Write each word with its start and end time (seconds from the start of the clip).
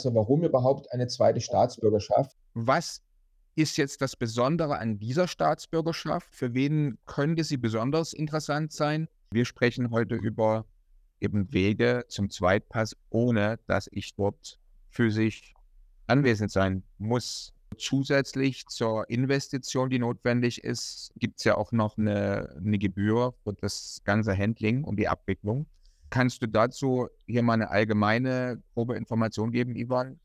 Also 0.00 0.14
warum 0.14 0.42
überhaupt 0.42 0.92
eine 0.92 1.06
zweite 1.06 1.40
Staatsbürgerschaft? 1.40 2.36
Was 2.54 3.02
ist 3.54 3.76
jetzt 3.76 4.02
das 4.02 4.16
Besondere 4.16 4.78
an 4.78 4.98
dieser 4.98 5.28
Staatsbürgerschaft? 5.28 6.34
Für 6.34 6.52
wen 6.52 6.98
könnte 7.06 7.44
sie 7.44 7.56
besonders 7.56 8.12
interessant 8.12 8.72
sein? 8.72 9.08
Wir 9.30 9.44
sprechen 9.44 9.90
heute 9.90 10.16
über 10.16 10.66
eben 11.20 11.52
Wege 11.52 12.04
zum 12.08 12.28
Zweitpass, 12.28 12.96
ohne 13.10 13.58
dass 13.66 13.88
ich 13.92 14.14
dort 14.16 14.58
physisch 14.90 15.54
anwesend 16.06 16.50
sein 16.50 16.82
muss. 16.98 17.52
Zusätzlich 17.78 18.66
zur 18.66 19.08
Investition, 19.08 19.90
die 19.90 19.98
notwendig 19.98 20.62
ist, 20.62 21.12
gibt 21.16 21.38
es 21.38 21.44
ja 21.44 21.56
auch 21.56 21.72
noch 21.72 21.96
eine, 21.96 22.54
eine 22.56 22.78
Gebühr 22.78 23.34
für 23.42 23.54
das 23.54 24.00
ganze 24.04 24.36
Handling 24.36 24.84
und 24.84 24.96
die 24.96 25.08
Abwicklung. 25.08 25.66
Kannst 26.10 26.42
du 26.42 26.46
dazu 26.46 27.08
hier 27.26 27.42
mal 27.42 27.54
eine 27.54 27.70
allgemeine, 27.70 28.62
grobe 28.74 28.96
Information 28.96 29.50
geben, 29.50 29.74
Ivan? 29.74 30.20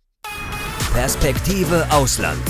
Perspektive 0.93 1.85
Ausland. 1.91 2.41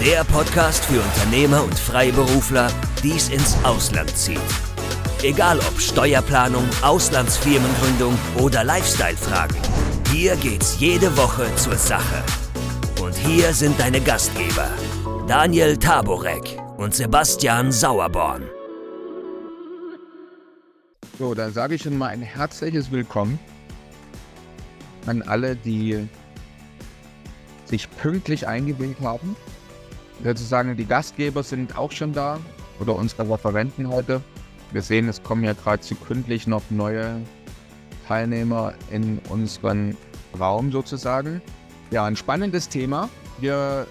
Der 0.00 0.24
Podcast 0.24 0.84
für 0.84 1.00
Unternehmer 1.00 1.62
und 1.62 1.78
Freiberufler, 1.78 2.68
die 3.02 3.12
es 3.12 3.28
ins 3.28 3.56
Ausland 3.64 4.10
zieht. 4.16 4.40
Egal 5.22 5.58
ob 5.58 5.80
Steuerplanung, 5.80 6.64
Auslandsfirmengründung 6.82 8.18
oder 8.40 8.64
Lifestyle-Fragen. 8.64 9.56
Hier 10.10 10.34
geht's 10.36 10.80
jede 10.80 11.16
Woche 11.16 11.46
zur 11.56 11.76
Sache. 11.76 12.24
Und 13.00 13.14
hier 13.14 13.52
sind 13.52 13.78
deine 13.78 14.00
Gastgeber, 14.00 14.70
Daniel 15.28 15.76
Taborek 15.76 16.58
und 16.76 16.94
Sebastian 16.94 17.70
Sauerborn. 17.70 18.42
So, 21.22 21.34
dann 21.34 21.52
sage 21.52 21.76
ich 21.76 21.82
schon 21.82 21.96
mal 21.96 22.08
ein 22.08 22.20
herzliches 22.20 22.90
Willkommen 22.90 23.38
an 25.06 25.22
alle, 25.22 25.54
die 25.54 26.08
sich 27.64 27.88
pünktlich 27.88 28.48
eingewählt 28.48 28.96
haben. 29.00 29.36
Sozusagen 30.24 30.76
die 30.76 30.84
Gastgeber 30.84 31.44
sind 31.44 31.78
auch 31.78 31.92
schon 31.92 32.12
da 32.12 32.40
oder 32.80 32.96
unsere 32.96 33.30
Referenten 33.30 33.86
heute. 33.86 34.20
Wir 34.72 34.82
sehen, 34.82 35.08
es 35.08 35.22
kommen 35.22 35.44
ja 35.44 35.52
gerade 35.52 35.80
sekündlich 35.80 36.48
noch 36.48 36.64
neue 36.70 37.20
Teilnehmer 38.08 38.74
in 38.90 39.20
unseren 39.28 39.96
Raum 40.40 40.72
sozusagen. 40.72 41.40
Ja, 41.92 42.04
ein 42.04 42.16
spannendes 42.16 42.68
Thema. 42.68 43.08
Wir 43.38 43.86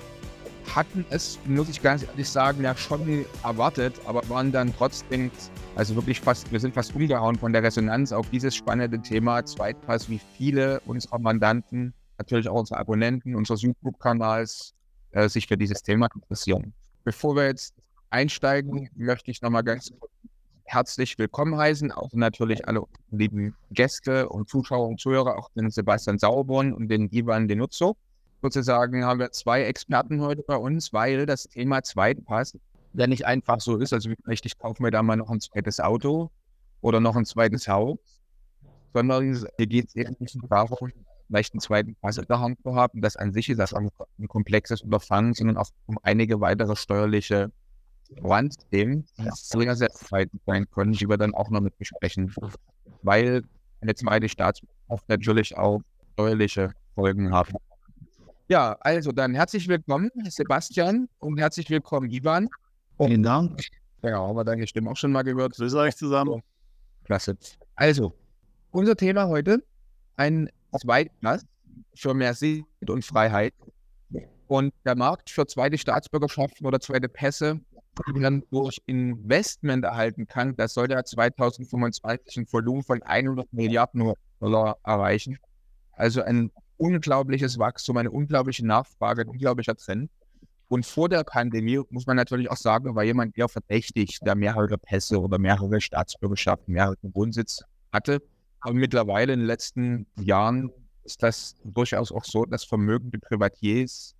hatten 0.75 1.05
es, 1.09 1.39
muss 1.45 1.69
ich 1.69 1.81
ganz 1.81 2.03
ehrlich 2.03 2.27
sagen, 2.27 2.61
ja 2.61 2.75
schon 2.75 3.25
erwartet, 3.41 3.95
aber 4.05 4.27
waren 4.27 4.51
dann 4.51 4.75
trotzdem, 4.75 5.31
also 5.75 5.95
wirklich 5.95 6.19
fast, 6.19 6.51
wir 6.51 6.59
sind 6.59 6.73
fast 6.73 6.95
umgehauen 6.95 7.37
von 7.37 7.53
der 7.53 7.63
Resonanz 7.63 8.11
auf 8.11 8.29
dieses 8.29 8.55
spannende 8.55 9.01
Thema 9.01 9.45
Zweitpass, 9.45 10.09
wie 10.09 10.19
viele 10.37 10.81
unserer 10.81 11.19
Mandanten, 11.19 11.93
natürlich 12.17 12.49
auch 12.49 12.59
unsere 12.59 12.79
Abonnenten 12.79 13.35
unseres 13.35 13.61
YouTube-Kanals 13.61 14.73
äh, 15.11 15.29
sich 15.29 15.47
für 15.47 15.57
dieses 15.57 15.81
Thema 15.81 16.07
interessieren. 16.13 16.73
Bevor 17.03 17.35
wir 17.35 17.45
jetzt 17.45 17.73
einsteigen, 18.09 18.89
möchte 18.95 19.31
ich 19.31 19.41
nochmal 19.41 19.63
ganz 19.63 19.91
herzlich 20.65 21.17
willkommen 21.17 21.57
heißen, 21.57 21.91
auch 21.91 22.09
natürlich 22.13 22.67
alle 22.67 22.83
lieben 23.09 23.55
Gäste 23.71 24.29
und 24.29 24.49
Zuschauer 24.49 24.87
und 24.87 24.99
Zuhörer, 24.99 25.37
auch 25.37 25.49
den 25.55 25.69
Sebastian 25.69 26.19
Sauerborn 26.19 26.73
und 26.73 26.89
den 26.89 27.09
Ivan 27.11 27.47
Denuzzo. 27.47 27.95
Sozusagen 28.41 29.05
haben 29.05 29.19
wir 29.19 29.31
zwei 29.31 29.63
Experten 29.63 30.21
heute 30.21 30.43
bei 30.43 30.55
uns, 30.55 30.93
weil 30.93 31.25
das 31.25 31.43
Thema 31.43 31.83
Zweitpass 31.83 32.57
ja 32.93 33.07
nicht 33.07 33.25
einfach 33.25 33.59
so 33.59 33.77
ist. 33.77 33.93
Also 33.93 34.09
vielleicht 34.23 34.45
ich 34.45 34.57
kaufe 34.57 34.81
mir 34.81 34.91
da 34.91 35.01
mal 35.03 35.15
noch 35.15 35.29
ein 35.29 35.39
zweites 35.39 35.79
Auto 35.79 36.29
oder 36.81 36.99
noch 36.99 37.15
ein 37.15 37.25
zweites 37.25 37.67
Haus, 37.67 37.97
sondern 38.93 39.23
hier 39.57 39.67
geht 39.67 39.87
es 39.87 39.95
eben 39.95 40.15
nicht 40.19 40.37
darum, 40.49 40.91
vielleicht 41.27 41.53
einen 41.53 41.61
zweiten 41.61 41.95
Pass 41.95 42.17
in 42.17 42.25
der 42.25 42.39
Hand 42.39 42.61
zu 42.61 42.75
haben. 42.75 43.01
Das 43.01 43.15
an 43.15 43.31
sich 43.31 43.49
ist 43.49 43.59
das 43.59 43.73
ein 43.73 43.89
komplexes 44.27 44.81
Unterfangen, 44.81 45.33
sondern 45.33 45.57
auch 45.57 45.69
um 45.85 45.97
einige 46.03 46.41
weitere 46.41 46.75
steuerliche 46.75 47.51
Randthemen, 48.21 49.05
die 49.17 49.29
sehr, 49.33 49.75
sehr 49.75 49.89
weit 50.09 50.29
sein 50.45 50.69
können, 50.69 50.91
die 50.91 51.07
wir 51.07 51.17
dann 51.17 51.33
auch 51.33 51.49
noch 51.49 51.61
mit 51.61 51.77
besprechen, 51.77 52.33
weil 53.03 53.43
eine 53.79 53.95
zweite 53.95 54.27
Staatsbürgerschaft 54.27 55.07
natürlich 55.07 55.57
auch 55.57 55.81
steuerliche 56.13 56.73
Folgen 56.95 57.31
haben. 57.31 57.53
Ja, 58.49 58.75
also 58.81 59.13
dann 59.13 59.33
herzlich 59.33 59.69
willkommen, 59.69 60.11
Sebastian, 60.27 61.07
und 61.19 61.39
herzlich 61.39 61.69
willkommen, 61.69 62.09
Ivan. 62.11 62.49
Vielen 63.07 63.23
Dank. 63.23 63.61
Ja, 64.03 64.17
haben 64.19 64.35
wir 64.35 64.43
deine 64.43 64.67
Stimme 64.67 64.89
auch 64.91 64.97
schon 64.97 65.11
mal 65.11 65.23
gehört. 65.23 65.55
Grüß 65.55 65.73
euch 65.75 65.95
zusammen. 65.95 66.41
Klasse. 67.03 67.37
Also, 67.75 68.13
unser 68.71 68.95
Thema 68.95 69.27
heute, 69.27 69.63
ein 70.15 70.49
Zweitpass 70.79 71.45
für 71.95 72.13
mehr 72.13 72.33
Sicherheit 72.33 72.89
und 72.89 73.05
Freiheit. 73.05 73.53
Und 74.47 74.73
der 74.85 74.95
Markt 74.95 75.29
für 75.29 75.45
zweite 75.47 75.77
Staatsbürgerschaften 75.77 76.65
oder 76.65 76.79
zweite 76.79 77.07
Pässe 77.07 77.61
die 78.07 78.19
man 78.19 78.43
durch 78.51 78.81
Investment 78.85 79.83
erhalten 79.83 80.27
kann, 80.27 80.55
das 80.55 80.73
soll 80.73 80.89
ja 80.89 81.03
2025 81.03 82.37
ein 82.37 82.45
Volumen 82.51 82.83
von 82.83 83.01
100 83.03 83.51
Milliarden 83.53 84.13
Dollar 84.39 84.77
erreichen. 84.83 85.37
Also 85.91 86.21
ein 86.21 86.51
unglaubliches 86.77 87.59
Wachstum, 87.59 87.97
eine 87.97 88.11
unglaubliche 88.11 88.65
Nachfrage, 88.65 89.21
ein 89.21 89.27
unglaublicher 89.27 89.75
Trend. 89.75 90.09
Und 90.71 90.85
vor 90.85 91.09
der 91.09 91.25
Pandemie 91.25 91.81
muss 91.89 92.07
man 92.07 92.15
natürlich 92.15 92.49
auch 92.49 92.55
sagen, 92.55 92.95
war 92.95 93.03
jemand 93.03 93.37
eher 93.37 93.49
verdächtig, 93.49 94.19
der 94.21 94.35
mehrere 94.35 94.77
Pässe 94.77 95.19
oder 95.19 95.37
mehrere 95.37 95.81
Staatsbürgerschaften, 95.81 96.73
mehrere 96.73 96.95
Wohnsitz 97.01 97.59
hatte. 97.91 98.21
Aber 98.61 98.73
mittlerweile 98.73 99.33
in 99.33 99.39
den 99.39 99.47
letzten 99.47 100.07
Jahren 100.15 100.71
ist 101.03 101.21
das 101.21 101.57
durchaus 101.65 102.13
auch 102.13 102.23
so, 102.23 102.45
dass 102.45 102.63
vermögende 102.63 103.19
Privatiers 103.19 104.15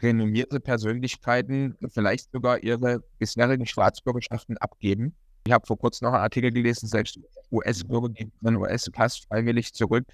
renommierte 0.00 0.60
Persönlichkeiten 0.60 1.76
vielleicht 1.88 2.30
sogar 2.30 2.62
ihre 2.62 3.00
bisherigen 3.18 3.66
Staatsbürgerschaften 3.66 4.58
abgeben. 4.58 5.12
Ich 5.48 5.52
habe 5.52 5.66
vor 5.66 5.76
kurzem 5.76 6.06
noch 6.06 6.14
einen 6.14 6.22
Artikel 6.22 6.52
gelesen, 6.52 6.86
selbst 6.86 7.18
US-Bürger 7.50 8.10
geben 8.10 8.30
einen 8.44 8.58
US-Pass 8.58 9.16
freiwillig 9.16 9.74
zurück, 9.74 10.06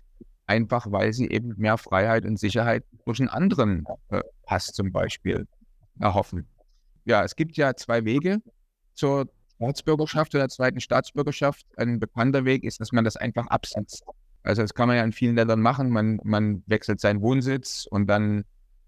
einfach 0.47 0.91
weil 0.91 1.13
sie 1.13 1.29
eben 1.29 1.53
mehr 1.59 1.77
Freiheit 1.77 2.25
und 2.25 2.39
Sicherheit 2.41 2.83
durch 3.05 3.21
einen 3.21 3.29
anderen 3.29 3.85
äh, 4.09 4.23
Pass 4.47 4.69
zum 4.69 4.91
Beispiel 4.91 5.47
erhoffen. 6.03 6.47
Ja, 7.05 7.25
es 7.25 7.35
gibt 7.37 7.57
ja 7.57 7.75
zwei 7.75 8.05
Wege 8.05 8.43
zur 8.95 9.29
Staatsbürgerschaft 9.57 10.35
oder 10.35 10.49
zweiten 10.49 10.81
Staatsbürgerschaft. 10.81 11.67
Ein 11.77 12.01
bekannter 12.01 12.45
Weg 12.45 12.65
ist, 12.65 12.81
dass 12.81 12.93
man 12.93 13.05
das 13.05 13.17
einfach 13.17 13.47
absetzt. 13.47 14.05
Also 14.43 14.63
das 14.63 14.75
kann 14.75 14.89
man 14.89 14.97
ja 14.97 15.05
in 15.05 15.13
vielen 15.13 15.37
Ländern 15.37 15.61
machen. 15.61 15.91
Man, 15.91 16.21
man 16.25 16.63
wechselt 16.67 17.01
seinen 17.01 17.23
Wohnsitz 17.23 17.87
und 17.89 18.07
dann 18.09 18.45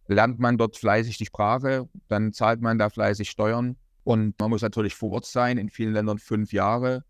lernt 0.06 0.38
man 0.38 0.58
dort 0.58 0.76
fleißig 0.76 1.16
die 1.16 1.26
Sprache, 1.26 1.88
dann 2.08 2.32
zahlt 2.32 2.60
man 2.60 2.78
da 2.78 2.90
fleißig 2.90 3.30
Steuern 3.30 3.76
und 4.02 4.38
man 4.38 4.50
muss 4.50 4.62
natürlich 4.62 4.94
vor 4.94 5.12
Ort 5.12 5.24
sein, 5.24 5.56
in 5.56 5.70
vielen 5.70 5.94
Ländern 5.94 6.18
fünf 6.18 6.52
Jahre. 6.52 7.04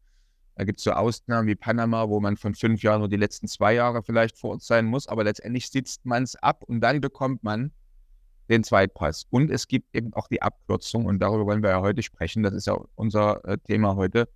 Da 0.56 0.65
gibt 0.65 0.78
es 0.78 0.84
so 0.84 0.92
Ausnahmen 0.92 1.48
wie 1.48 1.56
Panama, 1.56 2.09
wo 2.09 2.21
man 2.21 2.36
von 2.36 2.54
fünf 2.54 2.82
Jahren 2.82 3.00
nur 3.00 3.09
die 3.09 3.16
letzten 3.16 3.48
zwei 3.48 3.75
Jahre 3.75 4.04
vielleicht 4.04 4.38
vor 4.38 4.50
Ort 4.50 4.62
sein 4.62 4.86
muss, 4.86 5.09
aber 5.09 5.25
letztendlich 5.25 5.71
sitzt 5.71 6.06
man 6.06 6.22
es 6.22 6.36
ab 6.36 6.62
und 6.65 6.81
dann 6.81 7.00
bekommt 7.00 7.42
man 7.42 7.72
den 8.49 8.65
Zweitpass. 8.65 9.27
Und 9.31 9.50
es 9.50 9.69
gibt 9.69 9.94
eben 9.94 10.12
auch 10.15 10.28
die 10.28 10.43
Abkürzung 10.43 11.06
und 11.06 11.19
darüber 11.21 11.47
wollen 11.47 11.62
wir 11.62 11.71
ja 11.71 11.81
heute 11.81 12.03
sprechen. 12.03 12.43
Das 12.43 12.53
ist 12.53 12.66
ja 12.66 12.77
unser 12.94 13.44
äh, 13.44 13.59
Thema 13.59 13.97
heute. 13.97 14.28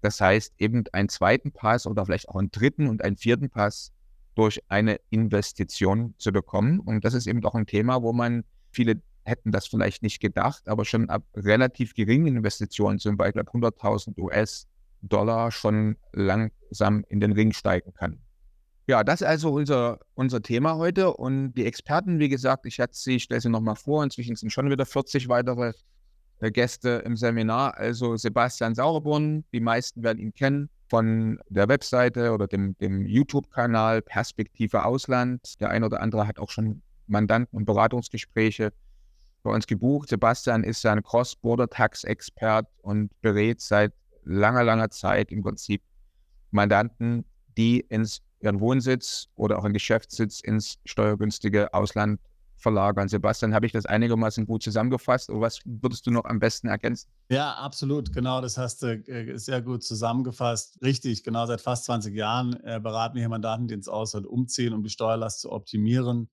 Das 0.00 0.20
heißt 0.20 0.54
eben 0.58 0.84
einen 0.92 1.08
zweiten 1.08 1.50
Pass 1.52 1.86
oder 1.86 2.04
vielleicht 2.04 2.28
auch 2.28 2.36
einen 2.36 2.50
dritten 2.50 2.88
und 2.88 3.02
einen 3.02 3.16
vierten 3.16 3.48
Pass 3.48 3.92
durch 4.34 4.60
eine 4.68 5.00
Investition 5.10 6.14
zu 6.18 6.32
bekommen. 6.32 6.80
Und 6.80 7.04
das 7.04 7.14
ist 7.14 7.26
eben 7.26 7.40
doch 7.40 7.54
ein 7.54 7.66
Thema, 7.66 8.02
wo 8.02 8.12
man, 8.12 8.44
viele 8.70 9.00
hätten 9.24 9.52
das 9.52 9.66
vielleicht 9.66 10.02
nicht 10.02 10.20
gedacht, 10.20 10.68
aber 10.68 10.84
schon 10.84 11.08
ab 11.08 11.24
relativ 11.34 11.94
geringen 11.94 12.36
Investitionen, 12.36 12.98
zum 12.98 13.16
Beispiel 13.16 13.40
ab 13.40 13.54
100.000 13.54 14.18
US-Dollar, 14.18 15.50
schon 15.50 15.96
langsam 16.12 17.04
in 17.08 17.20
den 17.20 17.32
Ring 17.32 17.52
steigen 17.52 17.94
kann. 17.94 18.18
Ja, 18.86 19.02
das 19.02 19.22
ist 19.22 19.26
also 19.26 19.50
unser, 19.50 19.98
unser 20.14 20.42
Thema 20.42 20.76
heute. 20.76 21.14
Und 21.14 21.54
die 21.54 21.64
Experten, 21.64 22.18
wie 22.18 22.28
gesagt, 22.28 22.66
ich 22.66 22.82
sie, 22.90 23.16
ich 23.16 23.22
stelle 23.22 23.40
sie 23.40 23.48
nochmal 23.48 23.76
vor. 23.76 24.04
Inzwischen 24.04 24.36
sind 24.36 24.50
schon 24.50 24.70
wieder 24.70 24.84
40 24.84 25.28
weitere 25.28 25.72
äh, 26.40 26.50
Gäste 26.50 27.02
im 27.06 27.16
Seminar. 27.16 27.76
Also 27.78 28.16
Sebastian 28.16 28.74
Sauerborn, 28.74 29.44
die 29.52 29.60
meisten 29.60 30.02
werden 30.02 30.18
ihn 30.18 30.34
kennen 30.34 30.68
von 30.90 31.38
der 31.48 31.68
Webseite 31.68 32.32
oder 32.32 32.46
dem, 32.46 32.76
dem 32.78 33.06
YouTube-Kanal 33.06 34.02
Perspektive 34.02 34.84
Ausland. 34.84 35.58
Der 35.60 35.70
eine 35.70 35.86
oder 35.86 36.00
andere 36.00 36.26
hat 36.26 36.38
auch 36.38 36.50
schon 36.50 36.82
Mandanten- 37.06 37.56
und 37.56 37.64
Beratungsgespräche 37.64 38.70
bei 39.42 39.50
uns 39.50 39.66
gebucht. 39.66 40.10
Sebastian 40.10 40.62
ist 40.62 40.82
ja 40.82 40.92
ein 40.92 41.02
Cross-Border-Tax-Expert 41.02 42.66
und 42.82 43.10
berät 43.22 43.62
seit 43.62 43.94
langer, 44.24 44.64
langer 44.64 44.90
Zeit 44.90 45.32
im 45.32 45.42
Prinzip 45.42 45.82
Mandanten, 46.50 47.24
die 47.56 47.80
ins 47.80 48.20
ihren 48.44 48.60
Wohnsitz 48.60 49.28
oder 49.34 49.58
auch 49.58 49.64
einen 49.64 49.74
Geschäftssitz 49.74 50.40
ins 50.40 50.78
steuergünstige 50.84 51.72
Ausland 51.74 52.20
verlagern. 52.56 53.08
Sebastian, 53.08 53.54
habe 53.54 53.66
ich 53.66 53.72
das 53.72 53.86
einigermaßen 53.86 54.46
gut 54.46 54.62
zusammengefasst? 54.62 55.30
Oder 55.30 55.42
was 55.42 55.60
würdest 55.64 56.06
du 56.06 56.10
noch 56.10 56.24
am 56.24 56.38
besten 56.38 56.68
ergänzen? 56.68 57.10
Ja, 57.28 57.52
absolut. 57.54 58.12
Genau, 58.12 58.40
das 58.40 58.56
hast 58.56 58.82
du 58.82 58.94
äh, 59.06 59.36
sehr 59.38 59.62
gut 59.62 59.84
zusammengefasst. 59.84 60.78
Richtig, 60.82 61.22
genau 61.22 61.46
seit 61.46 61.60
fast 61.60 61.84
20 61.84 62.14
Jahren 62.14 62.54
äh, 62.64 62.80
beraten 62.80 63.14
wir 63.14 63.22
hier 63.22 63.28
Mandanten, 63.28 63.68
die 63.68 63.74
ins 63.74 63.88
Ausland 63.88 64.26
umziehen, 64.26 64.72
um 64.72 64.82
die 64.82 64.90
Steuerlast 64.90 65.40
zu 65.40 65.52
optimieren 65.52 66.30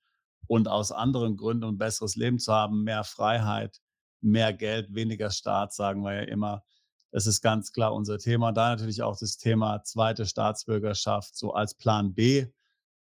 und 0.48 0.68
aus 0.68 0.92
anderen 0.92 1.38
Gründen 1.38 1.66
ein 1.66 1.78
besseres 1.78 2.16
Leben 2.16 2.40
zu 2.40 2.54
haben, 2.54 2.84
mehr 2.84 3.04
Freiheit, 3.04 3.80
mehr 4.22 4.54
Geld, 4.54 4.94
weniger 4.94 5.30
Staat, 5.32 5.74
sagen 5.74 6.04
wir 6.04 6.14
ja 6.14 6.22
immer. 6.22 6.64
Das 7.12 7.28
ist 7.28 7.42
ganz 7.42 7.74
klar 7.74 7.94
unser 7.94 8.18
Thema. 8.18 8.52
Da 8.52 8.70
natürlich 8.70 9.04
auch 9.04 9.18
das 9.18 9.38
Thema 9.38 9.84
zweite 9.84 10.26
Staatsbürgerschaft 10.26 11.36
so 11.36 11.54
als 11.54 11.74
Plan 11.76 12.14
B 12.14 12.48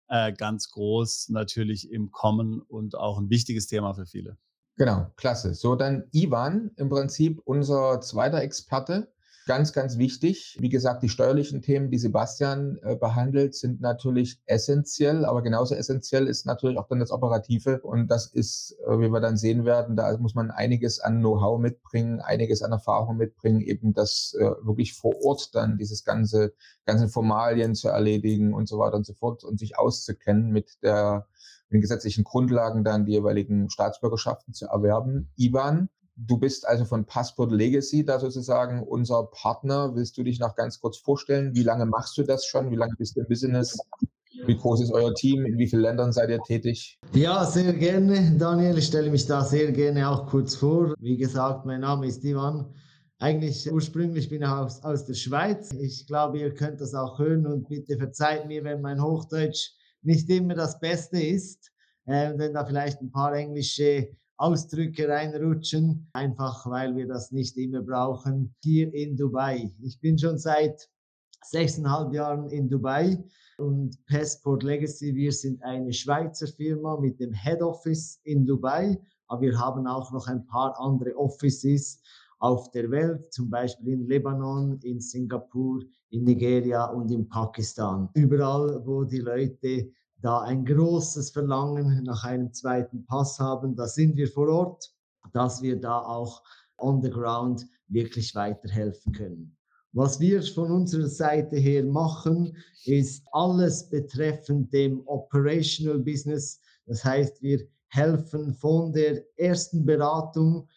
äh, 0.07 0.33
ganz 0.33 0.71
groß 0.71 1.29
natürlich 1.29 1.91
im 1.91 2.11
Kommen 2.11 2.61
und 2.61 2.95
auch 2.95 3.19
ein 3.19 3.29
wichtiges 3.29 3.67
Thema 3.67 3.93
für 3.93 4.05
viele. 4.05 4.37
Genau, 4.75 5.07
klasse. 5.17 5.53
So, 5.53 5.75
dann 5.75 6.05
Ivan, 6.11 6.71
im 6.77 6.89
Prinzip 6.89 7.41
unser 7.45 8.01
zweiter 8.01 8.41
Experte. 8.41 9.11
Ganz, 9.49 9.73
ganz 9.73 9.97
wichtig. 9.97 10.57
Wie 10.59 10.69
gesagt, 10.69 11.01
die 11.01 11.09
steuerlichen 11.09 11.63
Themen, 11.63 11.89
die 11.89 11.97
Sebastian 11.97 12.77
äh, 12.83 12.95
behandelt, 12.95 13.55
sind 13.55 13.81
natürlich 13.81 14.39
essentiell, 14.45 15.25
aber 15.25 15.41
genauso 15.41 15.73
essentiell 15.73 16.27
ist 16.27 16.45
natürlich 16.45 16.77
auch 16.77 16.87
dann 16.87 16.99
das 16.99 17.09
Operative. 17.09 17.81
Und 17.81 18.11
das 18.11 18.27
ist, 18.27 18.77
äh, 18.85 18.99
wie 18.99 19.11
wir 19.11 19.19
dann 19.19 19.37
sehen 19.37 19.65
werden, 19.65 19.95
da 19.95 20.15
muss 20.19 20.35
man 20.35 20.51
einiges 20.51 20.99
an 20.99 21.21
Know-how 21.21 21.59
mitbringen, 21.59 22.19
einiges 22.19 22.61
an 22.61 22.73
Erfahrung 22.73 23.17
mitbringen, 23.17 23.61
eben 23.61 23.95
das 23.95 24.35
äh, 24.37 24.51
wirklich 24.61 24.93
vor 24.93 25.15
Ort 25.25 25.55
dann 25.55 25.79
dieses 25.79 26.03
ganze, 26.05 26.53
ganze 26.85 27.09
Formalien 27.09 27.73
zu 27.73 27.89
erledigen 27.89 28.53
und 28.53 28.69
so 28.69 28.77
weiter 28.77 28.97
und 28.97 29.05
so 29.07 29.15
fort 29.15 29.43
und 29.43 29.57
sich 29.59 29.79
auszukennen 29.79 30.51
mit 30.51 30.77
der, 30.83 31.25
mit 31.69 31.77
den 31.77 31.81
gesetzlichen 31.81 32.23
Grundlagen 32.23 32.83
dann 32.83 33.05
die 33.07 33.13
jeweiligen 33.13 33.71
Staatsbürgerschaften 33.71 34.53
zu 34.53 34.67
erwerben. 34.67 35.31
Ivan, 35.37 35.89
Du 36.27 36.37
bist 36.37 36.67
also 36.67 36.83
von 36.83 37.05
Passport 37.05 37.51
Legacy 37.51 38.03
da 38.03 38.19
sozusagen 38.19 38.83
unser 38.83 39.23
Partner. 39.31 39.95
Willst 39.95 40.17
du 40.17 40.23
dich 40.23 40.37
noch 40.39 40.55
ganz 40.55 40.81
kurz 40.81 40.97
vorstellen? 40.97 41.55
Wie 41.55 41.63
lange 41.63 41.85
machst 41.85 42.17
du 42.17 42.23
das 42.23 42.45
schon? 42.45 42.71
Wie 42.71 42.75
lange 42.75 42.93
bist 42.97 43.15
du 43.15 43.21
im 43.21 43.27
Business? 43.27 43.77
Wie 44.45 44.57
groß 44.57 44.81
ist 44.81 44.91
euer 44.91 45.13
Team? 45.13 45.45
In 45.45 45.57
wie 45.57 45.67
vielen 45.67 45.83
Ländern 45.83 46.11
seid 46.11 46.29
ihr 46.29 46.41
tätig? 46.41 46.99
Ja, 47.13 47.45
sehr 47.45 47.71
gerne, 47.71 48.35
Daniel. 48.37 48.77
Ich 48.77 48.87
stelle 48.87 49.09
mich 49.09 49.27
da 49.27 49.45
sehr 49.45 49.71
gerne 49.71 50.09
auch 50.09 50.27
kurz 50.27 50.55
vor. 50.55 50.93
Wie 50.99 51.15
gesagt, 51.15 51.65
mein 51.65 51.81
Name 51.81 52.07
ist 52.07 52.23
Ivan. 52.25 52.73
Eigentlich 53.19 53.71
ursprünglich 53.71 54.29
bin 54.29 54.41
ich 54.41 54.47
aus, 54.47 54.83
aus 54.83 55.05
der 55.05 55.13
Schweiz. 55.13 55.71
Ich 55.71 56.05
glaube, 56.05 56.39
ihr 56.39 56.53
könnt 56.53 56.81
das 56.81 56.93
auch 56.93 57.17
hören 57.17 57.47
und 57.47 57.69
bitte 57.69 57.97
verzeiht 57.97 58.45
mir, 58.45 58.65
wenn 58.65 58.81
mein 58.81 59.01
Hochdeutsch 59.01 59.71
nicht 60.01 60.29
immer 60.29 60.55
das 60.55 60.79
Beste 60.81 61.21
ist, 61.21 61.71
äh, 62.07 62.33
wenn 62.35 62.53
da 62.53 62.65
vielleicht 62.65 63.01
ein 63.01 63.11
paar 63.11 63.33
englische 63.33 64.09
Ausdrücke 64.39 65.09
reinrutschen, 65.09 66.07
einfach 66.13 66.65
weil 66.65 66.95
wir 66.95 67.07
das 67.07 67.31
nicht 67.31 67.57
immer 67.57 67.81
brauchen. 67.81 68.55
Hier 68.63 68.93
in 68.93 69.17
Dubai. 69.17 69.69
Ich 69.83 69.99
bin 69.99 70.17
schon 70.17 70.37
seit 70.37 70.89
sechseinhalb 71.43 72.13
Jahren 72.13 72.49
in 72.49 72.69
Dubai 72.69 73.21
und 73.57 73.97
Passport 74.05 74.63
Legacy, 74.63 75.13
wir 75.13 75.33
sind 75.33 75.61
eine 75.63 75.91
Schweizer 75.91 76.47
Firma 76.47 76.97
mit 76.97 77.19
dem 77.19 77.33
Head 77.33 77.61
Office 77.61 78.21
in 78.23 78.45
Dubai, 78.45 78.97
aber 79.27 79.41
wir 79.41 79.59
haben 79.59 79.85
auch 79.87 80.11
noch 80.13 80.27
ein 80.27 80.45
paar 80.47 80.79
andere 80.79 81.17
Offices 81.17 82.01
auf 82.39 82.71
der 82.71 82.89
Welt, 82.89 83.33
zum 83.33 83.49
Beispiel 83.49 83.93
in 83.93 84.07
Lebanon, 84.07 84.79
in 84.83 85.01
Singapur, 85.01 85.83
in 86.11 86.23
Nigeria 86.23 86.85
und 86.85 87.11
in 87.11 87.27
Pakistan. 87.27 88.07
Überall, 88.13 88.81
wo 88.85 89.03
die 89.03 89.19
Leute 89.19 89.91
da 90.21 90.41
ein 90.41 90.65
großes 90.65 91.31
Verlangen 91.31 92.03
nach 92.03 92.23
einem 92.23 92.53
zweiten 92.53 93.05
Pass 93.05 93.39
haben. 93.39 93.75
Da 93.75 93.87
sind 93.87 94.17
wir 94.17 94.27
vor 94.27 94.49
Ort, 94.49 94.93
dass 95.33 95.61
wir 95.61 95.79
da 95.79 95.99
auch 95.99 96.43
on 96.77 97.01
the 97.01 97.09
ground 97.09 97.65
wirklich 97.87 98.35
weiterhelfen 98.35 99.13
können. 99.13 99.57
Was 99.91 100.19
wir 100.19 100.43
von 100.43 100.71
unserer 100.71 101.07
Seite 101.07 101.57
her 101.57 101.83
machen, 101.83 102.55
ist 102.85 103.23
alles 103.31 103.89
betreffend 103.89 104.71
dem 104.71 105.01
Operational 105.07 105.99
Business. 105.99 106.61
Das 106.85 107.03
heißt, 107.03 107.41
wir 107.41 107.67
helfen 107.87 108.53
von 108.53 108.93
der 108.93 109.23
ersten 109.37 109.85
Beratung 109.85 110.67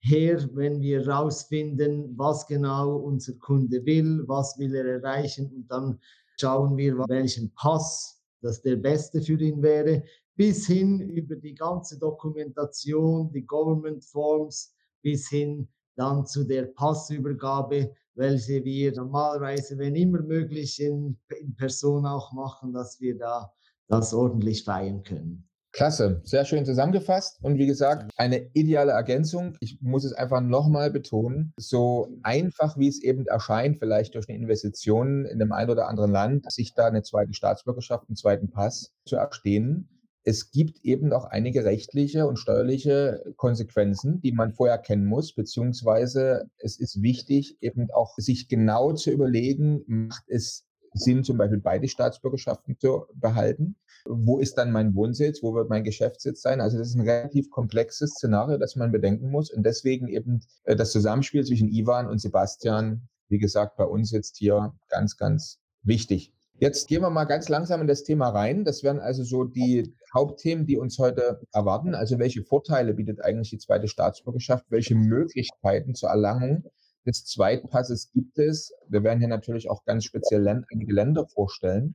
her, 0.00 0.48
wenn 0.54 0.80
wir 0.80 1.04
herausfinden, 1.04 2.16
was 2.16 2.46
genau 2.46 2.96
unser 2.96 3.34
Kunde 3.34 3.84
will, 3.84 4.24
was 4.26 4.58
will 4.58 4.74
er 4.74 4.86
erreichen 4.86 5.52
und 5.54 5.70
dann 5.70 6.00
schauen 6.40 6.76
wir, 6.76 6.96
welchen 7.08 7.52
Pass 7.54 8.21
das 8.42 8.60
der 8.60 8.76
beste 8.76 9.22
für 9.22 9.40
ihn 9.40 9.62
wäre, 9.62 10.02
bis 10.36 10.66
hin 10.66 11.00
über 11.00 11.36
die 11.36 11.54
ganze 11.54 11.98
Dokumentation, 11.98 13.32
die 13.32 13.46
Government 13.46 14.04
Forms, 14.04 14.74
bis 15.02 15.28
hin 15.28 15.68
dann 15.96 16.26
zu 16.26 16.44
der 16.44 16.64
Passübergabe, 16.64 17.94
welche 18.14 18.64
wir 18.64 18.92
normalerweise, 18.92 19.78
wenn 19.78 19.94
immer 19.94 20.22
möglich, 20.22 20.80
in, 20.80 21.18
in 21.40 21.54
Person 21.54 22.06
auch 22.06 22.32
machen, 22.32 22.72
dass 22.72 23.00
wir 23.00 23.16
da 23.16 23.52
das 23.88 24.12
ordentlich 24.14 24.64
feiern 24.64 25.02
können. 25.02 25.48
Klasse, 25.72 26.20
sehr 26.24 26.44
schön 26.44 26.66
zusammengefasst. 26.66 27.38
Und 27.42 27.56
wie 27.56 27.66
gesagt, 27.66 28.10
eine 28.16 28.50
ideale 28.52 28.92
Ergänzung. 28.92 29.56
Ich 29.60 29.78
muss 29.80 30.04
es 30.04 30.12
einfach 30.12 30.42
nochmal 30.42 30.90
betonen, 30.90 31.54
so 31.56 32.08
einfach 32.22 32.76
wie 32.76 32.88
es 32.88 33.02
eben 33.02 33.26
erscheint, 33.26 33.78
vielleicht 33.78 34.14
durch 34.14 34.28
eine 34.28 34.36
Investition 34.36 35.24
in 35.24 35.40
einem 35.40 35.52
ein 35.52 35.70
oder 35.70 35.88
anderen 35.88 36.12
Land, 36.12 36.52
sich 36.52 36.74
da 36.74 36.86
eine 36.86 37.02
zweite 37.02 37.32
Staatsbürgerschaft, 37.32 38.06
einen 38.08 38.16
zweiten 38.16 38.50
Pass 38.50 38.92
zu 39.06 39.16
erstehen. 39.16 39.88
Es 40.24 40.50
gibt 40.50 40.84
eben 40.84 41.12
auch 41.12 41.24
einige 41.24 41.64
rechtliche 41.64 42.26
und 42.26 42.38
steuerliche 42.38 43.24
Konsequenzen, 43.36 44.20
die 44.20 44.32
man 44.32 44.52
vorher 44.52 44.78
kennen 44.78 45.06
muss, 45.06 45.34
beziehungsweise 45.34 46.50
es 46.58 46.78
ist 46.78 47.00
wichtig, 47.00 47.56
eben 47.60 47.90
auch 47.90 48.14
sich 48.18 48.48
genau 48.48 48.92
zu 48.92 49.10
überlegen, 49.10 49.82
macht 49.86 50.24
es 50.28 50.64
Sinn, 50.94 51.24
zum 51.24 51.38
Beispiel 51.38 51.60
beide 51.60 51.88
Staatsbürgerschaften 51.88 52.78
zu 52.78 53.06
behalten? 53.14 53.76
Wo 54.06 54.38
ist 54.38 54.58
dann 54.58 54.72
mein 54.72 54.94
Wohnsitz? 54.94 55.42
Wo 55.42 55.54
wird 55.54 55.70
mein 55.70 55.84
Geschäftssitz 55.84 56.42
sein? 56.42 56.60
Also 56.60 56.78
das 56.78 56.88
ist 56.88 56.96
ein 56.96 57.08
relativ 57.08 57.50
komplexes 57.50 58.12
Szenario, 58.12 58.58
das 58.58 58.76
man 58.76 58.92
bedenken 58.92 59.30
muss. 59.30 59.50
Und 59.50 59.64
deswegen 59.64 60.08
eben 60.08 60.40
äh, 60.64 60.76
das 60.76 60.92
Zusammenspiel 60.92 61.44
zwischen 61.44 61.68
Ivan 61.68 62.08
und 62.08 62.20
Sebastian, 62.20 63.08
wie 63.28 63.38
gesagt, 63.38 63.76
bei 63.76 63.84
uns 63.84 64.10
jetzt 64.10 64.36
hier 64.36 64.74
ganz, 64.88 65.16
ganz 65.16 65.58
wichtig. 65.82 66.32
Jetzt 66.58 66.86
gehen 66.86 67.02
wir 67.02 67.10
mal 67.10 67.24
ganz 67.24 67.48
langsam 67.48 67.80
in 67.80 67.88
das 67.88 68.04
Thema 68.04 68.28
rein. 68.28 68.64
Das 68.64 68.84
wären 68.84 69.00
also 69.00 69.24
so 69.24 69.44
die 69.44 69.96
Hauptthemen, 70.14 70.66
die 70.66 70.76
uns 70.76 70.98
heute 70.98 71.40
erwarten. 71.52 71.94
Also 71.94 72.18
welche 72.18 72.44
Vorteile 72.44 72.94
bietet 72.94 73.20
eigentlich 73.20 73.50
die 73.50 73.58
zweite 73.58 73.88
Staatsbürgerschaft? 73.88 74.66
Welche 74.68 74.94
Möglichkeiten 74.94 75.94
zur 75.94 76.10
Erlangung 76.10 76.64
des 77.06 77.24
Zweitpasses 77.24 78.10
gibt 78.12 78.38
es? 78.38 78.72
Wir 78.88 79.02
werden 79.02 79.18
hier 79.18 79.28
natürlich 79.28 79.70
auch 79.70 79.84
ganz 79.84 80.04
speziell 80.04 80.46
einige 80.46 80.92
Länder 80.92 81.26
vorstellen 81.26 81.94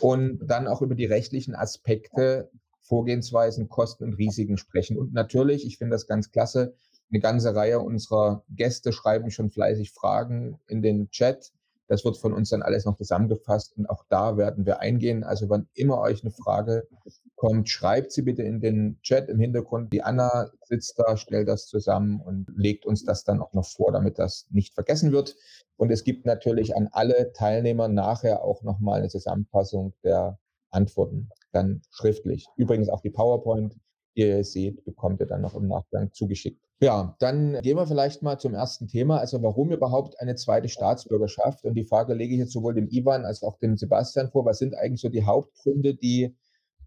und 0.00 0.40
dann 0.46 0.66
auch 0.66 0.82
über 0.82 0.94
die 0.94 1.06
rechtlichen 1.06 1.54
Aspekte, 1.54 2.50
Vorgehensweisen, 2.80 3.68
Kosten 3.68 4.04
und 4.04 4.14
Risiken 4.14 4.58
sprechen. 4.58 4.98
Und 4.98 5.14
natürlich, 5.14 5.66
ich 5.66 5.78
finde 5.78 5.94
das 5.94 6.06
ganz 6.06 6.30
klasse, 6.30 6.74
eine 7.10 7.20
ganze 7.20 7.54
Reihe 7.54 7.80
unserer 7.80 8.44
Gäste 8.50 8.92
schreiben 8.92 9.30
schon 9.30 9.50
fleißig 9.50 9.92
Fragen 9.92 10.58
in 10.66 10.82
den 10.82 11.10
Chat. 11.10 11.52
Das 11.86 12.04
wird 12.04 12.16
von 12.16 12.32
uns 12.32 12.50
dann 12.50 12.62
alles 12.62 12.84
noch 12.84 12.96
zusammengefasst 12.96 13.76
und 13.76 13.88
auch 13.90 14.04
da 14.08 14.36
werden 14.36 14.64
wir 14.64 14.80
eingehen. 14.80 15.22
Also 15.22 15.50
wann 15.50 15.68
immer 15.74 16.00
euch 16.00 16.22
eine 16.22 16.30
Frage 16.30 16.88
kommt, 17.36 17.68
schreibt 17.68 18.12
sie 18.12 18.22
bitte 18.22 18.42
in 18.42 18.60
den 18.60 18.98
Chat 19.02 19.28
im 19.28 19.38
Hintergrund. 19.38 19.92
Die 19.92 20.02
Anna 20.02 20.50
sitzt 20.62 20.98
da, 20.98 21.16
stellt 21.16 21.48
das 21.48 21.66
zusammen 21.66 22.20
und 22.20 22.46
legt 22.56 22.86
uns 22.86 23.04
das 23.04 23.24
dann 23.24 23.40
auch 23.40 23.52
noch 23.52 23.66
vor, 23.66 23.92
damit 23.92 24.18
das 24.18 24.46
nicht 24.50 24.74
vergessen 24.74 25.12
wird. 25.12 25.36
Und 25.76 25.90
es 25.90 26.04
gibt 26.04 26.24
natürlich 26.24 26.74
an 26.74 26.88
alle 26.92 27.32
Teilnehmer 27.32 27.88
nachher 27.88 28.42
auch 28.44 28.62
nochmal 28.62 29.00
eine 29.00 29.08
Zusammenfassung 29.08 29.92
der 30.04 30.38
Antworten, 30.70 31.28
dann 31.52 31.82
schriftlich. 31.90 32.46
Übrigens 32.56 32.88
auch 32.88 33.00
die 33.00 33.10
PowerPoint, 33.10 33.74
die 34.16 34.22
ihr 34.22 34.44
seht, 34.44 34.84
bekommt 34.84 35.20
ihr 35.20 35.26
dann 35.26 35.42
noch 35.42 35.54
im 35.54 35.68
Nachgang 35.68 36.12
zugeschickt. 36.12 36.64
Ja, 36.84 37.16
dann 37.18 37.60
gehen 37.62 37.78
wir 37.78 37.86
vielleicht 37.86 38.22
mal 38.22 38.38
zum 38.38 38.52
ersten 38.52 38.88
Thema. 38.88 39.18
Also 39.18 39.42
warum 39.42 39.72
überhaupt 39.72 40.20
eine 40.20 40.34
zweite 40.34 40.68
Staatsbürgerschaft? 40.68 41.64
Und 41.64 41.74
die 41.76 41.86
Frage 41.86 42.12
lege 42.12 42.34
ich 42.34 42.40
jetzt 42.40 42.52
sowohl 42.52 42.74
dem 42.74 42.88
Ivan 42.90 43.24
als 43.24 43.42
auch 43.42 43.58
dem 43.58 43.78
Sebastian 43.78 44.30
vor. 44.30 44.44
Was 44.44 44.58
sind 44.58 44.74
eigentlich 44.74 45.00
so 45.00 45.08
die 45.08 45.24
Hauptgründe, 45.24 45.94
die 45.94 46.36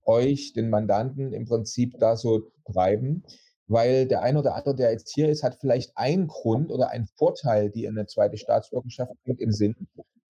euch, 0.06 0.54
den 0.54 0.70
Mandanten, 0.70 1.34
im 1.34 1.46
Prinzip 1.46 1.98
da 2.00 2.16
so 2.16 2.52
treiben? 2.72 3.24
weil 3.68 4.08
der 4.08 4.22
eine 4.22 4.40
oder 4.40 4.56
andere, 4.56 4.76
der 4.76 4.92
jetzt 4.92 5.14
hier 5.14 5.30
ist, 5.30 5.44
hat 5.44 5.58
vielleicht 5.60 5.92
einen 5.98 6.28
Grund 6.28 6.72
oder 6.72 6.90
einen 6.90 7.08
Vorteil, 7.08 7.70
die 7.70 7.84
in 7.84 7.98
eine 7.98 8.08
zweite 8.08 8.38
Staatsbürgerschaft 8.38 9.12
bringt 9.26 9.42
im 9.42 9.52
Sinn. 9.52 9.76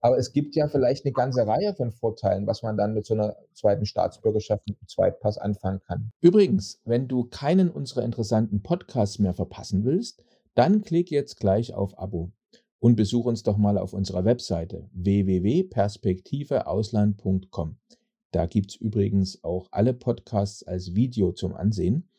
Aber 0.01 0.17
es 0.17 0.31
gibt 0.31 0.55
ja 0.55 0.67
vielleicht 0.67 1.05
eine 1.05 1.13
ganze 1.13 1.47
Reihe 1.47 1.73
von 1.73 1.91
Vorteilen, 1.91 2.45
was 2.45 2.63
man 2.63 2.77
dann 2.77 2.93
mit 2.93 3.05
so 3.05 3.13
einer 3.13 3.35
zweiten 3.53 3.85
Staatsbürgerschaft 3.85 4.67
mit 4.67 4.77
einem 4.79 4.87
Zweitpass 4.87 5.37
anfangen 5.37 5.81
kann. 5.85 6.11
Übrigens, 6.21 6.81
wenn 6.85 7.07
du 7.07 7.25
keinen 7.25 7.69
unserer 7.69 8.03
interessanten 8.03 8.61
Podcasts 8.61 9.19
mehr 9.19 9.33
verpassen 9.33 9.85
willst, 9.85 10.23
dann 10.53 10.81
klick 10.81 11.11
jetzt 11.11 11.39
gleich 11.39 11.73
auf 11.73 11.97
Abo 11.99 12.31
und 12.79 12.95
besuch 12.95 13.25
uns 13.25 13.43
doch 13.43 13.57
mal 13.57 13.77
auf 13.77 13.93
unserer 13.93 14.25
Webseite 14.25 14.89
www.perspektiveausland.com. 14.93 17.77
Da 18.31 18.45
gibt 18.45 18.71
es 18.71 18.75
übrigens 18.75 19.43
auch 19.43 19.67
alle 19.71 19.93
Podcasts 19.93 20.63
als 20.63 20.95
Video 20.95 21.31
zum 21.31 21.55
Ansehen 21.55 22.09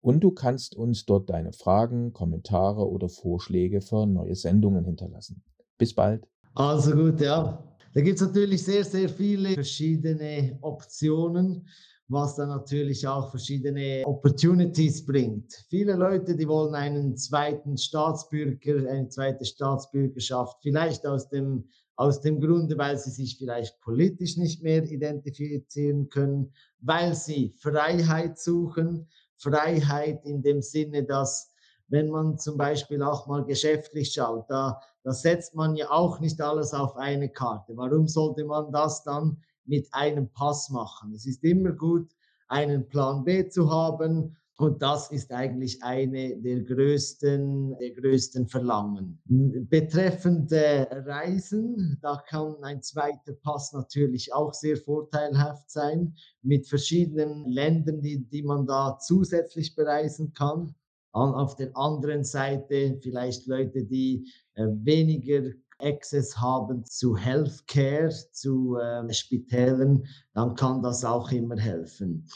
und 0.00 0.20
du 0.20 0.30
kannst 0.30 0.74
uns 0.74 1.04
dort 1.04 1.30
deine 1.30 1.52
Fragen, 1.52 2.12
Kommentare 2.12 2.90
oder 2.90 3.08
Vorschläge 3.08 3.80
für 3.80 4.06
neue 4.06 4.34
Sendungen 4.34 4.84
hinterlassen. 4.84 5.42
Bis 5.78 5.94
bald. 5.94 6.26
Also 6.60 6.92
gut, 6.92 7.18
ja. 7.22 7.58
Da 7.94 8.02
gibt 8.02 8.16
es 8.16 8.20
natürlich 8.20 8.62
sehr, 8.62 8.84
sehr 8.84 9.08
viele 9.08 9.54
verschiedene 9.54 10.58
Optionen, 10.60 11.66
was 12.06 12.36
dann 12.36 12.50
natürlich 12.50 13.08
auch 13.08 13.30
verschiedene 13.30 14.02
Opportunities 14.04 15.06
bringt. 15.06 15.54
Viele 15.70 15.94
Leute, 15.94 16.36
die 16.36 16.46
wollen 16.46 16.74
einen 16.74 17.16
zweiten 17.16 17.78
Staatsbürger, 17.78 18.90
eine 18.90 19.08
zweite 19.08 19.46
Staatsbürgerschaft, 19.46 20.58
vielleicht 20.60 21.06
aus 21.06 21.30
dem, 21.30 21.64
aus 21.96 22.20
dem 22.20 22.38
Grunde, 22.42 22.76
weil 22.76 22.98
sie 22.98 23.10
sich 23.10 23.38
vielleicht 23.38 23.80
politisch 23.80 24.36
nicht 24.36 24.62
mehr 24.62 24.84
identifizieren 24.84 26.10
können, 26.10 26.52
weil 26.80 27.14
sie 27.14 27.54
Freiheit 27.56 28.38
suchen, 28.38 29.08
Freiheit 29.38 30.26
in 30.26 30.42
dem 30.42 30.60
Sinne, 30.60 31.04
dass 31.04 31.54
wenn 31.88 32.10
man 32.10 32.38
zum 32.38 32.58
Beispiel 32.58 33.02
auch 33.02 33.26
mal 33.26 33.44
geschäftlich 33.44 34.12
schaut, 34.12 34.44
da, 34.50 34.78
da 35.02 35.12
setzt 35.12 35.54
man 35.54 35.76
ja 35.76 35.90
auch 35.90 36.20
nicht 36.20 36.40
alles 36.40 36.74
auf 36.74 36.96
eine 36.96 37.28
Karte. 37.28 37.76
Warum 37.76 38.06
sollte 38.08 38.44
man 38.44 38.70
das 38.72 39.02
dann 39.04 39.38
mit 39.70 39.88
einem 39.92 40.28
Pass 40.32 40.68
machen. 40.68 41.14
Es 41.14 41.26
ist 41.26 41.42
immer 41.44 41.72
gut, 41.72 42.10
einen 42.48 42.86
Plan 42.88 43.24
B 43.24 43.48
zu 43.48 43.70
haben. 43.70 44.36
Und 44.56 44.82
das 44.82 45.10
ist 45.10 45.32
eigentlich 45.32 45.82
eine 45.82 46.36
der 46.36 46.60
größten, 46.60 47.78
der 47.78 47.92
größten 47.92 48.46
Verlangen. 48.46 49.18
Betreffend 49.24 50.52
Reisen, 50.52 51.98
da 52.02 52.22
kann 52.28 52.56
ein 52.62 52.82
zweiter 52.82 53.32
Pass 53.42 53.72
natürlich 53.72 54.34
auch 54.34 54.52
sehr 54.52 54.76
vorteilhaft 54.76 55.70
sein, 55.70 56.14
mit 56.42 56.68
verschiedenen 56.68 57.46
Ländern, 57.46 58.02
die, 58.02 58.28
die 58.28 58.42
man 58.42 58.66
da 58.66 58.98
zusätzlich 58.98 59.74
bereisen 59.74 60.34
kann. 60.34 60.74
Auf 61.12 61.56
der 61.56 61.76
anderen 61.76 62.24
Seite 62.24 62.98
vielleicht 63.02 63.46
Leute, 63.46 63.84
die 63.84 64.30
äh, 64.54 64.66
weniger 64.82 65.50
Access 65.78 66.36
haben 66.36 66.84
zu 66.84 67.16
Healthcare, 67.16 68.10
zu 68.32 68.76
äh, 68.76 69.12
Spitälen, 69.12 70.06
dann 70.34 70.54
kann 70.54 70.82
das 70.82 71.04
auch 71.04 71.30
immer 71.32 71.56
helfen. 71.56 72.26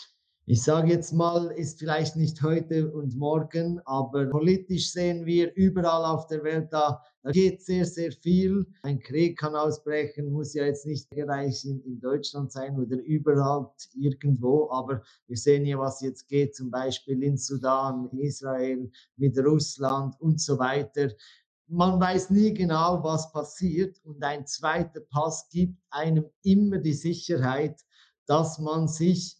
Ich 0.46 0.62
sage 0.62 0.90
jetzt 0.90 1.14
mal, 1.14 1.50
ist 1.52 1.78
vielleicht 1.78 2.16
nicht 2.16 2.42
heute 2.42 2.92
und 2.92 3.16
morgen, 3.16 3.80
aber 3.86 4.26
politisch 4.26 4.92
sehen 4.92 5.24
wir 5.24 5.50
überall 5.54 6.04
auf 6.04 6.26
der 6.26 6.44
Welt, 6.44 6.68
da, 6.70 7.02
da 7.22 7.30
geht 7.30 7.62
sehr, 7.62 7.86
sehr 7.86 8.12
viel. 8.12 8.66
Ein 8.82 9.00
Krieg 9.00 9.38
kann 9.38 9.56
ausbrechen, 9.56 10.30
muss 10.30 10.52
ja 10.52 10.66
jetzt 10.66 10.84
nicht 10.84 11.08
gleich 11.08 11.64
in, 11.64 11.80
in 11.84 11.98
Deutschland 11.98 12.52
sein 12.52 12.78
oder 12.78 12.98
überall 12.98 13.70
irgendwo, 13.94 14.68
aber 14.70 15.00
wir 15.28 15.36
sehen 15.38 15.64
ja, 15.64 15.78
was 15.78 16.02
jetzt 16.02 16.28
geht, 16.28 16.54
zum 16.54 16.70
Beispiel 16.70 17.22
in 17.22 17.38
Sudan, 17.38 18.10
in 18.12 18.18
Israel, 18.18 18.90
mit 19.16 19.38
Russland 19.38 20.14
und 20.20 20.42
so 20.42 20.58
weiter 20.58 21.08
man 21.66 21.98
weiß 21.98 22.28
nie 22.28 22.52
genau, 22.52 23.02
was 23.02 23.32
passiert 23.32 23.98
und 24.04 24.22
ein 24.22 24.46
zweiter 24.46 25.00
Pass 25.00 25.48
gibt 25.48 25.78
einem 25.88 26.26
immer 26.42 26.76
die 26.76 26.92
Sicherheit, 26.92 27.80
dass 28.26 28.58
man 28.58 28.86
sich 28.86 29.38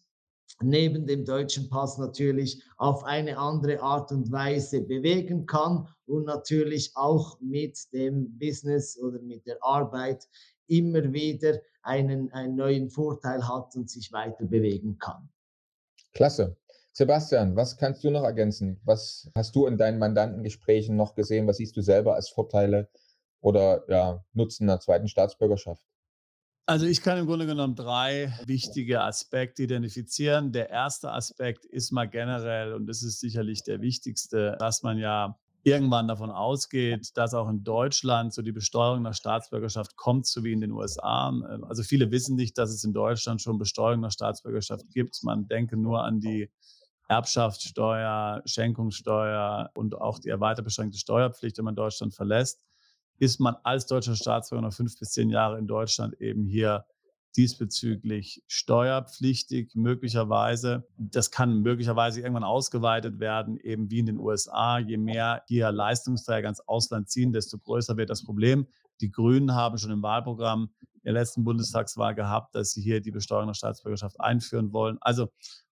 neben 0.63 1.07
dem 1.07 1.25
deutschen 1.25 1.69
Pass 1.69 1.99
natürlich 1.99 2.63
auf 2.77 3.05
eine 3.05 3.39
andere 3.39 3.81
Art 3.81 4.13
und 4.13 4.31
Weise 4.31 4.81
bewegen 4.81 5.47
kann 5.47 5.89
und 6.07 6.25
natürlich 6.25 6.93
auch 6.95 7.39
mit 7.41 7.93
dem 7.93 8.39
Business 8.39 8.99
oder 8.99 9.21
mit 9.21 9.47
der 9.47 9.59
Arbeit 9.63 10.29
immer 10.67 11.13
wieder 11.13 11.61
einen, 11.83 12.33
einen 12.33 12.57
neuen 12.57 12.91
Vorteil 12.91 13.47
hat 13.47 13.75
und 13.77 13.91
sich 13.91 14.13
weiter 14.13 14.45
bewegen 14.47 14.99
kann. 14.99 15.29
Klasse. 16.13 16.57
Sebastian, 16.93 17.57
was 17.57 17.77
kannst 17.77 18.05
du 18.05 18.11
noch 18.11 18.23
ergänzen? 18.23 18.81
Was 18.85 19.29
hast 19.35 19.57
du 19.57 19.67
in 19.67 19.77
deinen 19.77 19.99
Mandantengesprächen 19.99 20.95
noch 20.95 21.17
gesehen? 21.17 21.47
Was 21.49 21.57
siehst 21.57 21.77
du 21.77 21.81
selber 21.81 22.15
als 22.15 22.29
Vorteile 22.29 22.89
oder 23.41 23.85
ja, 23.89 24.25
Nutzen 24.33 24.69
der 24.69 24.79
zweiten 24.79 25.09
Staatsbürgerschaft? 25.09 25.85
Also 26.67 26.87
ich 26.87 27.03
kann 27.03 27.19
im 27.19 27.27
Grunde 27.27 27.45
genommen 27.45 27.75
drei 27.75 28.33
wichtige 28.47 29.03
Aspekte 29.03 29.65
identifizieren. 29.65 30.51
Der 30.51 30.71
erste 30.71 31.13
Aspekt 31.13 31.67
ist 31.67 31.93
mal 31.93 32.07
generell, 32.07 32.73
und 32.73 32.87
das 32.87 33.03
ist 33.03 33.21
sicherlich 33.21 33.63
der 33.65 33.83
wichtigste, 33.83 34.57
dass 34.59 34.83
man 34.83 34.97
ja 34.97 35.39
irgendwann 35.63 36.09
davon 36.09 36.31
ausgeht, 36.31 37.11
dass 37.17 37.35
auch 37.35 37.51
in 37.51 37.65
Deutschland 37.65 38.33
so 38.33 38.41
die 38.41 38.53
Besteuerung 38.53 39.03
nach 39.03 39.15
Staatsbürgerschaft 39.15 39.97
kommt, 39.97 40.27
so 40.27 40.43
wie 40.43 40.53
in 40.53 40.63
den 40.63 40.73
USA. 40.73 41.29
Also 41.69 41.83
viele 41.83 42.11
wissen 42.11 42.35
nicht, 42.35 42.57
dass 42.57 42.71
es 42.71 42.83
in 42.83 42.95
Deutschland 42.95 43.43
schon 43.43 43.59
Besteuerung 43.59 44.01
nach 44.01 44.13
Staatsbürgerschaft 44.13 44.89
gibt. 44.91 45.23
Man 45.23 45.47
denke 45.49 45.77
nur 45.77 46.03
an 46.03 46.21
die 46.21 46.51
Erbschaftssteuer, 47.09 48.41
Schenkungssteuer 48.47 49.71
und 49.75 49.95
auch 49.97 50.19
die 50.19 50.31
erweitert 50.31 50.65
beschränkte 50.65 50.99
Steuerpflicht, 50.99 51.59
wenn 51.59 51.67
man 51.67 51.77
Deutschland 51.77 52.15
verlässt, 52.15 52.63
ist 53.19 53.41
man 53.41 53.57
als 53.63 53.87
deutscher 53.87 54.17
Staatsbürger 54.17 54.63
noch 54.63 54.73
fünf 54.73 54.99
bis 54.99 55.11
zehn 55.11 55.31
Jahre 55.31 55.59
in 55.59 55.67
Deutschland 55.67 56.21
eben 56.21 56.45
hier 56.45 56.85
diesbezüglich 57.37 58.43
steuerpflichtig, 58.47 59.75
möglicherweise. 59.75 60.87
Das 60.97 61.31
kann 61.31 61.63
möglicherweise 61.63 62.21
irgendwann 62.21 62.45
ausgeweitet 62.45 63.19
werden, 63.19 63.57
eben 63.57 63.91
wie 63.91 63.99
in 63.99 64.07
den 64.07 64.19
USA. 64.19 64.79
Je 64.79 64.97
mehr 64.97 65.43
hier 65.49 65.73
Leistungsträger 65.73 66.49
ins 66.49 66.67
Ausland 66.69 67.09
ziehen, 67.09 67.33
desto 67.33 67.59
größer 67.59 67.97
wird 67.97 68.11
das 68.11 68.25
Problem. 68.25 68.69
Die 69.01 69.11
Grünen 69.11 69.55
haben 69.55 69.79
schon 69.79 69.91
im 69.91 70.03
Wahlprogramm 70.03 70.71
der 71.05 71.13
letzten 71.13 71.45
Bundestagswahl 71.45 72.15
gehabt, 72.15 72.55
dass 72.55 72.71
sie 72.71 72.83
hier 72.83 73.01
die 73.01 73.11
Besteuerung 73.11 73.49
der 73.49 73.55
Staatsbürgerschaft 73.55 74.21
einführen 74.21 74.73
wollen. 74.73 74.99
Also 75.01 75.29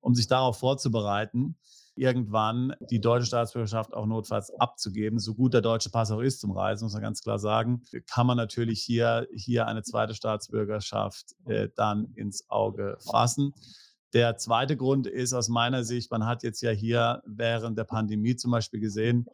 um 0.01 0.13
sich 0.13 0.27
darauf 0.27 0.59
vorzubereiten, 0.59 1.57
irgendwann 1.95 2.75
die 2.89 2.99
deutsche 2.99 3.27
Staatsbürgerschaft 3.27 3.93
auch 3.93 4.05
notfalls 4.05 4.51
abzugeben. 4.59 5.19
So 5.19 5.33
gut 5.33 5.53
der 5.53 5.61
deutsche 5.61 5.89
Pass 5.89 6.11
auch 6.11 6.19
ist 6.19 6.41
zum 6.41 6.51
Reisen, 6.51 6.85
muss 6.85 6.93
man 6.93 7.01
ganz 7.01 7.21
klar 7.21 7.39
sagen, 7.39 7.83
kann 8.09 8.27
man 8.27 8.37
natürlich 8.37 8.81
hier, 8.81 9.27
hier 9.33 9.67
eine 9.67 9.83
zweite 9.83 10.13
Staatsbürgerschaft 10.13 11.35
äh, 11.45 11.69
dann 11.75 12.11
ins 12.15 12.49
Auge 12.49 12.97
fassen. 12.99 13.53
Der 14.13 14.37
zweite 14.37 14.77
Grund 14.77 15.07
ist 15.07 15.33
aus 15.33 15.49
meiner 15.49 15.83
Sicht, 15.83 16.11
man 16.11 16.25
hat 16.25 16.43
jetzt 16.43 16.61
ja 16.61 16.71
hier 16.71 17.21
während 17.25 17.77
der 17.77 17.83
Pandemie 17.83 18.35
zum 18.35 18.51
Beispiel 18.51 18.79
gesehen, 18.79 19.27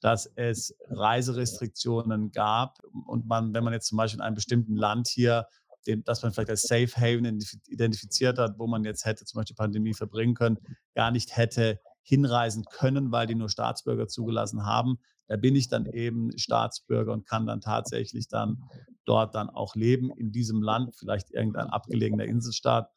dass 0.00 0.30
es 0.36 0.76
Reiserestriktionen 0.90 2.30
gab 2.30 2.78
und 3.06 3.26
man, 3.26 3.52
wenn 3.52 3.64
man 3.64 3.72
jetzt 3.72 3.88
zum 3.88 3.98
Beispiel 3.98 4.20
in 4.20 4.24
einem 4.24 4.36
bestimmten 4.36 4.76
Land 4.76 5.08
hier 5.08 5.46
dem, 5.86 6.04
das 6.04 6.22
man 6.22 6.32
vielleicht 6.32 6.50
als 6.50 6.62
Safe 6.62 6.90
Haven 6.96 7.40
identifiziert 7.66 8.38
hat, 8.38 8.58
wo 8.58 8.66
man 8.66 8.84
jetzt 8.84 9.04
hätte 9.04 9.24
zum 9.24 9.40
Beispiel 9.40 9.56
Pandemie 9.56 9.94
verbringen 9.94 10.34
können, 10.34 10.58
gar 10.94 11.10
nicht 11.10 11.36
hätte 11.36 11.80
hinreisen 12.08 12.64
können, 12.64 13.12
weil 13.12 13.26
die 13.26 13.34
nur 13.34 13.50
Staatsbürger 13.50 14.08
zugelassen 14.08 14.64
haben. 14.64 14.98
Da 15.26 15.36
bin 15.36 15.54
ich 15.54 15.68
dann 15.68 15.84
eben 15.84 16.36
Staatsbürger 16.38 17.12
und 17.12 17.26
kann 17.26 17.46
dann 17.46 17.60
tatsächlich 17.60 18.28
dann 18.28 18.62
dort 19.04 19.34
dann 19.34 19.50
auch 19.50 19.74
leben 19.74 20.10
in 20.16 20.32
diesem 20.32 20.62
Land, 20.62 20.96
vielleicht 20.96 21.30
irgendein 21.30 21.66
abgelegener 21.66 22.24
Inselstaat. 22.24 22.88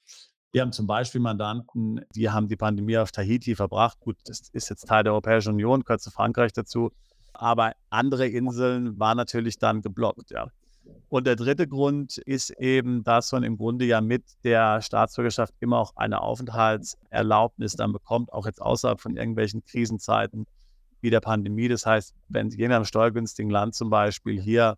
Wir 0.53 0.61
haben 0.61 0.71
zum 0.71 0.87
Beispiel 0.87 1.19
Mandanten, 1.19 2.01
die 2.15 2.29
haben 2.29 2.47
die 2.47 2.55
Pandemie 2.55 2.97
auf 2.97 3.11
Tahiti 3.11 3.55
verbracht. 3.55 3.99
Gut, 3.99 4.17
das 4.25 4.49
ist 4.53 4.69
jetzt 4.69 4.87
Teil 4.87 5.03
der 5.03 5.11
Europäischen 5.11 5.53
Union, 5.53 5.83
gehört 5.83 6.01
zu 6.01 6.11
Frankreich 6.11 6.53
dazu. 6.53 6.91
Aber 7.33 7.73
andere 7.89 8.27
Inseln 8.27 8.97
waren 8.97 9.17
natürlich 9.17 9.59
dann 9.59 9.81
geblockt, 9.81 10.31
ja. 10.31 10.47
Und 11.09 11.27
der 11.27 11.35
dritte 11.35 11.67
Grund 11.67 12.17
ist 12.17 12.51
eben, 12.51 13.03
dass 13.03 13.31
man 13.31 13.43
im 13.43 13.57
Grunde 13.57 13.85
ja 13.85 14.01
mit 14.01 14.23
der 14.43 14.81
Staatsbürgerschaft 14.81 15.53
immer 15.59 15.77
auch 15.79 15.95
eine 15.95 16.21
Aufenthaltserlaubnis 16.21 17.75
dann 17.75 17.91
bekommt, 17.91 18.31
auch 18.31 18.45
jetzt 18.45 18.61
außerhalb 18.61 18.99
von 18.99 19.17
irgendwelchen 19.17 19.63
Krisenzeiten 19.63 20.45
wie 21.01 21.09
der 21.09 21.19
Pandemie. 21.19 21.67
Das 21.67 21.85
heißt, 21.85 22.13
wenn 22.29 22.49
jemand 22.49 22.61
in 22.61 22.71
einem 22.71 22.85
steuergünstigen 22.85 23.51
Land 23.51 23.75
zum 23.75 23.89
Beispiel 23.89 24.41
hier 24.41 24.77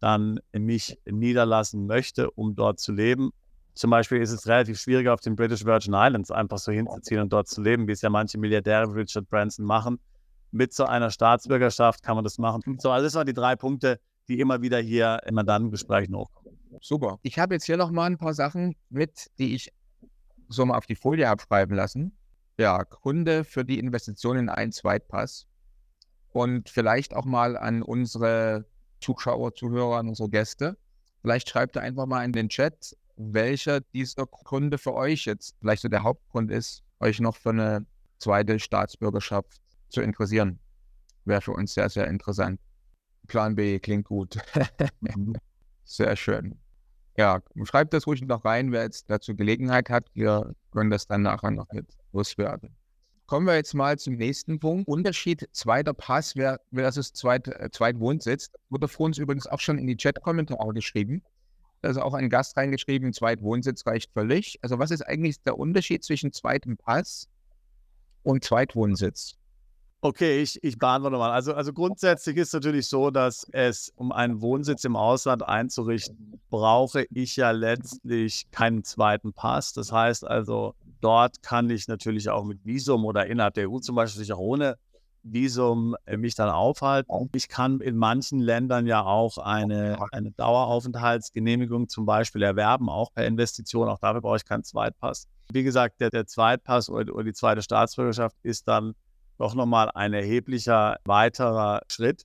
dann 0.00 0.40
mich 0.52 0.98
niederlassen 1.06 1.86
möchte, 1.86 2.30
um 2.32 2.54
dort 2.54 2.80
zu 2.80 2.92
leben, 2.92 3.30
zum 3.74 3.90
Beispiel 3.90 4.20
ist 4.20 4.32
es 4.32 4.48
relativ 4.48 4.80
schwierig, 4.80 5.06
auf 5.08 5.20
den 5.20 5.36
British 5.36 5.64
Virgin 5.64 5.94
Islands 5.94 6.32
einfach 6.32 6.58
so 6.58 6.72
hinzuziehen 6.72 7.20
und 7.20 7.32
dort 7.32 7.46
zu 7.46 7.62
leben, 7.62 7.86
wie 7.86 7.92
es 7.92 8.02
ja 8.02 8.10
manche 8.10 8.36
Milliardäre 8.36 8.92
wie 8.92 9.00
Richard 9.00 9.28
Branson 9.30 9.64
machen. 9.64 10.00
Mit 10.50 10.72
so 10.72 10.84
einer 10.84 11.10
Staatsbürgerschaft 11.10 12.02
kann 12.02 12.16
man 12.16 12.24
das 12.24 12.38
machen. 12.38 12.78
So, 12.80 12.90
also 12.90 13.06
das 13.06 13.14
waren 13.14 13.26
die 13.28 13.34
drei 13.34 13.54
Punkte, 13.54 14.00
die 14.28 14.40
immer 14.40 14.62
wieder 14.62 14.78
hier 14.78 15.20
in 15.26 15.34
Mandantengesprächen 15.34 16.14
hochkommen. 16.14 16.58
Super. 16.80 17.18
Ich 17.22 17.38
habe 17.38 17.54
jetzt 17.54 17.64
hier 17.64 17.76
noch 17.76 17.90
mal 17.90 18.06
ein 18.06 18.18
paar 18.18 18.34
Sachen 18.34 18.76
mit, 18.90 19.30
die 19.38 19.54
ich 19.54 19.72
so 20.48 20.64
mal 20.64 20.76
auf 20.76 20.86
die 20.86 20.94
Folie 20.94 21.28
abschreiben 21.28 21.74
lassen. 21.74 22.16
Ja, 22.58 22.82
Gründe 22.82 23.44
für 23.44 23.64
die 23.64 23.78
Investition 23.78 24.36
in 24.36 24.48
einen 24.48 24.72
Zweitpass. 24.72 25.46
Und 26.30 26.68
vielleicht 26.68 27.14
auch 27.14 27.24
mal 27.24 27.56
an 27.56 27.82
unsere 27.82 28.66
Zuschauer, 29.00 29.54
Zuhörer, 29.54 29.98
an 29.98 30.08
unsere 30.08 30.28
Gäste. 30.28 30.76
Vielleicht 31.22 31.48
schreibt 31.48 31.76
ihr 31.76 31.82
einfach 31.82 32.06
mal 32.06 32.24
in 32.24 32.32
den 32.32 32.48
Chat, 32.48 32.96
welcher 33.16 33.80
dieser 33.80 34.26
Gründe 34.26 34.78
für 34.78 34.94
euch 34.94 35.24
jetzt 35.24 35.56
vielleicht 35.60 35.82
so 35.82 35.88
der 35.88 36.02
Hauptgrund 36.02 36.50
ist, 36.50 36.82
euch 37.00 37.20
noch 37.20 37.36
für 37.36 37.50
eine 37.50 37.86
zweite 38.18 38.58
Staatsbürgerschaft 38.58 39.60
zu 39.88 40.00
interessieren. 40.00 40.60
Wäre 41.24 41.40
für 41.40 41.52
uns 41.52 41.74
sehr, 41.74 41.88
sehr 41.88 42.06
interessant. 42.06 42.60
Plan 43.28 43.54
B 43.54 43.78
klingt 43.78 44.06
gut. 44.06 44.38
Mhm. 45.00 45.36
Sehr 45.84 46.16
schön. 46.16 46.58
Ja, 47.16 47.40
schreibt 47.64 47.94
das 47.94 48.06
ruhig 48.06 48.22
noch 48.22 48.44
rein, 48.44 48.72
wer 48.72 48.82
jetzt 48.82 49.10
dazu 49.10 49.34
Gelegenheit 49.34 49.90
hat. 49.90 50.06
Wir 50.14 50.54
können 50.70 50.90
das 50.90 51.06
dann 51.06 51.22
nachher 51.22 51.50
noch 51.50 51.66
mit 51.72 51.86
loswerden. 52.12 52.76
Kommen 53.26 53.46
wir 53.46 53.56
jetzt 53.56 53.74
mal 53.74 53.98
zum 53.98 54.14
nächsten 54.14 54.58
Punkt. 54.58 54.88
Unterschied 54.88 55.48
zweiter 55.52 55.94
Pass 55.94 56.34
versus 56.72 57.12
zweit, 57.12 57.48
äh, 57.48 57.70
Zweitwohnsitz. 57.70 58.50
Wurde 58.70 58.88
vor 58.88 59.06
uns 59.06 59.18
übrigens 59.18 59.46
auch 59.46 59.60
schon 59.60 59.78
in 59.78 59.86
die 59.86 59.96
Chat-Kommentare 59.96 60.72
geschrieben. 60.72 61.22
also 61.82 62.02
auch 62.02 62.14
ein 62.14 62.30
Gast 62.30 62.56
reingeschrieben, 62.56 63.12
Zweitwohnsitz 63.12 63.86
reicht 63.86 64.12
völlig. 64.12 64.58
Also 64.62 64.78
was 64.78 64.90
ist 64.90 65.02
eigentlich 65.02 65.42
der 65.42 65.58
Unterschied 65.58 66.04
zwischen 66.04 66.32
zweitem 66.32 66.76
Pass 66.76 67.28
und 68.22 68.44
Zweitwohnsitz? 68.44 69.34
Okay, 70.00 70.42
ich, 70.42 70.62
ich 70.62 70.78
beantworte 70.78 71.16
mal. 71.16 71.32
Also, 71.32 71.54
also 71.54 71.72
grundsätzlich 71.72 72.36
ist 72.36 72.48
es 72.48 72.52
natürlich 72.52 72.86
so, 72.86 73.10
dass 73.10 73.48
es, 73.50 73.92
um 73.96 74.12
einen 74.12 74.40
Wohnsitz 74.40 74.84
im 74.84 74.94
Ausland 74.94 75.42
einzurichten, 75.42 76.40
brauche 76.50 77.06
ich 77.10 77.34
ja 77.34 77.50
letztlich 77.50 78.48
keinen 78.52 78.84
zweiten 78.84 79.32
Pass. 79.32 79.72
Das 79.72 79.90
heißt 79.90 80.24
also, 80.24 80.74
dort 81.00 81.42
kann 81.42 81.68
ich 81.68 81.88
natürlich 81.88 82.30
auch 82.30 82.44
mit 82.44 82.64
Visum 82.64 83.04
oder 83.04 83.26
innerhalb 83.26 83.54
der 83.54 83.68
EU 83.68 83.80
zum 83.80 83.96
Beispiel 83.96 84.20
sich 84.20 84.32
auch 84.32 84.38
ohne 84.38 84.76
Visum 85.24 85.96
äh, 86.06 86.16
mich 86.16 86.36
dann 86.36 86.48
aufhalten. 86.48 87.28
Ich 87.34 87.48
kann 87.48 87.80
in 87.80 87.96
manchen 87.96 88.38
Ländern 88.38 88.86
ja 88.86 89.02
auch 89.02 89.38
eine, 89.38 89.98
eine 90.12 90.30
Daueraufenthaltsgenehmigung 90.30 91.88
zum 91.88 92.06
Beispiel 92.06 92.42
erwerben, 92.44 92.88
auch 92.88 93.12
per 93.12 93.26
Investition. 93.26 93.88
Auch 93.88 93.98
dafür 93.98 94.20
brauche 94.20 94.36
ich 94.36 94.44
keinen 94.44 94.62
Zweitpass. 94.62 95.26
Wie 95.50 95.64
gesagt, 95.64 96.00
der, 96.00 96.10
der 96.10 96.26
Zweitpass 96.26 96.88
oder, 96.88 97.12
oder 97.12 97.24
die 97.24 97.32
zweite 97.32 97.62
Staatsbürgerschaft 97.62 98.36
ist 98.44 98.68
dann 98.68 98.94
doch 99.38 99.54
nochmal 99.54 99.90
ein 99.94 100.12
erheblicher 100.12 100.98
weiterer 101.04 101.82
Schritt. 101.88 102.24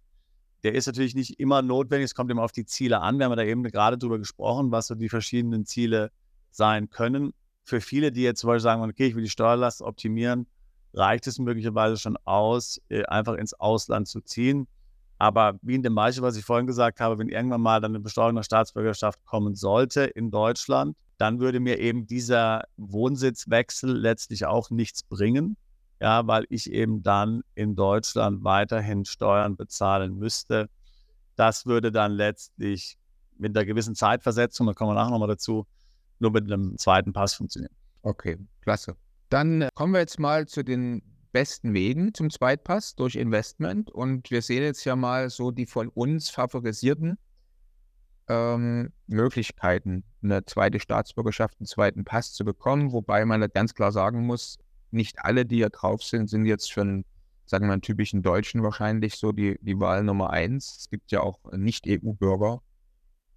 Der 0.64 0.74
ist 0.74 0.88
natürlich 0.88 1.16
nicht 1.16 1.40
immer 1.40 1.62
notwendig, 1.62 2.06
es 2.06 2.16
kommt 2.16 2.32
immer 2.32 2.44
auf 2.44 2.52
die 2.52 2.66
Ziele 2.66 3.02
an. 3.02 3.18
Wir 3.18 3.26
haben 3.26 3.36
da 3.36 3.44
eben 3.44 3.64
gerade 3.64 3.98
drüber 3.98 4.18
gesprochen, 4.18 4.72
was 4.72 4.88
so 4.88 4.96
die 4.96 5.10
verschiedenen 5.10 5.66
Ziele 5.66 6.12
sein 6.52 6.90
können. 6.90 7.34
Für 7.64 7.82
viele, 7.82 8.12
die 8.12 8.24
jetzt 8.24 8.42
zum 8.42 8.50
Beispiel 8.50 8.62
sagen, 8.62 8.82
okay, 8.82 9.08
ich 9.08 9.16
will 9.16 9.24
die 9.24 9.30
Steuerlast 9.30 9.82
optimieren, 9.82 10.48
reicht 10.94 11.28
es 11.28 11.40
möglicherweise 11.40 11.98
schon 11.98 12.18
aus, 12.26 12.82
äh, 12.90 13.04
einfach 13.06 13.36
ins 13.36 13.54
Ausland 13.54 14.08
zu 14.08 14.22
ziehen. 14.22 14.68
Aber 15.18 15.58
wie 15.62 15.76
in 15.76 15.84
dem 15.84 15.96
Beispiel, 15.96 16.24
was 16.24 16.38
ich 16.38 16.46
vorhin 16.46 16.68
gesagt 16.68 17.00
habe, 17.00 17.18
wenn 17.18 17.30
irgendwann 17.30 17.62
mal 17.62 17.80
dann 17.80 17.92
eine 17.92 18.00
Besteuerung 18.00 18.36
der 18.36 18.44
Staatsbürgerschaft 18.44 19.24
kommen 19.26 19.56
sollte 19.56 20.04
in 20.04 20.32
Deutschland, 20.32 20.98
dann 21.18 21.40
würde 21.40 21.60
mir 21.60 21.80
eben 21.80 22.08
dieser 22.08 22.64
Wohnsitzwechsel 22.78 23.96
letztlich 23.96 24.46
auch 24.46 24.70
nichts 24.70 25.04
bringen, 25.04 25.56
ja, 26.02 26.26
weil 26.28 26.46
ich 26.50 26.72
eben 26.72 27.04
dann 27.04 27.44
in 27.56 27.76
Deutschland 27.76 28.44
weiterhin 28.44 29.06
Steuern 29.06 29.56
bezahlen 29.56 30.18
müsste. 30.18 30.70
Das 31.36 31.66
würde 31.66 31.92
dann 31.92 32.12
letztlich 32.12 32.98
mit 33.38 33.56
einer 33.56 33.66
gewissen 33.66 33.96
Zeitversetzung, 33.96 34.68
da 34.68 34.74
kommen 34.74 34.92
wir 34.92 34.96
nachher 34.96 35.12
nochmal 35.12 35.30
dazu, 35.30 35.66
nur 36.20 36.32
mit 36.32 36.46
einem 36.46 36.78
zweiten 36.78 37.14
Pass 37.14 37.34
funktionieren. 37.34 37.74
Okay, 38.02 38.38
klasse. 38.62 38.96
Dann 39.30 39.64
äh, 39.64 39.70
kommen 39.74 39.94
wir 39.94 40.00
jetzt 40.00 40.20
mal 40.20 40.48
zu 40.48 40.64
den 40.64 41.02
besten 41.32 41.74
Wegen 41.74 42.14
zum 42.14 42.30
Zweitpass 42.30 42.96
durch 42.96 43.16
Investment. 43.16 43.92
Und 43.92 44.32
wir 44.32 44.42
sehen 44.42 44.64
jetzt 44.64 44.86
ja 44.86 44.96
mal 44.96 45.30
so 45.30 45.52
die 45.52 45.66
von 45.66 45.90
uns 45.90 46.30
favorisierten 46.30 47.18
ähm, 48.30 48.94
Möglichkeiten, 49.08 50.04
eine 50.22 50.46
zweite 50.46 50.80
Staatsbürgerschaft, 50.80 51.60
einen 51.60 51.68
zweiten 51.68 52.06
Pass 52.06 52.34
zu 52.34 52.46
bekommen. 52.46 52.94
Wobei 52.94 53.26
man 53.26 53.46
ganz 53.54 53.74
klar 53.74 53.92
sagen 53.92 54.26
muss, 54.26 54.60
nicht 54.94 55.20
alle, 55.20 55.46
die 55.46 55.58
hier 55.58 55.70
drauf 55.70 56.04
sind, 56.04 56.30
sind 56.30 56.46
jetzt 56.46 56.72
für 56.72 56.82
einen, 56.82 57.06
sagen 57.46 57.68
wir 57.68 57.74
einen 57.74 57.82
typischen 57.82 58.22
Deutschen 58.22 58.64
wahrscheinlich 58.64 59.16
so 59.16 59.32
die, 59.32 59.58
die 59.62 59.80
Wahl 59.80 60.04
Nummer 60.04 60.30
eins. 60.30 60.78
Es 60.80 60.90
gibt 60.90 61.12
ja 61.12 61.22
auch 61.22 61.40
Nicht-EU-Bürger, 61.52 62.62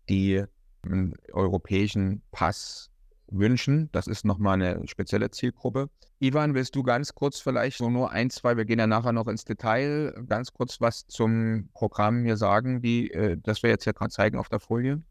die 0.09 0.45
einen 0.83 1.15
europäischen 1.33 2.23
Pass 2.31 2.91
wünschen. 3.29 3.89
Das 3.93 4.07
ist 4.07 4.25
nochmal 4.25 4.55
eine 4.55 4.87
spezielle 4.87 5.31
Zielgruppe. 5.31 5.91
Ivan, 6.19 6.55
willst 6.55 6.75
du 6.77 6.83
ganz 6.83 7.15
kurz 7.15 7.41
vielleicht 7.41 7.79
so 7.79 7.91
nur 7.91 8.11
ein, 8.11 8.31
zwei, 8.31 8.57
wir 8.57 8.65
gehen 8.65 8.79
ja 8.79 8.87
nachher 8.87 9.13
noch 9.13 9.27
ins 9.27 9.45
Detail, 9.45 10.15
ganz 10.29 10.53
kurz 10.53 10.81
was 10.81 11.07
zum 11.07 11.69
Programm 11.75 12.25
hier 12.25 12.37
sagen, 12.37 12.81
die, 12.81 13.11
äh, 13.11 13.37
das 13.43 13.63
wir 13.63 13.71
jetzt 13.71 13.85
hier 13.85 13.93
gerade 13.93 14.11
zeigen 14.11 14.39
auf 14.39 14.49
der 14.49 14.61
Folie? 14.61 15.03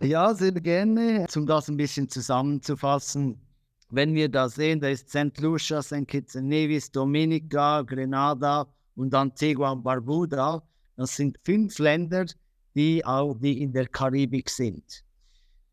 Ja, 0.00 0.34
sehr 0.34 0.52
gerne. 0.52 1.26
Um 1.34 1.46
das 1.46 1.68
ein 1.68 1.76
bisschen 1.76 2.08
zusammenzufassen, 2.08 3.40
wenn 3.92 4.14
wir 4.14 4.28
da 4.30 4.48
sehen, 4.48 4.80
da 4.80 4.88
ist 4.88 5.10
St. 5.10 5.38
Lucia, 5.38 5.82
St. 5.82 6.08
Kitts 6.08 6.34
and 6.34 6.48
Nevis, 6.48 6.90
Dominica, 6.90 7.82
Grenada 7.82 8.66
und 8.96 9.14
Antigua 9.14 9.72
und 9.72 9.82
Barbuda. 9.82 10.62
Das 10.96 11.14
sind 11.14 11.38
fünf 11.44 11.78
Länder, 11.78 12.24
die 12.74 13.04
auch 13.04 13.34
die 13.34 13.60
in 13.60 13.72
der 13.72 13.86
Karibik 13.86 14.48
sind. 14.48 15.04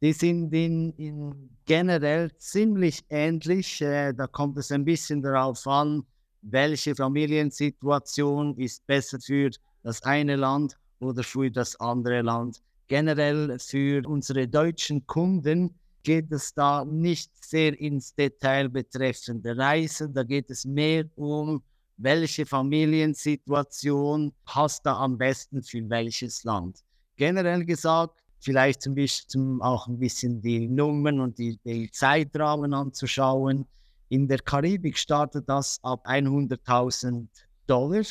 Die 0.01 0.11
sind 0.11 0.53
in, 0.53 0.91
in 0.97 1.49
generell 1.65 2.29
ziemlich 2.37 3.05
ähnlich. 3.09 3.81
Äh, 3.81 4.13
da 4.13 4.27
kommt 4.27 4.57
es 4.57 4.71
ein 4.71 4.83
bisschen 4.83 5.21
darauf 5.21 5.65
an, 5.65 6.03
welche 6.41 6.95
Familiensituation 6.95 8.57
ist 8.57 8.85
besser 8.85 9.19
für 9.21 9.49
das 9.83 10.03
eine 10.03 10.35
Land 10.35 10.77
oder 10.99 11.23
für 11.23 11.49
das 11.49 11.79
andere 11.79 12.21
Land. 12.21 12.61
Generell 12.89 13.57
für 13.59 14.05
unsere 14.05 14.45
deutschen 14.45 15.05
Kunden 15.07 15.73
geht 16.09 16.31
es 16.31 16.55
da 16.55 16.83
nicht 16.85 17.31
sehr 17.39 17.79
ins 17.79 18.15
Detail 18.15 18.67
betreffende 18.67 19.55
Reisen. 19.55 20.11
Da 20.11 20.23
geht 20.23 20.49
es 20.49 20.65
mehr 20.65 21.05
um, 21.15 21.61
welche 21.97 22.47
Familiensituation 22.47 24.33
passt 24.43 24.83
da 24.87 24.97
am 24.97 25.19
besten 25.19 25.61
für 25.61 25.87
welches 25.87 26.43
Land. 26.43 26.79
Generell 27.15 27.63
gesagt, 27.63 28.23
vielleicht 28.39 28.81
zum 28.81 28.95
bisschen 28.95 29.61
auch 29.61 29.87
ein 29.87 29.99
bisschen 29.99 30.41
die 30.41 30.67
Nummern 30.67 31.19
und 31.19 31.37
die, 31.37 31.59
die 31.63 31.91
Zeitrahmen 31.91 32.73
anzuschauen. 32.73 33.67
In 34.07 34.27
der 34.27 34.39
Karibik 34.39 34.97
startet 34.97 35.47
das 35.47 35.77
ab 35.83 36.07
100.000 36.07 37.27
Dollar 37.67 38.05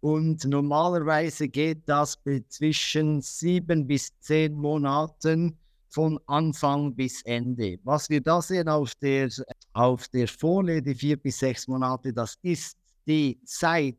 und 0.00 0.42
normalerweise 0.46 1.48
geht 1.48 1.86
das 1.86 2.18
zwischen 2.48 3.20
sieben 3.20 3.86
bis 3.86 4.18
zehn 4.20 4.54
Monaten 4.54 5.58
von 5.90 6.18
Anfang 6.26 6.94
bis 6.94 7.22
Ende. 7.22 7.78
Was 7.84 8.08
wir 8.08 8.20
da 8.20 8.40
sehen 8.40 8.68
auf 8.68 8.94
der, 8.96 9.28
auf 9.72 10.08
der 10.08 10.28
Folie, 10.28 10.80
die 10.80 10.94
vier 10.94 11.16
bis 11.16 11.38
sechs 11.38 11.66
Monate, 11.66 12.12
das 12.12 12.36
ist 12.42 12.76
die 13.06 13.40
Zeit, 13.44 13.98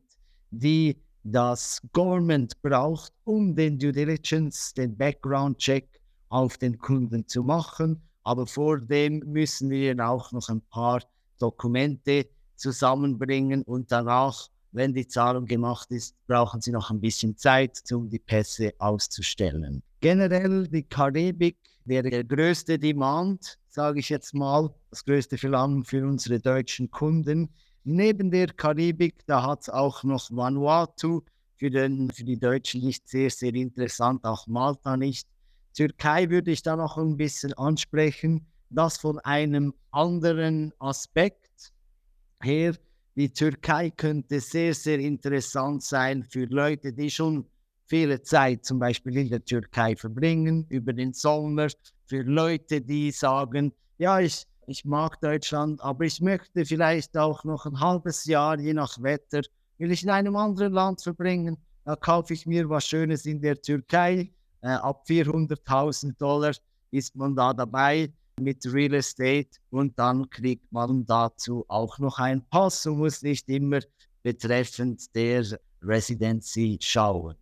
die 0.50 0.96
das 1.22 1.80
Government 1.92 2.60
braucht, 2.62 3.12
um 3.24 3.54
den 3.54 3.78
Due 3.78 3.92
Diligence, 3.92 4.74
den 4.74 4.96
Background-Check 4.96 5.88
auf 6.30 6.56
den 6.58 6.78
Kunden 6.78 7.26
zu 7.28 7.42
machen. 7.42 8.02
Aber 8.24 8.46
vor 8.46 8.78
dem 8.78 9.18
müssen 9.26 9.70
wir 9.70 9.94
auch 10.06 10.32
noch 10.32 10.48
ein 10.48 10.62
paar 10.62 11.02
Dokumente 11.38 12.26
zusammenbringen 12.56 13.62
und 13.62 13.90
danach, 13.90 14.48
wenn 14.70 14.94
die 14.94 15.06
Zahlung 15.06 15.44
gemacht 15.44 15.90
ist, 15.90 16.14
brauchen 16.26 16.60
sie 16.60 16.70
noch 16.70 16.90
ein 16.90 17.00
bisschen 17.00 17.36
Zeit, 17.36 17.80
um 17.92 18.08
die 18.08 18.18
Pässe 18.18 18.72
auszustellen. 18.78 19.82
Generell 20.00 20.66
die 20.68 20.84
Karibik 20.84 21.58
wäre 21.84 22.10
der 22.10 22.24
größte 22.24 22.78
Demand, 22.78 23.58
sage 23.68 24.00
ich 24.00 24.08
jetzt 24.08 24.34
mal, 24.34 24.74
das 24.90 25.04
größte 25.04 25.38
Verlangen 25.38 25.84
für 25.84 26.06
unsere 26.06 26.40
deutschen 26.40 26.90
Kunden. 26.90 27.48
Neben 27.84 28.30
der 28.30 28.48
Karibik, 28.48 29.26
da 29.26 29.42
hat 29.42 29.62
es 29.62 29.68
auch 29.68 30.04
noch 30.04 30.30
Vanuatu, 30.30 31.22
für, 31.56 31.70
den, 31.70 32.10
für 32.10 32.24
die 32.24 32.40
Deutschen 32.40 32.84
nicht 32.84 33.08
sehr, 33.08 33.30
sehr 33.30 33.54
interessant, 33.54 34.24
auch 34.24 34.48
Malta 34.48 34.96
nicht. 34.96 35.28
Türkei 35.74 36.28
würde 36.28 36.50
ich 36.50 36.62
da 36.62 36.74
noch 36.74 36.98
ein 36.98 37.16
bisschen 37.16 37.52
ansprechen, 37.54 38.46
das 38.68 38.96
von 38.96 39.20
einem 39.20 39.72
anderen 39.92 40.72
Aspekt 40.80 41.72
her. 42.42 42.74
Die 43.14 43.32
Türkei 43.32 43.90
könnte 43.90 44.40
sehr, 44.40 44.74
sehr 44.74 44.98
interessant 44.98 45.84
sein 45.84 46.24
für 46.24 46.46
Leute, 46.46 46.92
die 46.92 47.10
schon 47.10 47.46
viele 47.92 48.22
Zeit 48.22 48.64
zum 48.64 48.78
Beispiel 48.78 49.18
in 49.18 49.28
der 49.28 49.44
Türkei 49.44 49.94
verbringen, 49.94 50.64
über 50.70 50.94
den 50.94 51.12
Sommer, 51.12 51.68
für 52.06 52.22
Leute, 52.22 52.80
die 52.80 53.10
sagen, 53.10 53.70
ja, 53.98 54.18
ich, 54.18 54.46
ich 54.66 54.86
mag 54.86 55.20
Deutschland, 55.20 55.78
aber 55.82 56.06
ich 56.06 56.18
möchte 56.22 56.64
vielleicht 56.64 57.14
auch 57.18 57.44
noch 57.44 57.66
ein 57.66 57.78
halbes 57.78 58.24
Jahr, 58.24 58.58
je 58.58 58.72
nach 58.72 59.02
Wetter, 59.02 59.42
will 59.76 59.92
ich 59.92 60.04
in 60.04 60.08
einem 60.08 60.36
anderen 60.36 60.72
Land 60.72 61.02
verbringen, 61.02 61.58
da 61.84 61.94
kaufe 61.94 62.32
ich 62.32 62.46
mir 62.46 62.66
was 62.70 62.86
Schönes 62.86 63.26
in 63.26 63.42
der 63.42 63.60
Türkei. 63.60 64.32
Äh, 64.62 64.68
ab 64.68 65.04
400.000 65.06 66.16
Dollar 66.16 66.54
ist 66.92 67.14
man 67.14 67.36
da 67.36 67.52
dabei 67.52 68.10
mit 68.40 68.64
Real 68.72 68.94
Estate 68.94 69.50
und 69.68 69.98
dann 69.98 70.30
kriegt 70.30 70.72
man 70.72 71.04
dazu 71.04 71.66
auch 71.68 71.98
noch 71.98 72.18
einen 72.18 72.42
Pass 72.48 72.86
und 72.86 72.96
muss 72.96 73.20
nicht 73.20 73.50
immer 73.50 73.80
betreffend 74.22 75.14
der 75.14 75.44
Residency 75.82 76.78
schauen. 76.80 77.36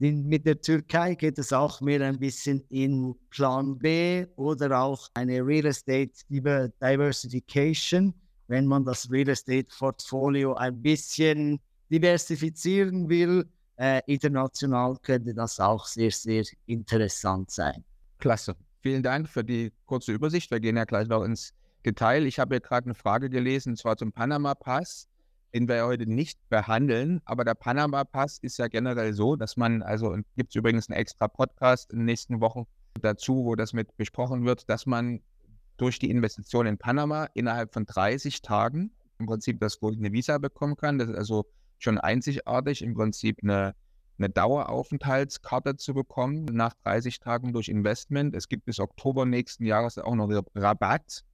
Mit 0.00 0.46
der 0.46 0.60
Türkei 0.60 1.16
geht 1.16 1.38
es 1.38 1.52
auch 1.52 1.80
mehr 1.80 2.00
ein 2.02 2.20
bisschen 2.20 2.64
in 2.68 3.16
Plan 3.30 3.76
B 3.76 4.26
oder 4.36 4.80
auch 4.80 5.08
eine 5.14 5.44
Real 5.44 5.66
Estate 5.66 6.12
Diversification, 6.28 8.14
wenn 8.46 8.66
man 8.66 8.84
das 8.84 9.10
Real 9.10 9.28
Estate 9.28 9.66
Portfolio 9.76 10.54
ein 10.54 10.80
bisschen 10.80 11.58
diversifizieren 11.90 13.08
will. 13.08 13.44
Äh, 13.76 14.00
international 14.06 14.96
könnte 15.02 15.34
das 15.34 15.58
auch 15.58 15.84
sehr, 15.86 16.12
sehr 16.12 16.44
interessant 16.66 17.50
sein. 17.50 17.84
Klasse. 18.18 18.54
Vielen 18.82 19.02
Dank 19.02 19.28
für 19.28 19.42
die 19.42 19.72
kurze 19.86 20.12
Übersicht. 20.12 20.50
Wir 20.52 20.60
gehen 20.60 20.76
ja 20.76 20.84
gleich 20.84 21.08
noch 21.08 21.24
ins 21.24 21.52
Detail. 21.84 22.24
Ich 22.26 22.38
habe 22.38 22.54
hier 22.54 22.60
gerade 22.60 22.86
eine 22.86 22.94
Frage 22.94 23.28
gelesen, 23.30 23.70
und 23.70 23.76
zwar 23.76 23.96
zum 23.96 24.12
Panama-Pass 24.12 25.07
den 25.54 25.68
wir 25.68 25.86
heute 25.86 26.06
nicht 26.06 26.38
behandeln. 26.48 27.20
Aber 27.24 27.44
der 27.44 27.54
Panama-Pass 27.54 28.38
ist 28.38 28.58
ja 28.58 28.68
generell 28.68 29.12
so, 29.12 29.36
dass 29.36 29.56
man, 29.56 29.82
also 29.82 30.16
gibt 30.36 30.50
es 30.50 30.56
übrigens 30.56 30.88
einen 30.88 30.98
extra 30.98 31.28
Podcast 31.28 31.92
in 31.92 32.00
den 32.00 32.06
nächsten 32.06 32.40
Wochen, 32.40 32.66
dazu, 33.00 33.44
wo 33.44 33.54
das 33.54 33.72
mit 33.72 33.96
besprochen 33.96 34.44
wird, 34.44 34.68
dass 34.68 34.86
man 34.86 35.20
durch 35.76 35.98
die 35.98 36.10
Investition 36.10 36.66
in 36.66 36.78
Panama 36.78 37.28
innerhalb 37.34 37.72
von 37.72 37.86
30 37.86 38.42
Tagen 38.42 38.90
im 39.18 39.26
Prinzip 39.26 39.60
das 39.60 39.78
goldene 39.78 40.12
Visa 40.12 40.38
bekommen 40.38 40.76
kann. 40.76 40.98
Das 40.98 41.08
ist 41.08 41.16
also 41.16 41.46
schon 41.78 41.98
einzigartig, 41.98 42.82
im 42.82 42.94
Prinzip 42.94 43.38
eine, 43.42 43.74
eine 44.18 44.30
Daueraufenthaltskarte 44.30 45.76
zu 45.76 45.94
bekommen 45.94 46.44
nach 46.46 46.74
30 46.84 47.20
Tagen 47.20 47.52
durch 47.52 47.68
Investment. 47.68 48.34
Es 48.34 48.48
gibt 48.48 48.64
bis 48.64 48.80
Oktober 48.80 49.24
nächsten 49.24 49.64
Jahres 49.64 49.98
auch 49.98 50.14
noch 50.14 50.28
Rabatt, 50.54 51.24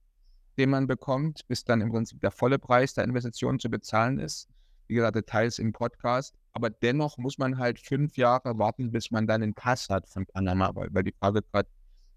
den 0.57 0.69
man 0.69 0.87
bekommt, 0.87 1.47
bis 1.47 1.63
dann 1.63 1.81
im 1.81 1.91
Prinzip 1.91 2.21
der 2.21 2.31
volle 2.31 2.59
Preis 2.59 2.93
der 2.93 3.03
Investition 3.03 3.59
zu 3.59 3.69
bezahlen 3.69 4.19
ist. 4.19 4.47
Wie 4.87 4.95
gesagt, 4.95 5.15
Details 5.15 5.59
im 5.59 5.73
Podcast. 5.73 6.35
Aber 6.53 6.69
dennoch 6.69 7.17
muss 7.17 7.37
man 7.37 7.57
halt 7.57 7.79
fünf 7.79 8.17
Jahre 8.17 8.57
warten, 8.57 8.91
bis 8.91 9.11
man 9.11 9.27
dann 9.27 9.41
den 9.41 9.53
Pass 9.53 9.89
hat 9.89 10.07
von 10.07 10.25
Panama, 10.25 10.71
weil, 10.73 10.93
weil 10.93 11.03
die 11.03 11.13
Frage 11.19 11.41
gerade 11.41 11.67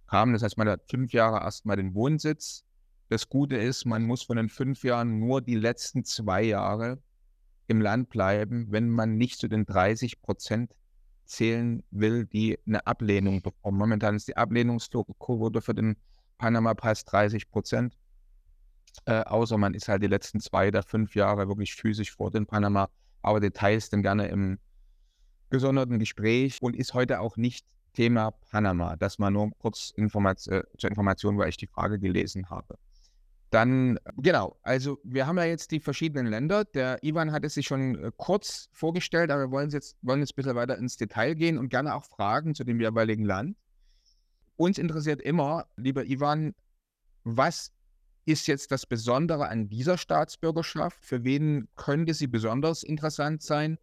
kam. 0.06 0.32
Das 0.32 0.42
heißt, 0.42 0.58
man 0.58 0.68
hat 0.68 0.82
fünf 0.88 1.12
Jahre 1.12 1.40
erstmal 1.40 1.76
den 1.76 1.94
Wohnsitz. 1.94 2.64
Das 3.08 3.28
Gute 3.28 3.56
ist, 3.56 3.86
man 3.86 4.04
muss 4.04 4.22
von 4.22 4.36
den 4.36 4.48
fünf 4.48 4.84
Jahren 4.84 5.18
nur 5.18 5.40
die 5.40 5.54
letzten 5.54 6.04
zwei 6.04 6.42
Jahre 6.42 6.98
im 7.66 7.80
Land 7.80 8.10
bleiben, 8.10 8.66
wenn 8.70 8.88
man 8.88 9.16
nicht 9.16 9.38
zu 9.38 9.48
den 9.48 9.66
30 9.66 10.20
Prozent 10.20 10.74
zählen 11.24 11.82
will, 11.90 12.26
die 12.26 12.58
eine 12.66 12.86
Ablehnung 12.86 13.42
bekommen. 13.42 13.78
Momentan 13.78 14.16
ist 14.16 14.28
die 14.28 14.36
Ablehnungsquote 14.36 15.60
für 15.60 15.74
den 15.74 15.96
Panama-Pass 16.38 17.04
30 17.04 17.50
Prozent. 17.50 17.94
Äh, 19.08 19.24
außer 19.24 19.56
man 19.56 19.72
ist 19.72 19.88
halt 19.88 20.02
die 20.02 20.06
letzten 20.06 20.38
zwei 20.38 20.68
oder 20.68 20.82
fünf 20.82 21.14
Jahre 21.14 21.48
wirklich 21.48 21.74
physisch 21.74 22.12
vor 22.12 22.30
den 22.30 22.44
Panama. 22.44 22.90
Aber 23.22 23.40
Details 23.40 23.88
dann 23.88 24.02
gerne 24.02 24.28
im 24.28 24.58
gesonderten 25.48 25.98
Gespräch 25.98 26.58
und 26.60 26.76
ist 26.76 26.92
heute 26.92 27.20
auch 27.20 27.38
nicht 27.38 27.64
Thema 27.94 28.32
Panama. 28.50 28.96
Das 28.96 29.18
mal 29.18 29.30
nur 29.30 29.50
kurz 29.60 29.94
Informat 29.96 30.46
äh, 30.48 30.62
zur 30.76 30.90
Information, 30.90 31.38
weil 31.38 31.48
ich 31.48 31.56
die 31.56 31.66
Frage 31.66 31.98
gelesen 31.98 32.50
habe. 32.50 32.76
Dann, 33.48 33.98
genau, 34.18 34.58
also 34.62 34.98
wir 35.04 35.26
haben 35.26 35.38
ja 35.38 35.44
jetzt 35.44 35.70
die 35.70 35.80
verschiedenen 35.80 36.26
Länder. 36.26 36.66
Der 36.66 37.02
Ivan 37.02 37.32
hat 37.32 37.46
es 37.46 37.54
sich 37.54 37.66
schon 37.66 37.94
äh, 37.96 38.12
kurz 38.14 38.68
vorgestellt, 38.72 39.30
aber 39.30 39.44
wir 39.44 39.50
wollen 39.50 39.70
jetzt, 39.70 39.96
wollen 40.02 40.20
jetzt 40.20 40.34
ein 40.34 40.36
bisschen 40.36 40.54
weiter 40.54 40.76
ins 40.76 40.98
Detail 40.98 41.32
gehen 41.32 41.56
und 41.56 41.70
gerne 41.70 41.94
auch 41.94 42.04
Fragen 42.04 42.54
zu 42.54 42.62
dem 42.62 42.78
jeweiligen 42.78 43.24
Land. 43.24 43.56
Uns 44.56 44.76
interessiert 44.76 45.22
immer, 45.22 45.66
lieber 45.76 46.04
Ivan, 46.04 46.54
was 47.24 47.72
ist 48.28 48.46
jetzt 48.46 48.70
das 48.70 48.86
Besondere 48.86 49.48
an 49.48 49.68
dieser 49.68 49.98
Staatsbürgerschaft? 49.98 51.04
Für 51.04 51.24
wen 51.24 51.68
könnte 51.76 52.14
sie 52.14 52.26
besonders 52.26 52.82
interessant 52.82 53.42
sein? 53.42 53.78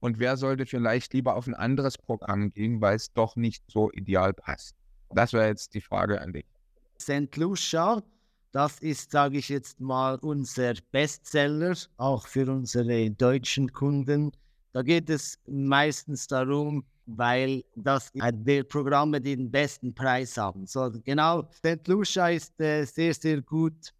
und 0.00 0.18
wer 0.18 0.36
sollte 0.36 0.66
vielleicht 0.66 1.12
lieber 1.14 1.36
auf 1.36 1.46
ein 1.46 1.54
anderes 1.54 1.98
Programm 1.98 2.50
gehen, 2.50 2.80
weil 2.80 2.96
es 2.96 3.12
doch 3.12 3.36
nicht 3.36 3.64
so 3.68 3.90
ideal 3.92 4.32
passt? 4.32 4.74
Das 5.10 5.32
wäre 5.32 5.48
jetzt 5.48 5.74
die 5.74 5.80
Frage 5.80 6.20
an 6.20 6.32
dich. 6.32 6.46
St. 7.00 7.34
Lucia, 7.36 8.02
das 8.52 8.78
ist, 8.80 9.10
sage 9.10 9.38
ich 9.38 9.48
jetzt 9.48 9.80
mal, 9.80 10.16
unser 10.16 10.74
Bestseller, 10.90 11.76
auch 11.96 12.26
für 12.26 12.50
unsere 12.50 13.10
deutschen 13.10 13.72
Kunden. 13.72 14.32
Da 14.72 14.82
geht 14.82 15.08
es 15.10 15.38
meistens 15.46 16.26
darum, 16.26 16.84
weil 17.16 17.64
das 17.74 18.12
die 18.12 18.62
Programme 18.64 19.18
die 19.20 19.34
den 19.34 19.50
besten 19.50 19.94
Preis 19.94 20.36
haben. 20.36 20.66
So 20.66 20.92
genau, 21.04 21.48
St. 21.52 21.88
Lucia 21.88 22.28
ist 22.28 22.60
äh, 22.60 22.84
sehr, 22.84 23.14
sehr 23.14 23.40
gut. 23.40 23.94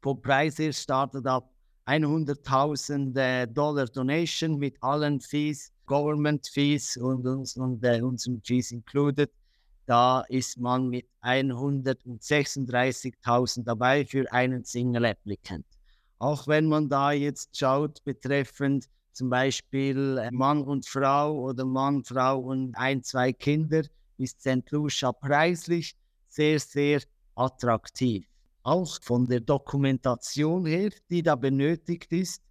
Vom 0.00 0.22
Preis 0.22 0.58
her 0.58 0.72
startet 0.72 1.26
ab 1.26 1.50
100.000 1.86 3.18
äh, 3.18 3.48
Dollar 3.48 3.86
Donation 3.86 4.58
mit 4.58 4.80
allen 4.80 5.20
Fees, 5.20 5.72
Government 5.86 6.46
Fees 6.46 6.96
und, 6.96 7.26
uns, 7.26 7.56
und 7.56 7.82
äh, 7.84 8.00
unseren 8.00 8.40
Fees 8.44 8.70
included. 8.70 9.32
Da 9.86 10.20
ist 10.28 10.56
man 10.58 10.88
mit 10.88 11.08
136.000 11.22 13.64
dabei 13.64 14.04
für 14.04 14.30
einen 14.32 14.64
Single 14.64 15.06
Applicant. 15.06 15.66
Auch 16.18 16.46
wenn 16.46 16.66
man 16.66 16.88
da 16.88 17.10
jetzt 17.12 17.56
schaut, 17.56 18.02
betreffend 18.04 18.88
zum 19.16 19.30
Beispiel 19.30 20.18
äh, 20.18 20.30
Mann 20.30 20.62
und 20.62 20.86
Frau 20.86 21.40
oder 21.40 21.64
Mann, 21.64 22.04
Frau 22.04 22.38
und 22.38 22.74
ein, 22.74 23.02
zwei 23.02 23.32
Kinder, 23.32 23.82
ist 24.18 24.40
St. 24.40 24.70
Lucia 24.70 25.10
preislich 25.10 25.96
sehr, 26.28 26.60
sehr 26.60 27.00
attraktiv. 27.34 28.26
Auch 28.62 28.98
von 29.02 29.24
der 29.26 29.40
Dokumentation 29.40 30.66
her, 30.66 30.90
die 31.08 31.22
da 31.22 31.34
benötigt 31.34 32.12
ist, 32.12 32.42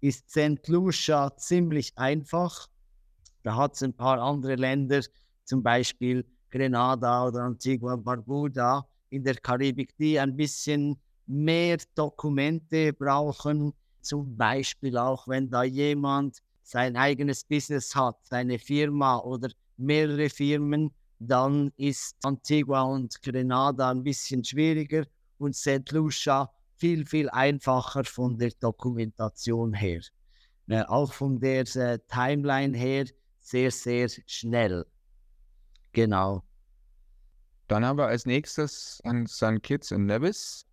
ist 0.00 0.28
St. 0.28 0.66
Lucia 0.66 1.36
ziemlich 1.36 1.96
einfach. 1.96 2.66
Da 3.44 3.54
hat 3.54 3.76
es 3.76 3.84
ein 3.84 3.94
paar 3.94 4.20
andere 4.20 4.56
Länder, 4.56 5.02
zum 5.44 5.62
Beispiel 5.62 6.26
Grenada 6.50 7.28
oder 7.28 7.42
Antigua 7.44 7.94
Barbuda 7.94 8.84
in 9.10 9.22
der 9.22 9.36
Karibik, 9.36 9.96
die 9.96 10.18
ein 10.18 10.34
bisschen 10.34 10.98
mehr 11.26 11.78
Dokumente 11.94 12.92
brauchen. 12.92 13.72
Zum 14.00 14.36
Beispiel 14.36 14.96
auch, 14.96 15.28
wenn 15.28 15.50
da 15.50 15.62
jemand 15.62 16.38
sein 16.62 16.96
eigenes 16.96 17.44
Business 17.44 17.94
hat, 17.94 18.16
seine 18.22 18.58
Firma 18.58 19.18
oder 19.18 19.50
mehrere 19.76 20.28
Firmen, 20.28 20.90
dann 21.18 21.72
ist 21.76 22.16
Antigua 22.22 22.82
und 22.82 23.20
Grenada 23.22 23.90
ein 23.90 24.04
bisschen 24.04 24.44
schwieriger 24.44 25.04
und 25.38 25.56
St. 25.56 25.90
Lucia 25.90 26.50
viel, 26.76 27.04
viel 27.04 27.28
einfacher 27.30 28.04
von 28.04 28.38
der 28.38 28.52
Dokumentation 28.60 29.74
her. 29.74 30.00
Äh, 30.68 30.82
auch 30.82 31.12
von 31.12 31.40
der 31.40 31.64
äh, 31.76 31.98
Timeline 32.08 32.76
her 32.76 33.06
sehr, 33.38 33.70
sehr 33.70 34.08
schnell. 34.26 34.84
Genau. 35.92 36.44
Dann 37.66 37.84
haben 37.84 37.98
wir 37.98 38.06
als 38.06 38.26
nächstes 38.26 39.00
an 39.04 39.26
St. 39.26 39.62
Kitts 39.62 39.90
und 39.92 40.06
Nevis. 40.06 40.66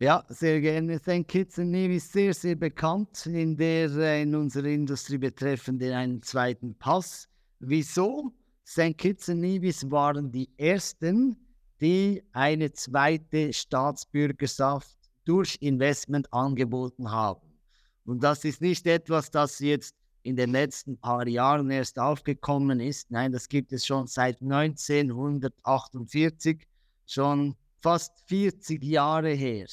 Ja, 0.00 0.24
sehr 0.28 0.60
gerne. 0.60 1.00
St. 1.00 1.26
Kitts 1.26 1.58
und 1.58 1.72
Nevis 1.72 2.12
sehr, 2.12 2.32
sehr 2.32 2.54
bekannt 2.54 3.26
in 3.26 3.56
der 3.56 3.90
äh, 3.96 4.22
in 4.22 4.32
unserer 4.36 4.66
Industrie 4.66 5.18
betreffend 5.18 5.82
einen 5.82 6.22
zweiten 6.22 6.78
Pass. 6.78 7.28
Wieso? 7.58 8.32
St. 8.64 8.96
Kitts 8.96 9.28
und 9.28 9.40
Nevis 9.40 9.90
waren 9.90 10.30
die 10.30 10.48
ersten, 10.56 11.36
die 11.80 12.22
eine 12.30 12.72
zweite 12.72 13.52
Staatsbürgerschaft 13.52 14.96
durch 15.24 15.58
Investment 15.60 16.32
angeboten 16.32 17.10
haben. 17.10 17.58
Und 18.04 18.22
das 18.22 18.44
ist 18.44 18.60
nicht 18.60 18.86
etwas, 18.86 19.32
das 19.32 19.58
jetzt 19.58 19.96
in 20.22 20.36
den 20.36 20.52
letzten 20.52 20.96
paar 20.96 21.26
Jahren 21.26 21.72
erst 21.72 21.98
aufgekommen 21.98 22.78
ist. 22.78 23.10
Nein, 23.10 23.32
das 23.32 23.48
gibt 23.48 23.72
es 23.72 23.84
schon 23.84 24.06
seit 24.06 24.40
1948, 24.42 26.68
schon 27.04 27.56
fast 27.80 28.12
40 28.28 28.84
Jahre 28.84 29.30
her, 29.30 29.66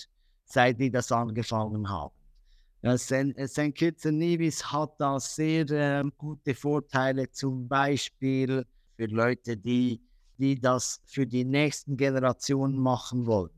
seit 0.46 0.80
die 0.80 0.92
das 0.92 1.12
angefangen 1.12 1.90
haben. 1.90 2.14
St. 2.98 3.74
Kitts 3.74 4.06
und 4.06 4.20
Nevis 4.20 4.64
hat 4.72 4.94
da 5.00 5.20
sehr 5.20 5.70
äh, 5.72 6.04
gute 6.18 6.54
Vorteile, 6.54 7.30
zum 7.32 7.68
Beispiel 7.68 8.64
für 8.96 9.06
Leute, 9.08 9.58
die 9.58 10.00
die 10.38 10.60
das 10.60 11.02
für 11.06 11.26
die 11.26 11.46
nächsten 11.46 11.98
Generationen 11.98 12.78
machen 12.78 13.26
wollen. 13.26 13.52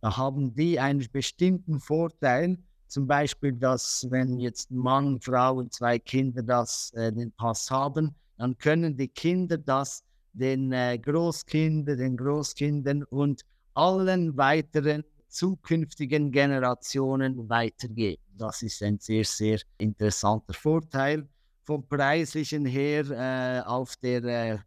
Da 0.00 0.16
haben 0.16 0.54
die 0.54 0.78
einen 0.78 1.06
bestimmten 1.10 1.80
Vorteil, 1.80 2.58
zum 2.86 3.06
Beispiel, 3.06 3.52
dass 3.52 4.06
wenn 4.10 4.38
jetzt 4.38 4.70
Mann, 4.70 5.20
Frau 5.20 5.56
und 5.56 5.72
zwei 5.72 5.98
Kinder 5.98 6.42
das, 6.42 6.92
äh, 6.94 7.12
den 7.12 7.32
Pass 7.32 7.70
haben, 7.70 8.14
dann 8.38 8.56
können 8.56 8.96
die 8.96 9.08
Kinder 9.08 9.58
das 9.58 10.02
den 10.32 10.72
äh, 10.72 10.98
Großkindern, 10.98 11.98
den 11.98 12.16
Großkindern 12.16 13.02
und 13.04 13.42
allen 13.74 14.36
weiteren 14.36 15.04
zukünftigen 15.28 16.32
Generationen 16.32 17.48
weitergeben. 17.48 18.22
Das 18.36 18.62
ist 18.62 18.82
ein 18.82 18.98
sehr, 18.98 19.24
sehr 19.24 19.60
interessanter 19.78 20.54
Vorteil. 20.54 21.28
Vom 21.64 21.86
preislichen 21.86 22.64
her 22.64 23.04
äh, 23.10 23.66
auf 23.66 23.96
der 23.96 24.24
äh, 24.24 24.58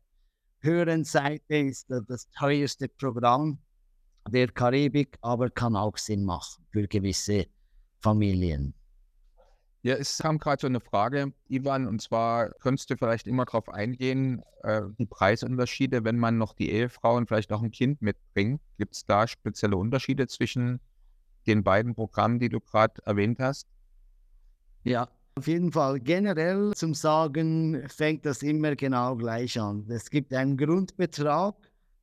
höheren 0.60 1.04
Seite 1.04 1.56
ist 1.56 1.88
das 1.90 2.30
teuerste 2.30 2.88
Programm 2.88 3.58
der 4.30 4.48
Karibik, 4.50 5.18
aber 5.22 5.50
kann 5.50 5.76
auch 5.76 5.98
Sinn 5.98 6.24
machen 6.24 6.64
für 6.72 6.88
gewisse 6.88 7.48
Familien. 8.00 8.74
Ja, 9.84 9.96
es 9.96 10.20
kam 10.20 10.38
gerade 10.38 10.62
so 10.62 10.68
eine 10.68 10.80
Frage, 10.80 11.34
Ivan, 11.48 11.88
und 11.88 12.02
zwar 12.02 12.52
könntest 12.60 12.92
du 12.92 12.98
vielleicht 12.98 13.26
immer 13.26 13.46
darauf 13.46 13.68
eingehen, 13.68 14.44
äh, 14.62 14.84
die 15.00 15.08
Preisunterschiede, 15.08 16.04
wenn 16.04 16.20
man 16.20 16.38
noch 16.38 16.54
die 16.54 16.70
Ehefrau 16.70 17.18
und 17.18 17.28
vielleicht 17.28 17.52
auch 17.52 17.64
ein 17.64 17.72
Kind 17.72 18.00
mitbringt. 18.02 18.62
Gibt 18.78 18.94
es 18.94 19.06
da 19.06 19.28
spezielle 19.28 19.78
Unterschiede 19.78 20.28
zwischen 20.28 20.80
den 21.48 21.64
beiden 21.64 21.96
Programmen, 21.96 22.38
die 22.38 22.50
du 22.50 22.60
gerade 22.60 23.02
erwähnt 23.06 23.40
hast? 23.40 23.68
Ja, 24.84 25.10
auf 25.36 25.48
jeden 25.48 25.72
Fall 25.72 26.00
generell 26.00 26.74
zum 26.76 26.94
Sagen 26.94 27.84
fängt 27.88 28.26
das 28.26 28.44
immer 28.44 28.76
genau 28.76 29.16
gleich 29.16 29.60
an. 29.60 29.86
Es 29.90 30.10
gibt 30.10 30.32
einen 30.34 30.58
Grundbetrag 30.58 31.56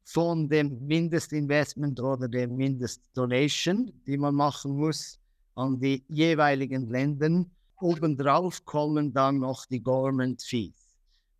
von 0.04 0.48
dem 0.48 0.84
Mindestinvestment 0.86 2.00
oder 2.00 2.26
der 2.26 2.48
Mindestdonation, 2.48 3.92
die 4.06 4.16
man 4.16 4.34
machen 4.34 4.72
muss 4.72 5.20
an 5.54 5.78
die 5.78 6.04
jeweiligen 6.08 6.88
Länder. 6.88 7.44
Obendrauf 7.80 8.64
kommen 8.64 9.12
dann 9.12 9.38
noch 9.38 9.66
die 9.66 9.80
Government 9.80 10.42
Fees. 10.42 10.88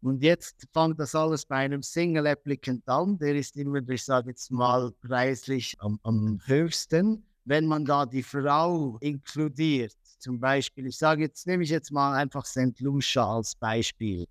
Und 0.01 0.23
jetzt 0.23 0.67
fängt 0.73 1.01
das 1.01 1.15
alles 1.15 1.45
bei 1.45 1.57
einem 1.57 1.83
Single 1.83 2.27
Applicant 2.29 2.89
an. 2.89 3.19
Der 3.19 3.35
ist 3.35 3.57
immer, 3.57 3.87
ich 3.89 4.05
sage 4.05 4.31
jetzt 4.31 4.51
mal, 4.51 4.93
preislich 5.03 5.75
am, 5.81 5.99
am 6.05 6.39
höchsten. 6.45 7.25
Wenn 7.45 7.67
man 7.67 7.85
da 7.85 8.07
die 8.07 8.23
Frau 8.23 8.99
inkludiert, 9.01 9.97
zum 10.19 10.39
Beispiel, 10.39 10.87
ich 10.87 10.99
sage 10.99 11.23
jetzt, 11.23 11.47
nehme 11.47 11.65
ich 11.65 11.71
jetzt 11.71 11.91
mal 11.91 12.15
einfach 12.15 12.45
St. 12.45 12.79
Lucia 12.81 13.27
als 13.27 13.55
Beispiel. 13.57 14.27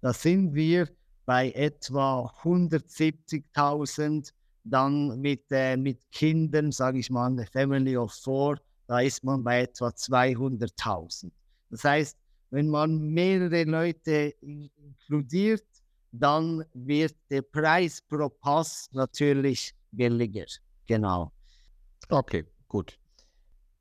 Da 0.00 0.12
sind 0.12 0.54
wir 0.54 0.88
bei 1.24 1.50
etwa 1.52 2.32
170.000. 2.42 4.32
Dann 4.64 5.20
mit, 5.20 5.44
äh, 5.50 5.76
mit 5.76 6.10
Kindern, 6.10 6.72
sage 6.72 6.98
ich 6.98 7.08
mal, 7.08 7.26
eine 7.26 7.46
Family 7.46 7.96
of 7.96 8.12
Four, 8.12 8.58
da 8.88 8.98
ist 8.98 9.22
man 9.22 9.44
bei 9.44 9.62
etwa 9.62 9.88
200.000. 9.88 11.30
Das 11.70 11.84
heißt, 11.84 12.16
wenn 12.50 12.68
man 12.68 12.98
mehrere 12.98 13.64
Leute 13.64 14.34
inkludiert, 14.40 15.66
dann 16.12 16.64
wird 16.72 17.14
der 17.30 17.42
Preis 17.42 18.00
pro 18.00 18.28
Pass 18.28 18.88
natürlich 18.92 19.74
billiger. 19.90 20.46
Genau. 20.86 21.32
Okay, 22.08 22.44
gut. 22.68 22.98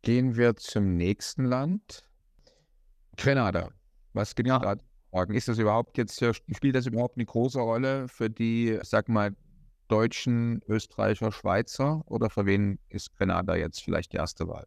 Gehen 0.01 0.35
wir 0.35 0.55
zum 0.55 0.97
nächsten 0.97 1.45
Land. 1.45 2.03
Grenada. 3.17 3.71
Was 4.13 4.35
gibt 4.35 4.49
es 4.49 4.53
ja. 4.53 4.75
da? 4.75 5.23
Ist 5.29 5.47
das 5.47 5.57
überhaupt 5.59 5.97
jetzt, 5.97 6.21
spielt 6.35 6.75
das 6.75 6.87
überhaupt 6.87 7.15
eine 7.15 7.25
große 7.25 7.59
Rolle 7.59 8.07
für 8.09 8.29
die, 8.29 8.77
sag 8.83 9.07
mal, 9.07 9.33
Deutschen, 9.87 10.61
Österreicher, 10.67 11.31
Schweizer 11.31 12.03
oder 12.07 12.29
für 12.29 12.45
wen 12.45 12.79
ist 12.89 13.15
Grenada 13.15 13.55
jetzt 13.55 13.81
vielleicht 13.81 14.13
die 14.13 14.17
erste 14.17 14.47
Wahl? 14.47 14.65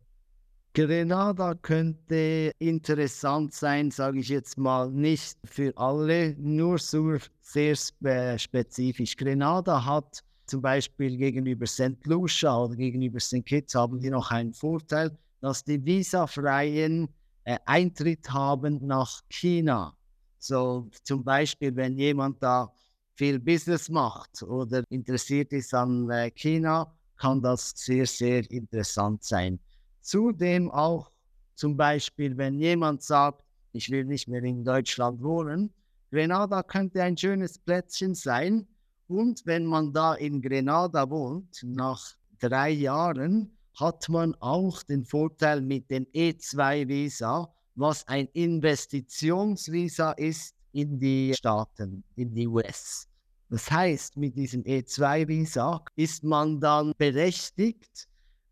Grenada 0.79 1.57
könnte 1.57 2.53
interessant 2.61 3.53
sein, 3.53 3.91
sage 3.91 4.21
ich 4.21 4.29
jetzt 4.29 4.57
mal, 4.57 4.89
nicht 4.93 5.37
für 5.45 5.77
alle, 5.77 6.37
nur 6.39 6.79
sehr 6.79 8.39
spezifisch. 8.39 9.17
Grenada 9.17 9.85
hat 9.85 10.23
zum 10.47 10.63
Beispiel 10.63 11.17
gegenüber 11.17 11.67
St. 11.67 11.99
Lucia 12.05 12.57
oder 12.57 12.77
gegenüber 12.77 13.19
St. 13.19 13.45
Kitts 13.45 13.75
haben 13.75 13.99
die 13.99 14.09
noch 14.09 14.31
einen 14.31 14.53
Vorteil, 14.53 15.19
dass 15.41 15.65
die 15.65 15.85
visafreien 15.85 17.09
äh, 17.43 17.59
Eintritt 17.67 18.31
haben 18.31 18.79
nach 18.87 19.23
China. 19.29 19.97
So 20.39 20.89
zum 21.03 21.25
Beispiel, 21.25 21.75
wenn 21.75 21.99
jemand 21.99 22.41
da 22.41 22.73
viel 23.17 23.41
Business 23.41 23.89
macht 23.89 24.45
oder 24.45 24.85
interessiert 24.91 25.53
ist 25.53 25.75
an 25.75 26.09
äh, 26.09 26.31
China, 26.31 26.95
kann 27.17 27.43
das 27.43 27.73
sehr, 27.75 28.07
sehr 28.07 28.49
interessant 28.49 29.25
sein. 29.25 29.59
Zudem 30.01 30.71
auch 30.71 31.11
zum 31.55 31.77
Beispiel, 31.77 32.37
wenn 32.37 32.59
jemand 32.59 33.03
sagt, 33.03 33.43
ich 33.73 33.91
will 33.91 34.05
nicht 34.05 34.29
mehr 34.29 34.43
in 34.43 34.65
Deutschland 34.65 35.23
wohnen, 35.23 35.73
Grenada 36.11 36.63
könnte 36.63 37.03
ein 37.03 37.17
schönes 37.17 37.59
Plätzchen 37.59 38.15
sein. 38.15 38.67
Und 39.09 39.45
wenn 39.45 39.67
man 39.67 39.93
da 39.93 40.15
in 40.15 40.41
Grenada 40.41 41.09
wohnt, 41.11 41.63
nach 41.63 42.15
drei 42.39 42.71
Jahren, 42.71 43.51
hat 43.79 44.09
man 44.09 44.35
auch 44.41 44.83
den 44.83 45.05
Vorteil 45.05 45.61
mit 45.61 45.91
dem 45.91 46.07
E2-Visa, 46.07 47.53
was 47.75 48.07
ein 48.09 48.29
Investitionsvisa 48.33 50.13
ist 50.13 50.55
in 50.73 50.99
die 50.99 51.33
Staaten, 51.35 52.03
in 52.17 52.35
die 52.35 52.47
US. 52.49 53.09
Das 53.51 53.71
heißt, 53.71 54.17
mit 54.17 54.37
diesem 54.37 54.63
E2-Visa 54.65 55.83
ist 55.97 56.25
man 56.25 56.61
dann 56.61 56.93
berechtigt, 56.99 58.09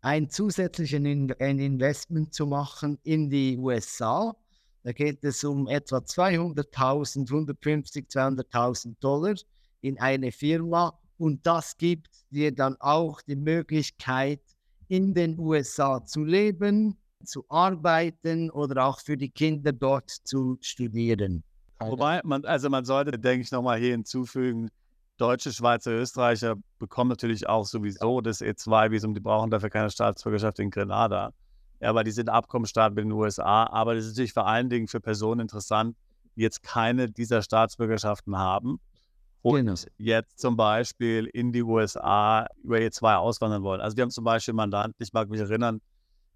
ein 0.07 0.29
zusätzliches 0.29 1.01
Investment 1.01 2.33
zu 2.33 2.45
machen 2.47 2.97
in 3.03 3.29
die 3.29 3.57
USA. 3.57 4.33
Da 4.83 4.93
geht 4.93 5.21
es 5.25 5.43
um 5.43 5.67
etwa 5.67 5.97
200.000, 5.97 7.29
150, 7.29 8.05
200.000 8.07 8.95
Dollar 9.01 9.35
in 9.81 9.99
eine 9.99 10.31
Firma 10.31 10.97
und 11.17 11.45
das 11.45 11.75
gibt 11.75 12.07
dir 12.29 12.55
dann 12.55 12.77
auch 12.79 13.21
die 13.21 13.35
Möglichkeit, 13.35 14.39
in 14.87 15.13
den 15.13 15.37
USA 15.37 16.01
zu 16.05 16.23
leben, 16.23 16.95
zu 17.25 17.43
arbeiten 17.49 18.49
oder 18.51 18.85
auch 18.85 19.01
für 19.01 19.17
die 19.17 19.29
Kinder 19.29 19.73
dort 19.73 20.09
zu 20.09 20.57
studieren. 20.61 21.43
Wobei, 21.79 22.21
man, 22.23 22.45
also 22.45 22.69
man 22.69 22.85
sollte, 22.85 23.19
denke 23.19 23.41
ich, 23.41 23.51
nochmal 23.51 23.77
hier 23.77 23.91
hinzufügen, 23.91 24.69
Deutsche, 25.17 25.51
Schweizer, 25.51 25.91
Österreicher 25.91 26.55
bekommen 26.79 27.09
natürlich 27.09 27.49
auch 27.49 27.65
sowieso 27.65 28.21
das 28.21 28.41
E2-Visum, 28.41 29.13
die 29.13 29.19
brauchen 29.19 29.49
dafür 29.49 29.69
keine 29.69 29.89
Staatsbürgerschaft 29.89 30.59
in 30.59 30.69
Grenada. 30.69 31.33
Ja, 31.79 31.93
weil 31.93 32.03
die 32.03 32.11
sind 32.11 32.29
Abkommenstaat 32.29 32.93
mit 32.93 33.05
den 33.05 33.11
USA. 33.11 33.65
Aber 33.67 33.95
das 33.95 34.05
ist 34.05 34.11
natürlich 34.11 34.33
vor 34.33 34.47
allen 34.47 34.69
Dingen 34.69 34.87
für 34.87 34.99
Personen 34.99 35.41
interessant, 35.41 35.95
die 36.35 36.41
jetzt 36.41 36.63
keine 36.63 37.09
dieser 37.09 37.41
Staatsbürgerschaften 37.41 38.37
haben 38.37 38.79
und 39.41 39.65
genau. 39.65 39.75
jetzt 39.97 40.39
zum 40.39 40.57
Beispiel 40.57 41.25
in 41.25 41.51
die 41.51 41.63
USA 41.63 42.47
über 42.63 42.77
E2 42.77 43.15
auswandern 43.15 43.63
wollen. 43.63 43.81
Also 43.81 43.95
wir 43.95 44.03
haben 44.03 44.11
zum 44.11 44.23
Beispiel 44.23 44.53
Mandanten, 44.53 45.01
ich 45.01 45.13
mag 45.13 45.29
mich 45.29 45.39
erinnern, 45.39 45.81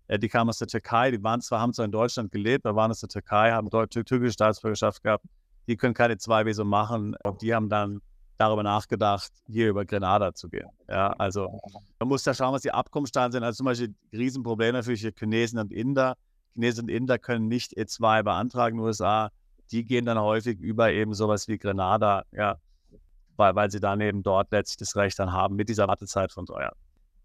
äh, 0.08 0.20
die 0.20 0.30
kamen 0.30 0.50
aus 0.50 0.60
der 0.60 0.68
Türkei, 0.68 1.12
die 1.12 1.24
waren 1.24 1.42
zwar, 1.42 1.60
haben 1.60 1.74
zwar 1.74 1.86
in 1.86 1.92
Deutschland 1.92 2.32
gelebt, 2.32 2.66
aber 2.66 2.76
waren 2.78 2.92
aus 2.92 3.00
der 3.00 3.10
Türkei, 3.10 3.52
haben 3.52 3.70
dort 3.70 3.92
türkische 3.92 4.32
Staatsbürgerschaft 4.34 5.04
gehabt. 5.04 5.26
Die 5.68 5.78
können 5.78 5.94
keine 5.94 6.18
zwei-Visum 6.18 6.68
machen. 6.68 7.16
Die 7.42 7.54
haben 7.54 7.70
dann 7.70 8.02
darüber 8.42 8.64
nachgedacht, 8.64 9.32
hier 9.48 9.70
über 9.70 9.86
Grenada 9.86 10.34
zu 10.34 10.50
gehen. 10.50 10.68
Ja, 10.90 11.14
also 11.14 11.60
man 12.00 12.10
muss 12.10 12.24
da 12.24 12.34
schauen, 12.34 12.54
was 12.54 12.64
die 12.64 12.72
Abkommensstaaten 12.72 13.32
sind. 13.32 13.44
Also 13.44 13.58
zum 13.58 13.66
Beispiel 13.66 13.94
Riesenproblem 14.12 14.74
natürlich 14.74 15.02
für 15.02 15.14
Chinesen 15.18 15.60
und 15.60 15.72
Inder. 15.72 16.16
Chinesen 16.54 16.84
und 16.84 16.90
Inder 16.90 17.20
können 17.20 17.48
nicht 17.48 17.78
E2 17.78 18.24
beantragen 18.24 18.76
in 18.76 18.82
den 18.82 18.88
USA. 18.88 19.30
Die 19.72 19.86
gehen 19.86 20.06
dann 20.06 20.20
häufig 20.20 20.60
über 20.60 20.92
eben 20.92 21.14
sowas 21.14 21.48
wie 21.48 21.58
Grenada, 21.58 22.24
ja, 22.32 22.58
weil, 23.38 23.56
weil 23.56 23.72
sie 23.72 23.80
dann 23.80 24.02
eben 24.02 24.24
dort 24.24 24.52
letztlich 24.52 24.78
das 24.78 24.96
Recht 24.96 25.18
dann 25.20 25.32
haben 25.32 25.56
mit 25.56 25.70
dieser 25.70 25.88
Wartezeit 25.88 26.32
von 26.32 26.46
Jahren. 26.48 26.76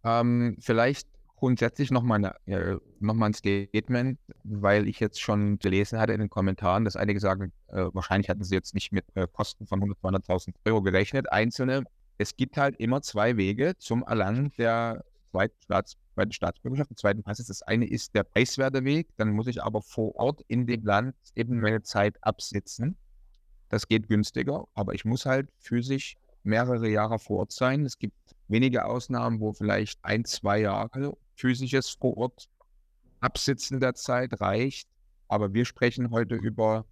Ähm, 0.05 0.57
vielleicht 0.61 1.09
grundsätzlich 1.37 1.91
nochmal 1.91 2.19
noch 2.19 3.21
ein 3.21 3.35
Statement, 3.35 4.19
weil 4.45 4.89
ich 4.89 5.01
jetzt 5.01 5.21
schon 5.21 5.59
gelesen 5.59 5.99
hatte 5.99 6.13
in 6.13 6.21
den 6.21 6.31
Kommentaren, 6.31 6.85
dass 6.85 6.97
einige 6.97 7.21
sagen, 7.21 7.53
äh, 7.69 7.87
wahrscheinlich 7.93 8.29
hatten 8.29 8.45
sie 8.45 8.55
jetzt 8.55 8.75
nicht 8.75 8.93
mit 8.93 9.05
äh, 9.15 9.27
Kosten 9.31 9.67
von 9.67 9.81
100.000, 9.81 10.27
200.000 10.27 10.55
Euro 10.65 10.83
gerechnet, 10.83 11.31
einzelne. 11.31 11.85
Es 12.19 12.37
gibt 12.37 12.57
halt 12.57 12.77
immer 12.77 13.03
zwei 13.03 13.37
Wege 13.37 13.77
zum 13.79 14.03
Erlangen 14.03 14.53
der 14.59 15.05
zweiten, 15.31 15.55
Staats, 15.63 15.97
zweiten 16.15 16.33
Staatsbürgerschaft, 16.33 16.91
des 16.91 16.97
zweiten 16.97 17.23
Passes. 17.23 17.47
Das 17.47 17.63
eine 17.63 17.87
ist 17.87 18.15
der 18.15 18.25
preiswerte 18.25 18.85
Weg, 18.85 19.09
dann 19.17 19.33
muss 19.33 19.47
ich 19.47 19.63
aber 19.63 19.83
vor 19.83 20.17
Ort 20.17 20.41
in 20.49 20.67
dem 20.67 20.85
Land 20.85 21.15
eben 21.35 21.61
meine 21.61 21.83
Zeit 21.83 22.17
absitzen. 22.23 22.97
Das 23.69 23.87
geht 23.89 24.09
günstiger, 24.09 24.67
aber 24.75 24.95
ich 24.95 25.05
muss 25.05 25.27
halt 25.27 25.51
physisch 25.59 26.17
mehrere 26.43 26.89
Jahre 26.89 27.19
vor 27.19 27.41
Ort 27.41 27.53
sein. 27.53 27.85
Es 27.85 27.99
gibt 27.99 28.17
wenige 28.49 28.87
Ausnahmen, 28.87 29.41
wo 29.41 29.53
vielleicht 29.53 29.99
ein, 30.05 30.25
zwei 30.25 30.61
Jahre 30.61 31.17
physisches 31.37 31.91
vor 31.91 32.17
Ort 32.17 32.49
Absitzen 33.21 33.81
der 33.81 33.95
Zeit 33.95 34.41
reicht. 34.41 34.89
Aber 35.29 35.55
wir 35.55 35.65
sprechen 35.65 36.11
heute 36.11 36.35
über 36.35 36.85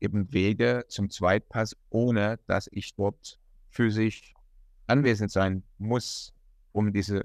eben 0.00 0.32
Wege 0.32 0.84
zum 0.88 1.10
Zweitpass, 1.10 1.76
ohne 1.90 2.38
dass 2.46 2.68
ich 2.70 2.94
dort 2.94 3.38
physisch 3.70 4.34
anwesend 4.86 5.30
sein 5.30 5.62
muss, 5.78 6.32
um 6.72 6.92
diese 6.92 7.22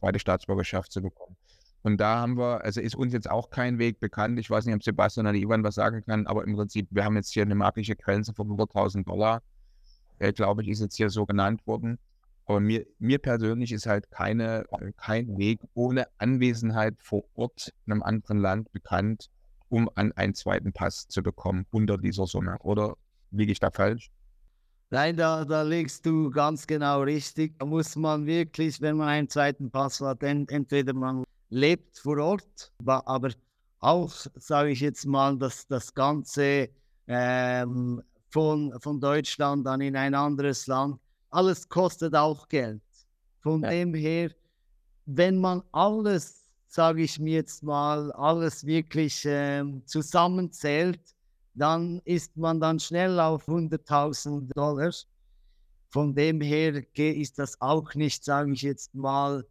zweite 0.00 0.18
Staatsbürgerschaft 0.18 0.92
zu 0.92 1.02
bekommen. 1.02 1.36
Und 1.82 1.98
da 1.98 2.18
haben 2.18 2.36
wir, 2.36 2.64
also 2.64 2.80
ist 2.80 2.96
uns 2.96 3.12
jetzt 3.12 3.30
auch 3.30 3.50
kein 3.50 3.78
Weg 3.78 4.00
bekannt. 4.00 4.40
Ich 4.40 4.50
weiß 4.50 4.66
nicht, 4.66 4.74
ob 4.74 4.82
Sebastian 4.82 5.26
oder 5.26 5.36
Ivan 5.36 5.62
was 5.62 5.76
sagen 5.76 6.02
kann, 6.04 6.26
aber 6.26 6.44
im 6.44 6.56
Prinzip, 6.56 6.88
wir 6.90 7.04
haben 7.04 7.14
jetzt 7.14 7.32
hier 7.32 7.44
eine 7.44 7.54
magliche 7.54 7.94
Grenze 7.94 8.34
von 8.34 8.48
100.000 8.48 9.04
Dollar, 9.04 9.42
äh, 10.18 10.32
glaube 10.32 10.62
ich, 10.62 10.68
ist 10.68 10.80
jetzt 10.80 10.96
hier 10.96 11.10
so 11.10 11.26
genannt 11.26 11.64
worden. 11.66 11.98
Aber 12.46 12.60
mir, 12.60 12.86
mir 12.98 13.18
persönlich 13.18 13.72
ist 13.72 13.86
halt 13.86 14.10
keine, 14.10 14.64
kein 14.96 15.36
Weg 15.36 15.60
ohne 15.74 16.06
Anwesenheit 16.18 16.94
vor 17.02 17.24
Ort 17.34 17.72
in 17.86 17.92
einem 17.92 18.02
anderen 18.02 18.38
Land 18.38 18.72
bekannt, 18.72 19.28
um 19.68 19.90
an 19.96 20.12
einen 20.12 20.34
zweiten 20.34 20.72
Pass 20.72 21.08
zu 21.08 21.22
bekommen 21.22 21.66
unter 21.70 21.98
dieser 21.98 22.26
Summe. 22.26 22.56
Oder 22.60 22.96
liege 23.32 23.50
ich 23.50 23.58
da 23.58 23.70
falsch? 23.70 24.10
Nein, 24.90 25.16
da, 25.16 25.44
da 25.44 25.62
liegst 25.62 26.06
du 26.06 26.30
ganz 26.30 26.64
genau 26.68 27.02
richtig. 27.02 27.58
Da 27.58 27.66
muss 27.66 27.96
man 27.96 28.24
wirklich, 28.26 28.80
wenn 28.80 28.96
man 28.96 29.08
einen 29.08 29.28
zweiten 29.28 29.68
Pass 29.68 30.00
hat, 30.00 30.22
entweder 30.22 30.94
man 30.94 31.24
lebt 31.48 31.98
vor 31.98 32.18
Ort, 32.18 32.72
aber 32.84 33.30
auch, 33.80 34.12
sage 34.36 34.70
ich 34.70 34.80
jetzt 34.80 35.04
mal, 35.04 35.36
dass 35.36 35.66
das 35.66 35.92
Ganze 35.92 36.68
ähm, 37.08 38.00
von, 38.30 38.72
von 38.80 39.00
Deutschland 39.00 39.66
dann 39.66 39.80
in 39.80 39.96
ein 39.96 40.14
anderes 40.14 40.68
Land 40.68 41.00
alles 41.36 41.68
kostet 41.68 42.14
auch 42.14 42.48
Geld. 42.48 42.82
Von 43.40 43.62
ja. 43.62 43.70
dem 43.70 43.94
her, 43.94 44.30
wenn 45.04 45.38
man 45.38 45.62
alles, 45.72 46.48
sage 46.66 47.02
ich 47.02 47.18
mir 47.18 47.34
jetzt 47.34 47.62
mal, 47.62 48.10
alles 48.12 48.64
wirklich 48.64 49.22
ähm, 49.26 49.82
zusammenzählt, 49.86 51.00
dann 51.54 52.00
ist 52.04 52.36
man 52.36 52.60
dann 52.60 52.80
schnell 52.80 53.20
auf 53.20 53.48
100.000 53.48 54.52
Dollar. 54.54 54.92
Von 55.90 56.14
dem 56.14 56.40
her 56.40 56.82
ist 56.96 57.38
das 57.38 57.60
auch 57.60 57.94
nicht, 57.94 58.24
sage 58.24 58.52
ich 58.52 58.62
jetzt 58.62 58.94
mal, 58.94 59.44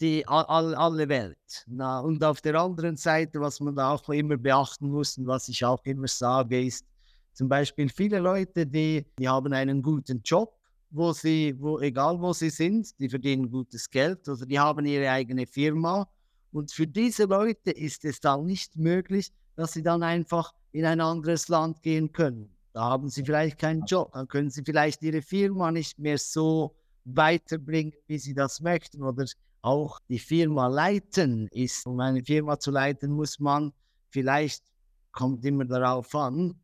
die 0.00 0.26
all, 0.26 0.74
alle 0.74 1.08
Welt. 1.08 1.64
Na, 1.66 2.00
und 2.00 2.24
auf 2.24 2.40
der 2.40 2.60
anderen 2.60 2.96
Seite, 2.96 3.40
was 3.40 3.60
man 3.60 3.76
da 3.76 3.92
auch 3.92 4.08
immer 4.08 4.36
beachten 4.36 4.88
muss 4.88 5.16
und 5.18 5.26
was 5.26 5.48
ich 5.48 5.64
auch 5.64 5.84
immer 5.84 6.08
sage, 6.08 6.64
ist, 6.64 6.86
Zum 7.34 7.48
Beispiel 7.48 7.88
viele 7.88 8.18
Leute, 8.18 8.66
die, 8.66 9.06
die 9.18 9.28
haben 9.28 9.52
einen 9.52 9.80
guten 9.82 10.20
Job, 10.22 10.61
wo 10.92 11.12
sie, 11.12 11.54
wo, 11.58 11.80
egal 11.80 12.20
wo 12.20 12.32
sie 12.32 12.50
sind, 12.50 12.98
die 13.00 13.08
verdienen 13.08 13.50
gutes 13.50 13.88
Geld 13.88 14.28
oder 14.28 14.44
die 14.44 14.58
haben 14.58 14.84
ihre 14.84 15.10
eigene 15.10 15.46
Firma. 15.46 16.08
Und 16.52 16.70
für 16.70 16.86
diese 16.86 17.24
Leute 17.24 17.70
ist 17.70 18.04
es 18.04 18.20
dann 18.20 18.44
nicht 18.44 18.76
möglich, 18.76 19.32
dass 19.56 19.72
sie 19.72 19.82
dann 19.82 20.02
einfach 20.02 20.52
in 20.72 20.84
ein 20.84 21.00
anderes 21.00 21.48
Land 21.48 21.82
gehen 21.82 22.12
können. 22.12 22.54
Da 22.74 22.82
haben 22.82 23.08
sie 23.08 23.24
vielleicht 23.24 23.58
keinen 23.58 23.84
Job, 23.86 24.12
dann 24.12 24.28
können 24.28 24.50
sie 24.50 24.62
vielleicht 24.64 25.02
ihre 25.02 25.22
Firma 25.22 25.70
nicht 25.70 25.98
mehr 25.98 26.18
so 26.18 26.74
weiterbringen, 27.04 27.94
wie 28.06 28.18
sie 28.18 28.34
das 28.34 28.60
möchten. 28.60 29.02
Oder 29.02 29.26
auch 29.62 29.98
die 30.08 30.18
Firma 30.18 30.66
leiten 30.68 31.48
ist. 31.52 31.86
Um 31.86 32.00
eine 32.00 32.22
Firma 32.22 32.58
zu 32.58 32.70
leiten, 32.70 33.12
muss 33.12 33.38
man 33.38 33.72
vielleicht, 34.10 34.64
kommt 35.12 35.44
immer 35.44 35.64
darauf 35.64 36.14
an, 36.14 36.54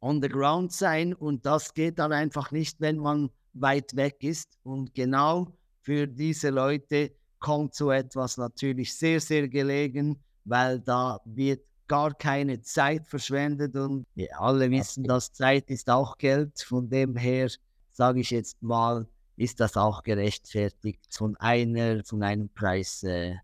on 0.00 0.22
the 0.22 0.28
ground 0.28 0.72
sein. 0.72 1.12
Und 1.12 1.44
das 1.46 1.74
geht 1.74 1.98
dann 1.98 2.12
einfach 2.12 2.50
nicht, 2.50 2.80
wenn 2.80 2.98
man 2.98 3.30
weit 3.54 3.96
weg 3.96 4.22
ist. 4.22 4.58
Und 4.62 4.94
genau 4.94 5.48
für 5.82 6.06
diese 6.06 6.50
Leute 6.50 7.12
kommt 7.38 7.74
so 7.74 7.90
etwas 7.90 8.36
natürlich 8.36 8.96
sehr, 8.96 9.20
sehr 9.20 9.48
gelegen, 9.48 10.18
weil 10.44 10.80
da 10.80 11.20
wird 11.24 11.62
gar 11.86 12.14
keine 12.14 12.60
Zeit 12.62 13.06
verschwendet 13.06 13.76
und 13.76 14.06
wir 14.14 14.40
alle 14.40 14.70
wissen, 14.70 15.04
dass 15.04 15.32
Zeit 15.32 15.70
ist 15.70 15.90
auch 15.90 16.16
Geld. 16.16 16.60
Von 16.62 16.88
dem 16.88 17.16
her 17.16 17.48
sage 17.90 18.20
ich 18.20 18.30
jetzt 18.30 18.62
mal, 18.62 19.06
ist 19.36 19.60
das 19.60 19.76
auch 19.76 20.02
gerechtfertigt 20.02 21.06
von 21.10 21.36
einer, 21.36 22.02
von 22.04 22.22
einem 22.22 22.48
Preisaspekt. 22.48 23.42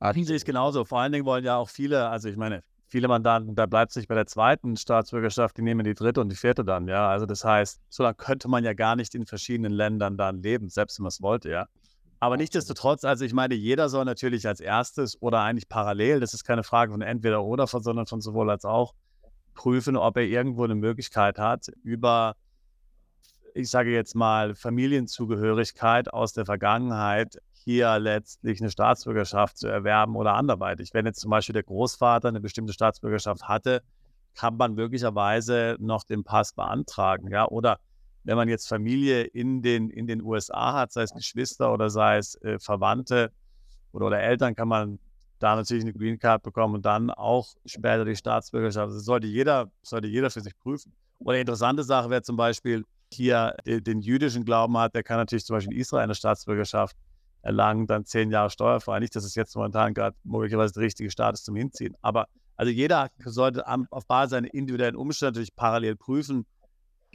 Äh, 0.00 0.20
ich 0.20 0.26
sehe 0.26 0.36
es 0.36 0.44
genauso. 0.44 0.84
Vor 0.84 1.00
allen 1.00 1.12
Dingen 1.12 1.24
wollen 1.24 1.44
ja 1.44 1.56
auch 1.56 1.68
viele, 1.68 2.08
also 2.08 2.28
ich 2.28 2.36
meine, 2.36 2.62
viele 2.96 3.08
Mandanten, 3.08 3.54
da 3.54 3.66
bleibt 3.66 3.90
es 3.90 3.96
nicht 3.96 4.08
bei 4.08 4.14
der 4.14 4.26
zweiten 4.26 4.74
Staatsbürgerschaft, 4.74 5.58
die 5.58 5.60
nehmen 5.60 5.84
die 5.84 5.92
dritte 5.92 6.18
und 6.22 6.30
die 6.30 6.36
vierte 6.36 6.64
dann, 6.64 6.88
ja. 6.88 7.10
Also 7.10 7.26
das 7.26 7.44
heißt, 7.44 7.78
so 7.90 8.02
lange 8.02 8.14
könnte 8.14 8.48
man 8.48 8.64
ja 8.64 8.72
gar 8.72 8.96
nicht 8.96 9.14
in 9.14 9.26
verschiedenen 9.26 9.70
Ländern 9.70 10.16
dann 10.16 10.42
leben, 10.42 10.70
selbst 10.70 10.98
wenn 10.98 11.02
man 11.02 11.08
es 11.08 11.20
wollte, 11.20 11.50
ja. 11.50 11.66
Aber 12.20 12.38
nichtsdestotrotz, 12.38 13.04
also 13.04 13.26
ich 13.26 13.34
meine, 13.34 13.54
jeder 13.54 13.90
soll 13.90 14.06
natürlich 14.06 14.48
als 14.48 14.60
erstes 14.60 15.20
oder 15.20 15.42
eigentlich 15.42 15.68
parallel, 15.68 16.20
das 16.20 16.32
ist 16.32 16.44
keine 16.44 16.62
Frage 16.62 16.90
von 16.92 17.02
entweder 17.02 17.44
oder, 17.44 17.66
sondern 17.66 18.06
von 18.06 18.22
sowohl 18.22 18.48
als 18.48 18.64
auch, 18.64 18.94
prüfen, 19.52 19.98
ob 19.98 20.16
er 20.16 20.24
irgendwo 20.24 20.64
eine 20.64 20.74
Möglichkeit 20.74 21.38
hat, 21.38 21.68
über, 21.82 22.34
ich 23.52 23.68
sage 23.68 23.92
jetzt 23.92 24.14
mal, 24.14 24.54
Familienzugehörigkeit 24.54 26.10
aus 26.10 26.32
der 26.32 26.46
Vergangenheit 26.46 27.42
hier 27.66 27.98
letztlich 27.98 28.60
eine 28.60 28.70
Staatsbürgerschaft 28.70 29.58
zu 29.58 29.66
erwerben 29.66 30.14
oder 30.14 30.34
anderweitig. 30.34 30.94
Wenn 30.94 31.04
jetzt 31.04 31.18
zum 31.18 31.32
Beispiel 31.32 31.52
der 31.52 31.64
Großvater 31.64 32.28
eine 32.28 32.40
bestimmte 32.40 32.72
Staatsbürgerschaft 32.72 33.48
hatte, 33.48 33.82
kann 34.34 34.56
man 34.56 34.74
möglicherweise 34.74 35.76
noch 35.80 36.04
den 36.04 36.22
Pass 36.22 36.52
beantragen, 36.52 37.28
ja, 37.28 37.48
oder 37.48 37.80
wenn 38.22 38.36
man 38.36 38.48
jetzt 38.48 38.68
Familie 38.68 39.22
in 39.22 39.62
den, 39.62 39.90
in 39.90 40.06
den 40.06 40.22
USA 40.22 40.74
hat, 40.74 40.92
sei 40.92 41.02
es 41.02 41.12
Geschwister 41.12 41.72
oder 41.72 41.90
sei 41.90 42.18
es 42.18 42.40
äh, 42.42 42.60
Verwandte 42.60 43.32
oder, 43.90 44.06
oder 44.06 44.20
Eltern, 44.20 44.54
kann 44.54 44.68
man 44.68 45.00
da 45.40 45.56
natürlich 45.56 45.82
eine 45.82 45.92
Green 45.92 46.20
Card 46.20 46.44
bekommen 46.44 46.76
und 46.76 46.86
dann 46.86 47.10
auch 47.10 47.48
später 47.64 48.04
die 48.04 48.14
Staatsbürgerschaft. 48.14 48.94
Das 48.94 49.04
sollte 49.04 49.26
jeder, 49.26 49.72
sollte 49.82 50.06
jeder 50.06 50.30
für 50.30 50.40
sich 50.40 50.56
prüfen. 50.56 50.92
Oder 51.18 51.32
eine 51.32 51.40
interessante 51.40 51.82
Sache 51.82 52.10
wäre 52.10 52.22
zum 52.22 52.36
Beispiel, 52.36 52.84
hier 53.12 53.56
den, 53.66 53.82
den 53.82 54.00
jüdischen 54.00 54.44
Glauben 54.44 54.76
hat, 54.78 54.94
der 54.94 55.02
kann 55.02 55.18
natürlich 55.18 55.44
zum 55.44 55.56
Beispiel 55.56 55.74
in 55.74 55.80
Israel 55.80 56.04
eine 56.04 56.14
Staatsbürgerschaft 56.14 56.96
erlangen, 57.46 57.86
dann 57.86 58.04
zehn 58.04 58.30
Jahre 58.30 58.50
steuerfrei. 58.50 59.00
Nicht, 59.00 59.16
dass 59.16 59.24
es 59.24 59.34
jetzt 59.34 59.54
momentan 59.56 59.94
gerade 59.94 60.16
möglicherweise 60.24 60.74
der 60.74 60.82
richtige 60.82 61.10
Staat 61.10 61.34
ist 61.34 61.44
zum 61.44 61.56
Hinziehen. 61.56 61.94
Aber 62.02 62.26
also 62.56 62.72
jeder 62.72 63.10
sollte 63.24 63.66
auf 63.90 64.06
Basis 64.06 64.30
seiner 64.30 64.52
individuellen 64.52 64.96
Umstände 64.96 65.32
natürlich 65.32 65.54
parallel 65.54 65.96
prüfen, 65.96 66.46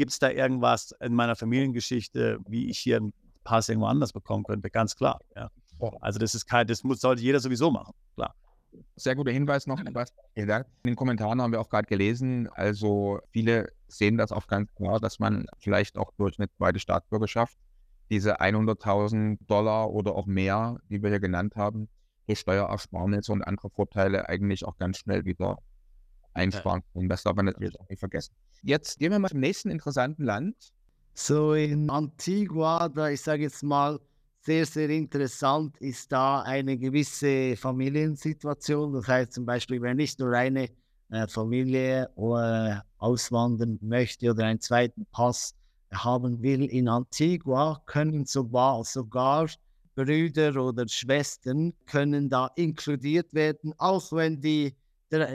Gibt 0.02 0.12
es 0.12 0.17
da 0.20 0.30
irgendwas 0.30 0.96
in 1.00 1.13
meiner 1.13 1.36
Familiengeschichte, 1.36 2.39
wie 2.48 2.70
ich 2.70 2.80
hier 2.80 2.98
einen 2.98 3.13
Pass 3.44 3.70
irgendwo 3.70 3.88
anders 3.88 4.13
bekommen 4.13 4.44
könnte? 4.44 4.70
Ganz 4.70 4.96
klar. 4.96 5.20
Ja. 5.36 5.50
Also 6.00 6.20
das 6.20 6.34
ist 6.34 6.46
kein, 6.46 6.65
das 6.67 6.84
muss, 6.84 7.02
sollte 7.02 7.22
jeder 7.22 7.39
sowieso 7.39 7.70
machen, 7.70 7.94
klar. 8.15 8.36
Sehr 8.96 9.15
guter 9.15 9.32
Hinweis 9.32 9.67
noch. 9.67 9.80
In 9.80 9.86
den 10.86 10.96
Kommentaren 10.96 11.41
haben 11.41 11.52
wir 11.52 11.60
auch 11.60 11.70
gerade 11.70 11.88
gelesen. 11.88 12.48
Also 12.54 13.20
viele 13.32 13.72
sehen 13.88 14.17
das 14.17 14.32
auch 14.32 14.48
ganz 14.48 14.74
klar, 14.74 15.00
dass 15.00 15.20
man 15.20 15.46
vielleicht 15.60 15.98
auch 15.98 16.12
durch 16.17 16.39
eine 16.39 16.50
zweite 16.50 16.80
Staatsbürgerschaft 16.80 17.56
diese 18.12 18.41
100.000 18.41 19.39
Dollar 19.47 19.89
oder 19.89 20.15
auch 20.15 20.26
mehr, 20.28 20.78
die 20.89 21.02
wir 21.02 21.10
hier 21.10 21.21
genannt 21.21 21.56
haben, 21.56 21.88
durch 22.28 22.39
Steuerersparnisse 22.39 23.32
und 23.32 23.41
andere 23.41 23.69
Vorteile 23.69 24.28
eigentlich 24.30 24.65
auch 24.65 24.78
ganz 24.78 24.97
schnell 25.00 25.26
wieder 25.26 25.58
einsparen 26.34 26.84
können. 26.93 27.10
Das 27.10 27.24
darf 27.24 27.36
man 27.36 27.45
natürlich 27.45 27.80
auch 27.80 27.89
nicht 27.89 28.00
vergessen. 28.00 28.34
Jetzt 28.63 29.00
gehen 29.00 29.12
wir 29.12 29.19
mal 29.19 29.30
zum 29.30 29.39
nächsten 29.39 29.71
interessanten 29.71 30.24
Land. 30.24 30.56
So 31.13 31.54
in 31.54 31.89
Antigua, 31.89 32.89
da 32.89 33.10
ich 33.10 33.21
sage 33.21 33.43
jetzt 33.43 33.63
mal, 33.63 34.00
sehr, 34.43 34.65
sehr 34.65 34.89
interessant 34.89 35.78
ist 35.78 36.12
da 36.12 36.41
eine 36.41 36.78
gewisse 36.78 37.56
Familiensituation. 37.56 38.93
Das 38.93 39.08
heißt 39.08 39.34
zum 39.34 39.45
Beispiel, 39.45 39.82
wenn 39.82 39.97
nicht 39.97 40.19
nur 40.19 40.34
eine 40.34 40.69
äh, 41.12 41.28
Familie 41.28 42.10
äh, 42.17 42.76
auswandern 42.97 43.78
möchte 43.82 44.32
oder 44.32 44.45
einen 44.45 44.60
zweiten 44.60 45.06
Pass 45.12 45.56
haben 45.93 46.41
will 46.41 46.63
in 46.65 46.88
Antigua, 46.88 47.82
können 47.86 48.25
sogar, 48.25 48.84
sogar 48.84 49.47
Brüder 49.95 50.56
oder 50.56 50.88
Schwestern 50.88 51.73
können 51.86 52.30
da 52.30 52.49
inkludiert 52.56 53.34
werden, 53.34 53.73
auch 53.77 54.12
wenn 54.12 54.39
die 54.39 54.73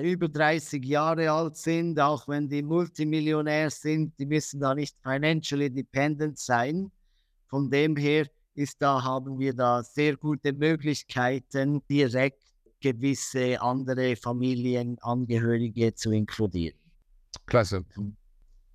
über 0.02 0.28
30 0.28 0.82
Jahre 0.84 1.30
alt 1.30 1.56
sind, 1.56 2.00
auch 2.00 2.26
wenn 2.28 2.48
die 2.48 2.62
Multimillionär 2.62 3.68
sind, 3.70 4.18
die 4.18 4.24
müssen 4.24 4.60
da 4.60 4.74
nicht 4.74 4.96
financially 5.02 5.66
independent 5.66 6.38
sein. 6.38 6.90
Von 7.48 7.70
dem 7.70 7.94
her 7.96 8.26
ist 8.54 8.80
da, 8.80 9.02
haben 9.02 9.38
wir 9.38 9.52
da 9.52 9.82
sehr 9.82 10.16
gute 10.16 10.54
Möglichkeiten, 10.54 11.82
direkt 11.90 12.42
gewisse 12.80 13.60
andere 13.60 14.16
Familienangehörige 14.16 15.94
zu 15.94 16.10
inkludieren. 16.10 16.78
Klasse. 17.44 17.84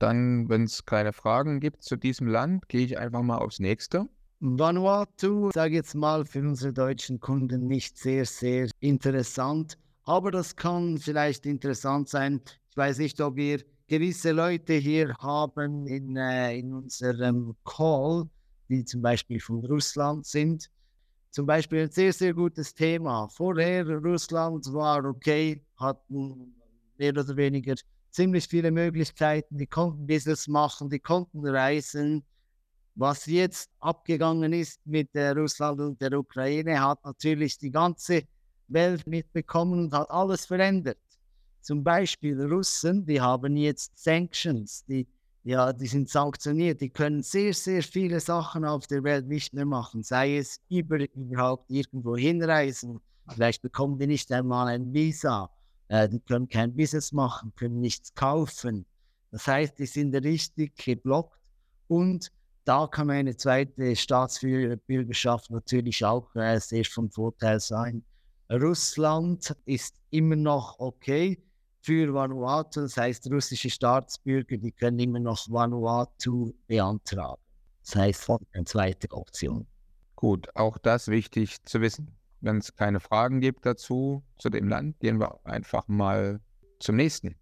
Dann, 0.02 0.50
wenn 0.50 0.64
es 0.64 0.84
keine 0.88 1.14
Fragen 1.14 1.60
gibt 1.60 1.84
zu 1.84 1.96
diesem 1.96 2.26
Land, 2.26 2.68
gehe 2.70 2.84
ich 2.84 2.98
einfach 2.98 3.22
mal 3.22 3.38
aufs 3.38 3.60
nächste. 3.60 4.08
Vanuatu, 4.40 5.52
sage 5.54 5.76
jetzt 5.76 5.94
mal, 5.94 6.26
für 6.26 6.40
unsere 6.40 6.74
deutschen 6.74 7.20
Kunden 7.20 7.68
nicht 7.68 8.00
sehr, 8.00 8.26
sehr 8.26 8.68
interessant. 8.80 9.78
Aber 10.04 10.32
das 10.32 10.56
kann 10.56 10.98
vielleicht 10.98 11.46
interessant 11.46 12.10
sein. 12.10 12.42
Ich 12.72 12.78
weiß 12.78 12.98
nicht, 12.98 13.22
ob 13.22 13.36
wir 13.36 13.62
gewisse 13.88 14.32
Leute 14.32 14.74
hier 14.74 15.14
haben 15.20 15.86
in, 15.86 16.18
äh, 16.18 16.58
in 16.58 16.74
unserem 16.74 17.56
Call, 17.64 18.28
die 18.70 18.84
zum 18.84 19.04
Beispiel 19.04 19.40
von 19.40 19.64
Russland 19.66 20.26
sind. 20.26 20.72
Zum 21.30 21.46
Beispiel 21.46 21.82
ein 21.82 21.92
sehr, 21.92 22.12
sehr 22.12 22.34
gutes 22.34 22.74
Thema. 22.74 23.28
Vorher 23.28 23.88
Russland 23.88 24.66
war 24.74 25.06
okay, 25.06 25.64
hatten 25.78 26.56
mehr 26.98 27.12
oder 27.12 27.36
weniger 27.38 27.76
ziemlich 28.12 28.48
viele 28.48 28.72
Möglichkeiten, 28.72 29.58
die 29.58 29.68
konnten 29.68 30.06
Business 30.06 30.48
machen, 30.48 30.90
die 30.90 31.00
konnten 31.00 31.46
reisen. 31.46 32.24
Was 32.96 33.26
jetzt 33.26 33.72
abgegangen 33.80 34.52
ist 34.54 34.86
mit 34.86 35.16
äh, 35.16 35.30
Russland 35.30 35.80
und 35.80 36.02
der 36.02 36.18
Ukraine, 36.20 36.82
hat 36.82 37.04
natürlich 37.06 37.58
die 37.58 37.72
ganze 37.72 38.24
Welt 38.68 39.08
mitbekommen 39.08 39.86
und 39.86 39.94
hat 39.94 40.10
alles 40.12 40.46
verändert. 40.46 40.98
Zum 41.62 41.84
Beispiel 41.84 42.42
Russen, 42.42 43.06
die 43.06 43.22
haben 43.22 43.56
jetzt 43.56 43.98
Sanctions, 43.98 44.84
die, 44.86 45.08
ja, 45.44 45.72
die 45.72 45.88
sind 45.88 46.10
sanktioniert, 46.10 46.82
die 46.82 46.90
können 46.90 47.24
sehr, 47.24 47.54
sehr 47.54 47.82
viele 47.84 48.20
Sachen 48.20 48.66
auf 48.66 48.88
der 48.88 49.04
Welt 49.04 49.28
nicht 49.28 49.54
mehr 49.54 49.66
machen, 49.66 50.04
sei 50.04 50.38
es 50.38 50.60
über, 50.70 51.00
überhaupt 51.16 51.70
irgendwo 51.70 52.18
hinreisen, 52.18 53.00
vielleicht 53.30 53.62
bekommen 53.62 54.00
die 54.00 54.08
nicht 54.08 54.32
einmal 54.32 54.68
ein 54.68 54.94
Visa, 54.94 55.50
äh, 55.92 56.08
die 56.08 56.22
können 56.22 56.48
kein 56.48 56.74
Business 56.74 57.12
machen, 57.12 57.52
können 57.58 57.82
nichts 57.82 58.14
kaufen. 58.14 58.86
Das 59.30 59.46
heißt, 59.46 59.78
die 59.78 59.86
sind 59.86 60.16
richtig 60.16 60.76
geblockt 60.78 61.38
und 61.88 62.32
da 62.64 62.88
kann 62.88 63.10
eine 63.10 63.36
zweite 63.36 63.96
Staatsbürgerschaft 63.96 65.50
natürlich 65.50 66.06
auch 66.06 66.34
äh, 66.36 66.60
sehr 66.60 66.86
von 66.86 67.10
Vorteil 67.12 67.60
sein. 67.60 68.06
Russland 68.50 69.54
ist 69.66 69.98
immer 70.12 70.38
noch 70.38 70.80
okay 70.80 71.44
für 71.82 72.14
Vanuatu. 72.14 72.82
Das 72.82 72.96
heißt, 72.96 73.30
russische 73.30 73.70
Staatsbürger, 73.70 74.58
die 74.58 74.72
können 74.72 75.00
immer 75.00 75.20
noch 75.20 75.50
Vanuatu 75.50 76.54
beantragen. 76.68 77.42
Das 77.84 77.96
heißt, 77.96 78.30
eine 78.54 78.66
zweite 78.66 79.12
Option. 79.12 79.68
Gut, 80.16 80.48
auch 80.56 80.78
das 80.78 81.08
wichtig 81.08 81.58
zu 81.66 81.82
wissen. 81.82 82.16
Wenn 82.42 82.58
es 82.58 82.76
keine 82.76 83.00
Fragen 83.00 83.40
gibt 83.40 83.66
dazu, 83.66 84.24
zu 84.38 84.50
dem 84.50 84.68
Land, 84.68 85.00
gehen 85.00 85.20
wir 85.20 85.40
einfach 85.46 85.88
mal 85.88 86.40
zum 86.80 86.96
nächsten. 86.96 87.36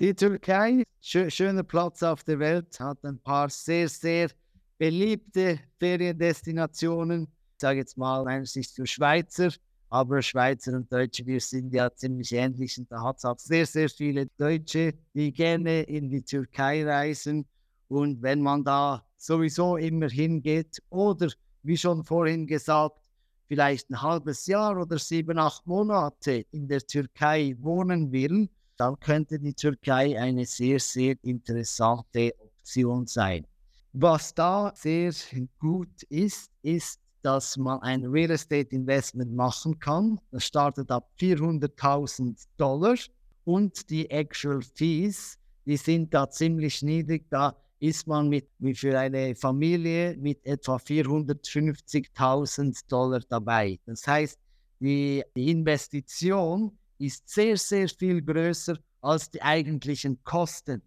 Die 0.00 0.14
Türkei, 0.14 0.84
schö 1.00 1.28
schöner 1.28 1.64
Platz 1.64 2.02
auf 2.02 2.22
der 2.22 2.38
Welt, 2.38 2.78
hat 2.78 3.04
ein 3.04 3.18
paar 3.18 3.50
sehr, 3.50 3.88
sehr 3.88 4.30
beliebte 4.78 5.58
Feriendestinationen. 5.80 7.24
Ich 7.24 7.60
sage 7.60 7.80
jetzt 7.80 7.98
mal 7.98 8.26
einerseits 8.28 8.72
für 8.72 8.86
Schweizer 8.86 9.50
aber 9.90 10.20
Schweizer 10.20 10.74
und 10.74 10.92
Deutsche, 10.92 11.24
wir 11.24 11.40
sind 11.40 11.72
ja 11.72 11.90
ziemlich 11.94 12.32
ähnlich 12.32 12.78
und 12.78 12.90
da 12.92 13.02
hat 13.02 13.18
es 13.18 13.24
auch 13.24 13.38
sehr, 13.38 13.66
sehr 13.66 13.88
viele 13.88 14.26
Deutsche, 14.36 14.94
die 15.14 15.32
gerne 15.32 15.82
in 15.82 16.10
die 16.10 16.22
Türkei 16.22 16.84
reisen. 16.84 17.46
Und 17.88 18.20
wenn 18.20 18.42
man 18.42 18.64
da 18.64 19.06
sowieso 19.16 19.76
immer 19.76 20.08
hingeht 20.08 20.82
oder 20.90 21.28
wie 21.62 21.76
schon 21.76 22.04
vorhin 22.04 22.46
gesagt, 22.46 23.00
vielleicht 23.48 23.90
ein 23.90 24.00
halbes 24.02 24.46
Jahr 24.46 24.80
oder 24.80 24.98
sieben, 24.98 25.38
acht 25.38 25.66
Monate 25.66 26.46
in 26.52 26.68
der 26.68 26.80
Türkei 26.80 27.56
wohnen 27.58 28.12
will, 28.12 28.48
dann 28.76 29.00
könnte 29.00 29.40
die 29.40 29.54
Türkei 29.54 30.20
eine 30.20 30.46
sehr, 30.46 30.78
sehr 30.78 31.16
interessante 31.22 32.32
Option 32.38 33.06
sein. 33.06 33.44
Was 33.92 34.34
da 34.34 34.72
sehr 34.76 35.12
gut 35.58 36.02
ist, 36.10 36.52
ist, 36.62 37.00
dass 37.22 37.56
man 37.56 37.80
ein 37.80 38.04
Real 38.04 38.30
Estate 38.30 38.68
Investment 38.74 39.34
machen 39.34 39.78
kann. 39.78 40.20
Das 40.30 40.44
startet 40.44 40.90
ab 40.90 41.10
400.000 41.18 42.46
Dollar 42.56 42.96
und 43.44 43.90
die 43.90 44.08
Actual 44.10 44.62
Fees, 44.62 45.38
die 45.64 45.76
sind 45.76 46.14
da 46.14 46.30
ziemlich 46.30 46.82
niedrig. 46.82 47.26
Da 47.30 47.56
ist 47.80 48.06
man 48.06 48.28
mit, 48.28 48.50
wie 48.58 48.74
für 48.74 48.98
eine 48.98 49.34
Familie 49.34 50.14
mit 50.18 50.44
etwa 50.44 50.76
450.000 50.76 52.86
Dollar 52.88 53.20
dabei. 53.28 53.78
Das 53.86 54.06
heißt, 54.06 54.38
die, 54.80 55.24
die 55.36 55.50
Investition 55.50 56.76
ist 56.98 57.28
sehr, 57.28 57.56
sehr 57.56 57.88
viel 57.88 58.22
größer 58.22 58.76
als 59.00 59.30
die 59.30 59.42
eigentlichen 59.42 60.22
Kosten. 60.24 60.82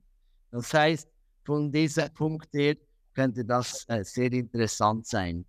Das 0.51 0.73
heißt, 0.73 1.07
von 1.43 1.71
diesem 1.71 2.13
Punkt 2.13 2.53
her 2.53 2.75
könnte 3.13 3.45
das 3.45 3.85
äh, 3.87 4.03
sehr 4.03 4.31
interessant 4.33 5.07
sein. 5.07 5.45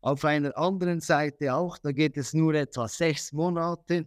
Auf 0.00 0.24
einer 0.24 0.56
anderen 0.56 1.00
Seite 1.00 1.54
auch, 1.54 1.78
da 1.78 1.92
geht 1.92 2.16
es 2.16 2.34
nur 2.34 2.54
etwa 2.54 2.88
sechs 2.88 3.32
Monate, 3.32 4.06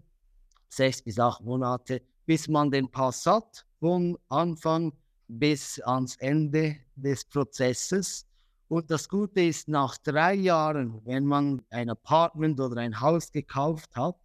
sechs 0.69 1.01
bis 1.01 1.19
acht 1.19 1.41
Monate, 1.41 2.01
bis 2.25 2.47
man 2.47 2.69
den 2.69 2.89
Pass 2.89 3.25
hat, 3.25 3.65
von 3.79 4.17
Anfang 4.29 4.91
bis 5.27 5.79
ans 5.81 6.15
Ende 6.17 6.77
des 6.95 7.25
Prozesses. 7.25 8.25
Und 8.67 8.89
das 8.89 9.07
Gute 9.07 9.41
ist, 9.41 9.67
nach 9.67 9.97
drei 9.97 10.33
Jahren, 10.33 11.01
wenn 11.05 11.25
man 11.25 11.61
ein 11.69 11.89
Apartment 11.89 12.59
oder 12.59 12.81
ein 12.81 12.99
Haus 12.99 13.31
gekauft 13.31 13.95
hat, 13.95 14.17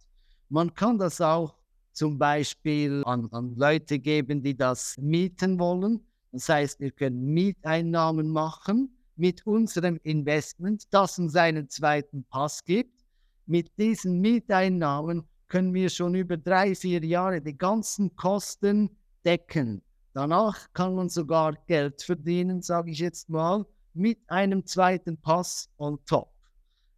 man 0.49 0.73
kann 0.73 0.97
das 0.97 1.21
auch 1.21 1.55
zum 1.93 2.17
Beispiel 2.17 3.03
an, 3.05 3.27
an 3.31 3.55
Leute 3.55 3.99
geben, 3.99 4.41
die 4.41 4.55
das 4.55 4.97
mieten 4.97 5.59
wollen. 5.59 6.01
Das 6.31 6.49
heißt, 6.49 6.79
wir 6.79 6.91
können 6.91 7.33
Mieteinnahmen 7.33 8.29
machen 8.29 8.95
mit 9.15 9.45
unserem 9.45 9.99
Investment, 10.03 10.85
das 10.91 11.19
uns 11.19 11.35
einen 11.35 11.69
zweiten 11.69 12.23
Pass 12.23 12.63
gibt. 12.63 13.05
Mit 13.45 13.77
diesen 13.77 14.21
Mieteinnahmen 14.21 15.23
können 15.47 15.73
wir 15.73 15.89
schon 15.89 16.15
über 16.15 16.37
drei, 16.37 16.73
vier 16.73 17.03
Jahre 17.03 17.41
die 17.41 17.57
ganzen 17.57 18.15
Kosten 18.15 18.89
decken. 19.25 19.81
Danach 20.13 20.71
kann 20.73 20.95
man 20.95 21.09
sogar 21.09 21.53
Geld 21.67 22.01
verdienen, 22.01 22.61
sage 22.61 22.91
ich 22.91 22.99
jetzt 22.99 23.29
mal, 23.29 23.65
mit 23.93 24.19
einem 24.27 24.65
zweiten 24.65 25.17
Pass 25.17 25.69
on 25.77 25.99
top. 26.05 26.29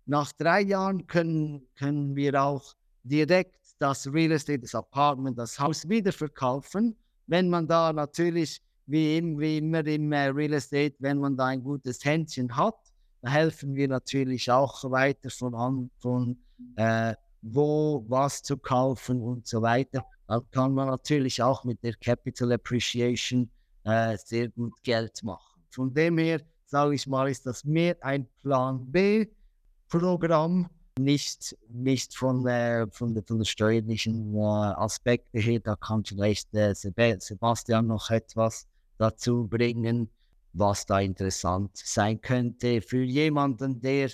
Nach 0.05 0.31
drei 0.33 0.61
Jahren 0.61 1.05
können, 1.07 1.67
können 1.75 2.15
wir 2.15 2.41
auch 2.41 2.73
direkt 3.03 3.59
das 3.79 4.11
Real 4.11 4.31
Estate, 4.31 4.59
das 4.59 4.75
Apartment, 4.75 5.37
das 5.37 5.59
Haus 5.59 5.87
wieder 5.87 6.11
verkaufen, 6.11 6.95
wenn 7.27 7.49
man 7.49 7.67
da 7.67 7.93
natürlich, 7.93 8.61
wie, 8.85 9.21
wie 9.39 9.57
immer 9.57 9.85
im 9.85 10.11
äh, 10.11 10.27
Real 10.27 10.53
Estate, 10.53 10.95
wenn 10.99 11.19
man 11.19 11.37
da 11.37 11.47
ein 11.47 11.63
gutes 11.63 12.03
Händchen 12.03 12.55
hat, 12.55 12.75
da 13.21 13.29
helfen 13.29 13.75
wir 13.75 13.87
natürlich 13.87 14.51
auch 14.51 14.83
weiter 14.91 15.29
von 15.29 15.89
von 15.99 16.37
äh, 16.75 17.15
wo 17.41 18.05
was 18.07 18.41
zu 18.41 18.57
kaufen 18.57 19.21
und 19.21 19.47
so 19.47 19.61
weiter. 19.61 20.05
Da 20.27 20.41
kann 20.51 20.73
man 20.73 20.87
natürlich 20.87 21.41
auch 21.41 21.63
mit 21.63 21.83
der 21.83 21.93
Capital 21.95 22.53
Appreciation 22.53 23.49
äh, 23.83 24.17
sehr 24.17 24.49
gut 24.49 24.73
Geld 24.83 25.23
machen. 25.23 25.61
Von 25.69 25.93
dem 25.93 26.17
her, 26.17 26.41
sage 26.65 26.95
ich 26.95 27.07
mal, 27.07 27.29
ist 27.29 27.45
das 27.45 27.63
mehr 27.65 27.97
ein 28.01 28.27
Plan 28.41 28.89
B-Programm, 28.91 30.69
nicht, 30.99 31.57
nicht 31.69 32.15
von, 32.15 32.43
der, 32.43 32.87
von, 32.91 33.13
der, 33.13 33.23
von 33.23 33.39
der 33.39 33.45
steuerlichen 33.45 34.35
äh, 34.35 34.39
Aspekte 34.39 35.39
her. 35.39 35.59
Da 35.59 35.75
kann 35.75 36.05
vielleicht 36.05 36.53
äh, 36.53 36.73
Sebastian 36.75 37.87
noch 37.87 38.09
etwas 38.09 38.67
dazu 38.97 39.47
bringen, 39.47 40.09
was 40.53 40.85
da 40.85 40.99
interessant 40.99 41.71
sein 41.75 42.21
könnte 42.21 42.81
für 42.81 43.03
jemanden, 43.03 43.81
der 43.81 44.11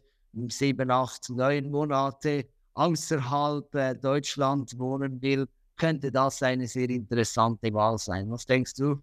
sieben, 0.48 0.90
acht, 0.90 1.30
neun 1.30 1.70
Monate 1.70 2.48
außerhalb 2.76 3.76
äh, 3.76 3.96
Deutschland 3.96 4.78
wohnen 4.80 5.22
will, 5.22 5.48
könnte 5.80 6.12
das 6.12 6.44
eine 6.44 6.68
sehr 6.68 6.90
interessante 6.90 7.74
Wahl 7.74 7.98
sein. 7.98 8.30
Was 8.30 8.46
denkst 8.46 8.74
du? 8.76 9.02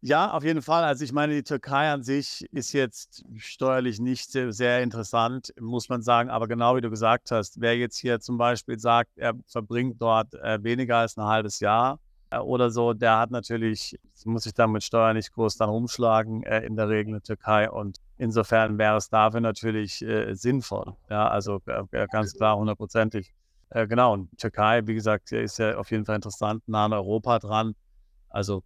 Ja, 0.00 0.32
auf 0.32 0.44
jeden 0.44 0.60
Fall. 0.60 0.84
Also 0.84 1.02
ich 1.02 1.12
meine, 1.12 1.32
die 1.34 1.42
Türkei 1.42 1.90
an 1.90 2.02
sich 2.02 2.44
ist 2.52 2.72
jetzt 2.74 3.24
steuerlich 3.36 4.00
nicht 4.00 4.32
sehr, 4.32 4.82
interessant, 4.82 5.54
muss 5.58 5.88
man 5.88 6.02
sagen. 6.02 6.28
Aber 6.28 6.46
genau 6.46 6.76
wie 6.76 6.82
du 6.82 6.90
gesagt 6.90 7.30
hast, 7.30 7.58
wer 7.60 7.74
jetzt 7.78 7.96
hier 7.96 8.20
zum 8.20 8.36
Beispiel 8.36 8.78
sagt, 8.78 9.16
er 9.16 9.32
verbringt 9.46 10.02
dort 10.02 10.34
äh, 10.34 10.62
weniger 10.62 10.98
als 10.98 11.16
ein 11.16 11.24
halbes 11.24 11.58
Jahr 11.60 12.00
äh, 12.28 12.36
oder 12.36 12.70
so, 12.70 12.92
der 12.92 13.18
hat 13.18 13.30
natürlich, 13.30 13.98
muss 14.26 14.42
sich 14.42 14.52
dann 14.52 14.72
mit 14.72 14.84
Steuern 14.84 15.16
nicht 15.16 15.32
groß 15.32 15.56
dann 15.56 15.70
rumschlagen, 15.70 16.42
äh, 16.42 16.66
in 16.66 16.76
der 16.76 16.90
Regel 16.90 17.06
in 17.06 17.12
der 17.12 17.22
Türkei. 17.22 17.70
Und 17.70 17.96
insofern 18.18 18.76
wäre 18.76 18.98
es 18.98 19.08
dafür 19.08 19.40
natürlich 19.40 20.04
sinnvoll. 20.32 20.94
Ja, 21.08 21.28
also 21.28 21.62
ganz 22.10 22.34
klar, 22.34 22.58
hundertprozentig. 22.58 23.32
Äh, 23.74 23.88
genau, 23.88 24.12
und 24.12 24.38
Türkei, 24.38 24.86
wie 24.86 24.94
gesagt, 24.94 25.32
ist 25.32 25.58
ja 25.58 25.76
auf 25.76 25.90
jeden 25.90 26.04
Fall 26.04 26.14
interessant, 26.14 26.62
nah 26.68 26.84
an 26.84 26.92
Europa 26.92 27.40
dran. 27.40 27.74
Also 28.28 28.62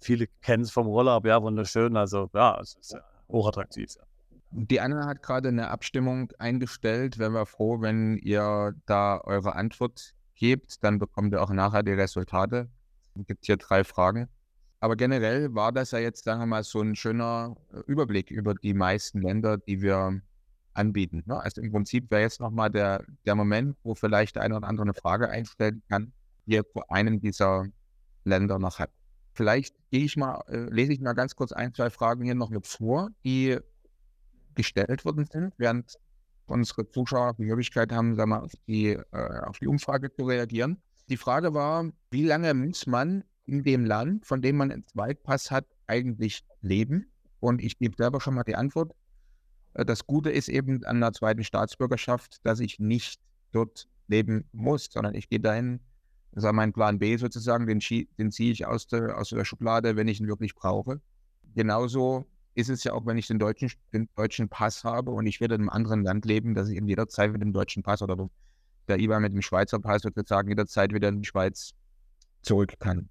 viele 0.00 0.26
kennen 0.42 0.64
es 0.64 0.72
vom 0.72 0.88
Urlaub, 0.88 1.24
ja, 1.24 1.40
wunderschön. 1.40 1.96
Also 1.96 2.28
ja, 2.34 2.58
es 2.60 2.74
ist 2.74 2.92
ja 2.92 3.00
hochattraktiv. 3.28 3.94
Ja. 3.96 4.02
Die 4.50 4.80
Anna 4.80 5.06
hat 5.06 5.22
gerade 5.22 5.48
eine 5.48 5.68
Abstimmung 5.70 6.32
eingestellt. 6.40 7.18
Wären 7.18 7.34
wir 7.34 7.46
froh, 7.46 7.80
wenn 7.80 8.16
ihr 8.18 8.74
da 8.86 9.20
eure 9.20 9.54
Antwort 9.54 10.14
gebt. 10.34 10.82
Dann 10.82 10.98
bekommt 10.98 11.32
ihr 11.32 11.40
auch 11.40 11.50
nachher 11.50 11.84
die 11.84 11.92
Resultate. 11.92 12.68
Es 13.14 13.26
gibt 13.26 13.46
hier 13.46 13.56
drei 13.56 13.84
Fragen. 13.84 14.28
Aber 14.80 14.96
generell 14.96 15.54
war 15.54 15.70
das 15.70 15.92
ja 15.92 16.00
jetzt, 16.00 16.24
sagen 16.24 16.40
wir 16.40 16.46
mal, 16.46 16.64
so 16.64 16.80
ein 16.80 16.96
schöner 16.96 17.56
äh, 17.72 17.78
Überblick 17.86 18.32
über 18.32 18.54
die 18.54 18.74
meisten 18.74 19.22
Länder, 19.22 19.58
die 19.58 19.80
wir 19.80 20.20
anbieten. 20.74 21.22
Ne? 21.26 21.40
Also 21.40 21.60
im 21.60 21.72
Prinzip 21.72 22.10
wäre 22.10 22.22
jetzt 22.22 22.40
nochmal 22.40 22.70
der, 22.70 23.04
der 23.26 23.34
Moment, 23.34 23.76
wo 23.82 23.94
vielleicht 23.94 24.36
der 24.36 24.42
eine 24.42 24.56
oder 24.56 24.68
andere 24.68 24.84
eine 24.84 24.94
Frage 24.94 25.28
einstellen 25.28 25.82
kann, 25.88 26.12
die 26.46 26.52
ihr 26.52 26.64
vor 26.64 26.90
einem 26.90 27.20
dieser 27.20 27.66
Länder 28.24 28.58
noch 28.58 28.78
habt. 28.78 28.94
Vielleicht 29.34 29.74
gehe 29.90 30.04
ich 30.04 30.16
mal, 30.16 30.42
äh, 30.48 30.68
lese 30.70 30.92
ich 30.92 31.00
mal 31.00 31.12
ganz 31.14 31.34
kurz 31.34 31.52
ein, 31.52 31.72
zwei 31.74 31.90
Fragen 31.90 32.24
hier 32.24 32.34
noch 32.34 32.50
mit 32.50 32.66
vor, 32.66 33.10
die 33.24 33.58
gestellt 34.54 35.04
worden 35.04 35.26
sind, 35.30 35.54
während 35.56 35.96
unsere 36.46 36.88
Zuschauer 36.90 37.34
die 37.34 37.44
Möglichkeit 37.44 37.92
haben, 37.92 38.16
sag 38.16 38.26
mal, 38.26 38.40
auf 38.40 38.52
die, 38.66 38.88
äh, 38.88 39.40
auf 39.46 39.58
die 39.58 39.68
Umfrage 39.68 40.12
zu 40.12 40.24
reagieren. 40.24 40.82
Die 41.08 41.16
Frage 41.16 41.54
war, 41.54 41.90
wie 42.10 42.24
lange 42.24 42.52
muss 42.54 42.86
man 42.86 43.24
in 43.46 43.62
dem 43.62 43.84
Land, 43.84 44.26
von 44.26 44.42
dem 44.42 44.56
man 44.56 44.70
einen 44.70 44.86
Zweitpass 44.86 45.50
hat, 45.50 45.66
eigentlich 45.86 46.44
leben? 46.60 47.10
Und 47.40 47.62
ich 47.62 47.78
gebe 47.78 47.96
selber 47.96 48.20
schon 48.20 48.34
mal 48.34 48.44
die 48.44 48.56
Antwort. 48.56 48.92
Äh, 49.80 49.84
das 49.84 50.06
Gute 50.06 50.30
ist 50.30 50.48
eben 50.48 50.84
an 50.84 51.00
der 51.00 51.12
zweiten 51.12 51.44
Staatsbürgerschaft, 51.44 52.38
dass 52.44 52.60
ich 52.60 52.78
nicht 52.78 53.20
dort 53.52 53.88
leben 54.06 54.44
muss, 54.52 54.88
sondern 54.90 55.14
ich 55.14 55.28
gehe 55.28 55.40
dahin, 55.40 55.80
das 56.32 56.44
ist 56.44 56.52
mein 56.52 56.72
Plan 56.72 56.98
B 56.98 57.16
sozusagen, 57.16 57.66
den, 57.66 57.80
den 58.18 58.30
ziehe 58.30 58.52
ich 58.52 58.66
aus 58.66 58.86
der, 58.86 59.18
aus 59.18 59.30
der 59.30 59.44
Schublade, 59.44 59.96
wenn 59.96 60.06
ich 60.06 60.20
ihn 60.20 60.28
wirklich 60.28 60.54
brauche. 60.54 61.00
Genauso 61.54 62.26
ist 62.54 62.70
es 62.70 62.84
ja 62.84 62.92
auch, 62.92 63.04
wenn 63.06 63.18
ich 63.18 63.26
den 63.26 63.38
deutschen, 63.38 63.72
den 63.92 64.08
deutschen 64.14 64.48
Pass 64.48 64.84
habe 64.84 65.10
und 65.10 65.26
ich 65.26 65.40
werde 65.40 65.56
in 65.56 65.62
einem 65.62 65.70
anderen 65.70 66.04
Land 66.04 66.24
leben, 66.24 66.54
dass 66.54 66.68
ich 66.68 66.76
in 66.76 66.86
jeder 66.86 67.08
Zeit 67.08 67.32
mit 67.32 67.42
dem 67.42 67.52
deutschen 67.52 67.82
Pass 67.82 68.02
oder 68.02 68.28
der 68.86 68.98
IBA 68.98 69.18
mit 69.20 69.32
dem 69.32 69.42
Schweizer 69.42 69.80
Pass 69.80 70.02
sozusagen 70.02 70.48
jederzeit 70.48 70.92
wieder 70.92 71.08
in 71.08 71.22
die 71.22 71.26
Schweiz 71.26 71.72
zurück 72.42 72.74
kann. 72.78 73.08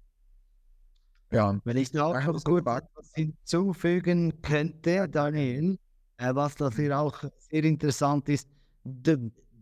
Ja. 1.30 1.58
Wenn 1.64 1.76
ich 1.76 1.92
noch 1.92 2.14
kurz 2.44 2.66
etwas 2.66 3.12
hinzufügen 3.14 4.40
könnte, 4.42 5.08
Daniel, 5.08 5.78
äh, 6.20 6.34
was 6.34 6.54
dafür 6.54 6.98
auch 6.98 7.24
sehr 7.38 7.64
interessant 7.64 8.28
ist, 8.28 8.48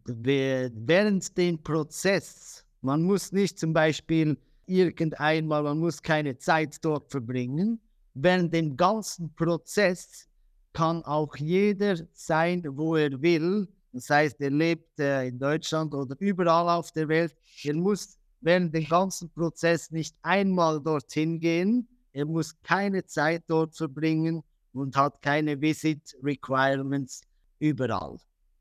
während 0.05 1.39
dem 1.39 1.63
Prozess 1.63 2.65
man 2.81 3.03
muss 3.03 3.33
nicht 3.33 3.59
zum 3.59 3.73
Beispiel 3.73 4.39
irgendeinmal, 4.67 5.63
man 5.63 5.79
muss 5.79 6.01
keine 6.03 6.39
Zeit 6.39 6.77
dort 6.85 7.11
verbringen. 7.11 7.81
Während 8.15 8.53
dem 8.55 8.77
ganzen 8.77 9.35
Prozess 9.35 10.29
kann 10.73 11.03
auch 11.05 11.35
jeder 11.37 11.97
sein, 12.13 12.65
wo 12.71 12.97
er 12.97 13.21
will. 13.21 13.67
Das 13.93 14.11
heißt, 14.11 14.41
er 14.41 14.51
lebt 14.51 15.01
äh, 15.01 15.29
in 15.29 15.39
Deutschland 15.39 15.95
oder 15.95 16.15
überall 16.21 16.69
auf 16.69 16.93
der 16.93 17.09
Welt. 17.09 17.35
Er 17.65 17.75
muss 17.75 18.17
während 18.41 18.75
dem 18.75 18.85
ganzen 18.85 19.31
Prozess 19.31 19.91
nicht 19.91 20.15
einmal 20.23 20.81
dorthin 20.81 21.41
gehen. 21.41 21.89
Er 22.13 22.27
muss 22.27 22.55
keine 22.63 23.05
Zeit 23.05 23.43
dort 23.49 23.75
verbringen 23.75 24.45
und 24.73 24.97
hat 24.97 25.23
keine 25.23 25.61
Visit 25.61 26.17
Requirements 26.23 27.23
überall. 27.59 28.19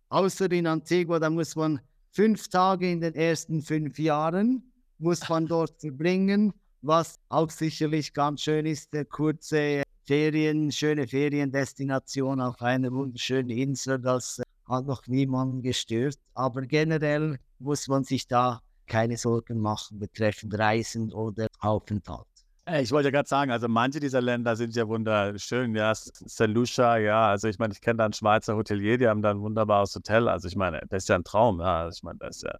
Außer 0.09 0.51
in 0.51 0.67
Antigua, 0.67 1.19
da 1.19 1.29
muss 1.29 1.55
man 1.55 1.79
fünf 2.11 2.47
Tage 2.47 2.91
in 2.91 3.01
den 3.01 3.15
ersten 3.15 3.61
fünf 3.61 3.99
Jahren 3.99 4.63
muss 4.97 5.27
man 5.29 5.45
dort 5.47 5.79
verbringen, 5.79 6.53
was 6.81 7.19
auch 7.29 7.49
sicherlich 7.49 8.13
ganz 8.13 8.41
schön 8.41 8.65
ist, 8.65 8.93
der 8.93 9.05
kurze 9.05 9.83
Ferien, 10.03 10.71
schöne 10.71 11.07
Feriendestination 11.07 12.39
auf 12.39 12.61
einer 12.61 12.91
wunderschönen 12.91 13.49
Insel, 13.49 13.99
das 13.99 14.41
hat 14.65 14.85
noch 14.85 15.05
niemanden 15.07 15.61
gestört. 15.61 16.17
Aber 16.33 16.61
generell 16.61 17.37
muss 17.59 17.87
man 17.87 18.03
sich 18.03 18.27
da 18.27 18.61
keine 18.85 19.17
Sorgen 19.17 19.59
machen 19.59 19.99
betreffend 19.99 20.57
Reisen 20.57 21.11
oder 21.11 21.47
Aufenthalt. 21.59 22.36
Ich 22.69 22.91
wollte 22.91 23.07
ja 23.07 23.11
gerade 23.11 23.29
sagen, 23.29 23.49
also 23.49 23.69
manche 23.69 24.01
dieser 24.01 24.19
Länder 24.19 24.57
sind 24.57 24.75
ja 24.75 24.85
wunderschön. 24.85 25.73
Ja, 25.73 25.95
St. 25.95 26.47
Lucia, 26.47 26.97
ja, 26.97 27.29
also 27.29 27.47
ich 27.47 27.59
meine, 27.59 27.73
ich 27.73 27.79
kenne 27.79 27.97
da 27.97 28.05
einen 28.05 28.13
Schweizer 28.13 28.57
Hotelier, 28.57 28.97
die 28.97 29.07
haben 29.07 29.21
da 29.21 29.31
ein 29.31 29.39
wunderbares 29.39 29.95
Hotel. 29.95 30.27
Also 30.27 30.49
ich 30.49 30.57
meine, 30.57 30.81
das 30.89 31.03
ist 31.03 31.09
ja 31.09 31.15
ein 31.15 31.23
Traum. 31.23 31.61
Ja, 31.61 31.83
also 31.83 31.95
ich 31.95 32.03
meine, 32.03 32.19
das 32.19 32.37
ist 32.37 32.43
ja 32.43 32.57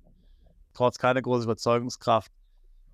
trotz 0.73 0.97
keiner 0.97 1.21
großen 1.21 1.43
Überzeugungskraft, 1.43 2.31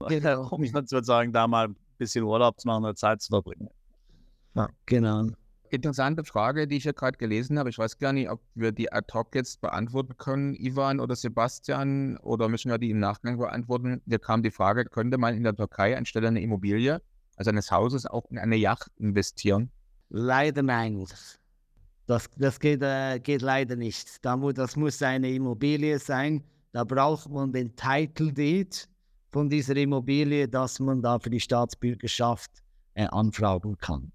genau. 0.08 0.48
um 0.50 0.64
ich 0.64 0.74
würde 0.74 1.04
sagen, 1.04 1.32
da 1.32 1.48
mal 1.48 1.68
ein 1.68 1.76
bisschen 2.00 2.24
Urlaub 2.24 2.60
zu 2.60 2.68
machen 2.68 2.84
oder 2.84 2.96
Zeit 2.96 3.22
zu 3.22 3.30
verbringen. 3.30 3.70
Ja, 4.56 4.70
genau. 4.88 5.28
Interessante 5.74 6.24
Frage, 6.24 6.68
die 6.68 6.78
ich 6.78 6.84
ja 6.84 6.92
gerade 6.92 7.18
gelesen 7.18 7.58
habe. 7.58 7.72
Ich 7.72 7.80
weiß 7.80 7.98
gar 7.98 8.14
nicht, 8.14 8.30
ob 8.30 8.40
wir 8.54 8.72
die 8.72 8.94
ad 8.94 9.12
hoc 9.12 9.34
jetzt 9.34 9.60
beantworten 9.60 10.16
können, 10.18 10.54
Ivan 10.54 11.00
oder 11.00 11.16
Sebastian, 11.16 12.16
oder 12.18 12.48
müssen 12.48 12.70
wir 12.70 12.78
die 12.78 12.92
im 12.92 13.00
Nachgang 13.00 13.40
beantworten. 13.40 14.00
Hier 14.06 14.20
kam 14.20 14.44
die 14.44 14.52
Frage, 14.52 14.86
könnte 14.86 15.18
man 15.18 15.36
in 15.36 15.42
der 15.42 15.56
Türkei 15.56 15.98
anstelle 15.98 16.28
einer 16.28 16.42
Immobilie, 16.42 17.02
also 17.38 17.50
eines 17.50 17.72
Hauses, 17.72 18.06
auch 18.06 18.30
in 18.30 18.38
eine 18.38 18.56
Yacht 18.56 18.92
investieren? 19.00 19.72
Leider 20.10 20.62
nein. 20.62 21.08
Das, 22.06 22.30
das 22.38 22.60
geht, 22.60 22.84
äh, 22.84 23.20
geht 23.20 23.42
leider 23.42 23.76
nicht. 23.76 24.24
Da, 24.24 24.38
das 24.54 24.76
muss 24.76 25.02
eine 25.02 25.32
Immobilie 25.32 25.98
sein. 25.98 26.44
Da 26.72 26.84
braucht 26.84 27.32
man 27.32 27.52
den 27.52 27.76
Title 27.76 28.32
Deed 28.32 28.88
von 29.32 29.50
dieser 29.50 29.76
Immobilie, 29.76 30.48
dass 30.48 30.80
man 30.80 31.02
da 31.02 31.18
für 31.18 31.32
die 31.32 31.40
Staatsbürgerschaft 31.40 32.52
äh, 32.94 33.08
anfragen 33.08 33.76
kann. 33.80 34.12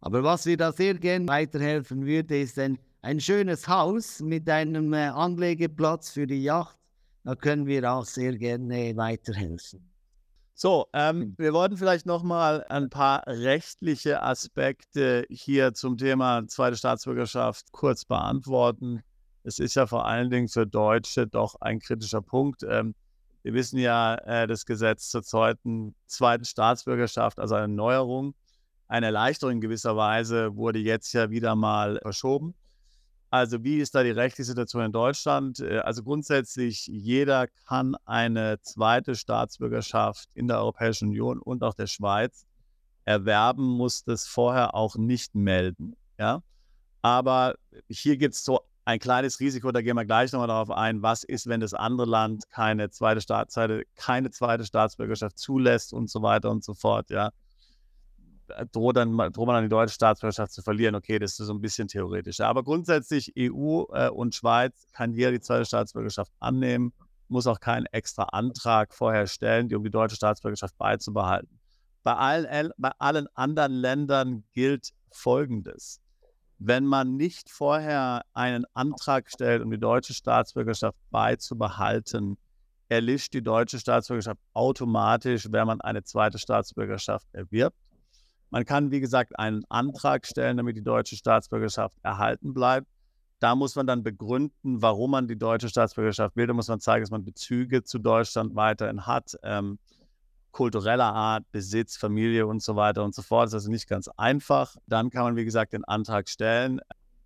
Aber 0.00 0.22
was 0.22 0.46
wir 0.46 0.56
da 0.56 0.72
sehr 0.72 0.94
gerne 0.94 1.28
weiterhelfen 1.28 2.06
würde, 2.06 2.40
ist 2.40 2.58
ein, 2.58 2.78
ein 3.02 3.20
schönes 3.20 3.68
Haus 3.68 4.20
mit 4.20 4.48
einem 4.48 4.92
äh, 4.92 5.08
Anlegeplatz 5.08 6.10
für 6.10 6.26
die 6.26 6.42
Yacht. 6.42 6.78
Da 7.24 7.34
können 7.34 7.66
wir 7.66 7.90
auch 7.90 8.06
sehr 8.06 8.36
gerne 8.36 8.96
weiterhelfen. 8.96 9.90
So, 10.54 10.88
ähm, 10.92 11.34
wir 11.38 11.52
wollten 11.54 11.76
vielleicht 11.76 12.04
nochmal 12.04 12.64
ein 12.68 12.90
paar 12.90 13.26
rechtliche 13.26 14.22
Aspekte 14.22 15.26
hier 15.30 15.72
zum 15.72 15.96
Thema 15.96 16.46
zweite 16.48 16.76
Staatsbürgerschaft 16.76 17.72
kurz 17.72 18.04
beantworten. 18.04 19.02
Es 19.42 19.58
ist 19.58 19.74
ja 19.74 19.86
vor 19.86 20.06
allen 20.06 20.28
Dingen 20.28 20.48
für 20.48 20.66
Deutsche 20.66 21.26
doch 21.26 21.56
ein 21.60 21.78
kritischer 21.78 22.20
Punkt. 22.20 22.62
Ähm, 22.62 22.94
wir 23.42 23.54
wissen 23.54 23.78
ja, 23.78 24.16
äh, 24.16 24.46
das 24.46 24.66
Gesetz 24.66 25.08
zur 25.08 25.22
zweiten, 25.22 25.94
zweiten 26.06 26.44
Staatsbürgerschaft, 26.44 27.38
also 27.38 27.54
eine 27.54 27.68
Neuerung, 27.68 28.34
eine 28.90 29.06
Erleichterung 29.06 29.54
in 29.54 29.60
gewisser 29.60 29.96
Weise 29.96 30.56
wurde 30.56 30.80
jetzt 30.80 31.12
ja 31.12 31.30
wieder 31.30 31.54
mal 31.54 32.00
verschoben. 32.02 32.54
Also 33.30 33.62
wie 33.62 33.78
ist 33.78 33.94
da 33.94 34.02
die 34.02 34.10
rechtliche 34.10 34.46
Situation 34.46 34.82
in 34.82 34.90
Deutschland? 34.90 35.60
Äh, 35.60 35.78
also 35.78 36.02
grundsätzlich, 36.02 36.88
jeder 36.88 37.46
kann 37.68 37.94
eine 38.04 38.60
zweite 38.62 39.14
Staatsbürgerschaft 39.14 40.28
in 40.34 40.48
der 40.48 40.58
Europäischen 40.58 41.08
Union 41.08 41.38
und 41.38 41.62
auch 41.62 41.74
der 41.74 41.86
Schweiz 41.86 42.44
erwerben, 43.04 43.62
muss 43.62 44.02
das 44.02 44.26
vorher 44.26 44.74
auch 44.74 44.96
nicht 44.96 45.36
melden. 45.36 45.94
Ja? 46.18 46.42
Aber 47.00 47.54
hier 47.88 48.16
gibt 48.16 48.34
es 48.34 48.44
so 48.44 48.60
ein 48.84 48.98
kleines 48.98 49.38
Risiko, 49.38 49.70
da 49.70 49.82
gehen 49.82 49.94
wir 49.94 50.04
gleich 50.04 50.32
nochmal 50.32 50.48
darauf 50.48 50.72
ein, 50.72 51.00
was 51.00 51.22
ist, 51.22 51.46
wenn 51.46 51.60
das 51.60 51.74
andere 51.74 52.08
Land 52.08 52.50
keine 52.50 52.90
zweite, 52.90 53.20
Staat, 53.20 53.54
keine 53.94 54.32
zweite 54.32 54.64
Staatsbürgerschaft 54.64 55.38
zulässt 55.38 55.92
und 55.92 56.10
so 56.10 56.22
weiter 56.22 56.50
und 56.50 56.64
so 56.64 56.74
fort. 56.74 57.10
Ja? 57.10 57.30
Droht, 58.72 58.96
dann, 58.96 59.16
droht 59.16 59.46
man 59.46 59.56
dann 59.56 59.64
die 59.64 59.68
deutsche 59.68 59.94
Staatsbürgerschaft 59.94 60.52
zu 60.52 60.62
verlieren. 60.62 60.94
Okay, 60.94 61.18
das 61.18 61.38
ist 61.38 61.46
so 61.46 61.52
ein 61.52 61.60
bisschen 61.60 61.88
theoretisch. 61.88 62.40
Aber 62.40 62.62
grundsätzlich 62.62 63.32
EU 63.38 63.84
äh, 63.92 64.08
und 64.08 64.34
Schweiz 64.34 64.86
kann 64.92 65.12
jeder 65.12 65.32
die 65.32 65.40
zweite 65.40 65.64
Staatsbürgerschaft 65.64 66.32
annehmen, 66.40 66.92
muss 67.28 67.46
auch 67.46 67.60
keinen 67.60 67.86
extra 67.86 68.24
Antrag 68.24 68.94
vorher 68.94 69.26
stellen, 69.26 69.74
um 69.74 69.84
die 69.84 69.90
deutsche 69.90 70.16
Staatsbürgerschaft 70.16 70.76
beizubehalten. 70.78 71.60
Bei 72.02 72.14
allen, 72.14 72.70
bei 72.76 72.90
allen 72.98 73.26
anderen 73.34 73.72
Ländern 73.72 74.44
gilt 74.52 74.90
Folgendes. 75.12 76.00
Wenn 76.58 76.84
man 76.84 77.16
nicht 77.16 77.50
vorher 77.50 78.22
einen 78.34 78.64
Antrag 78.74 79.30
stellt, 79.30 79.62
um 79.62 79.70
die 79.70 79.78
deutsche 79.78 80.12
Staatsbürgerschaft 80.14 80.98
beizubehalten, 81.10 82.36
erlischt 82.90 83.32
die 83.34 83.42
deutsche 83.42 83.78
Staatsbürgerschaft 83.78 84.40
automatisch, 84.52 85.46
wenn 85.50 85.66
man 85.66 85.80
eine 85.80 86.02
zweite 86.02 86.38
Staatsbürgerschaft 86.38 87.26
erwirbt. 87.32 87.76
Man 88.50 88.64
kann, 88.64 88.90
wie 88.90 89.00
gesagt, 89.00 89.38
einen 89.38 89.64
Antrag 89.68 90.26
stellen, 90.26 90.56
damit 90.56 90.76
die 90.76 90.82
deutsche 90.82 91.16
Staatsbürgerschaft 91.16 91.96
erhalten 92.02 92.52
bleibt. 92.52 92.86
Da 93.38 93.54
muss 93.54 93.74
man 93.74 93.86
dann 93.86 94.02
begründen, 94.02 94.82
warum 94.82 95.12
man 95.12 95.28
die 95.28 95.38
deutsche 95.38 95.68
Staatsbürgerschaft 95.68 96.36
will. 96.36 96.46
Da 96.46 96.52
muss 96.52 96.68
man 96.68 96.80
zeigen, 96.80 97.02
dass 97.02 97.10
man 97.10 97.24
Bezüge 97.24 97.82
zu 97.84 97.98
Deutschland 97.98 98.54
weiterhin 98.54 99.06
hat, 99.06 99.36
ähm, 99.42 99.78
kultureller 100.50 101.14
Art, 101.14 101.44
Besitz, 101.52 101.96
Familie 101.96 102.46
und 102.46 102.62
so 102.62 102.76
weiter 102.76 103.04
und 103.04 103.14
so 103.14 103.22
fort. 103.22 103.46
Das 103.46 103.50
ist 103.50 103.54
also 103.54 103.70
nicht 103.70 103.88
ganz 103.88 104.08
einfach. 104.16 104.76
Dann 104.86 105.10
kann 105.10 105.22
man, 105.22 105.36
wie 105.36 105.44
gesagt, 105.44 105.72
den 105.72 105.84
Antrag 105.84 106.28
stellen. 106.28 106.80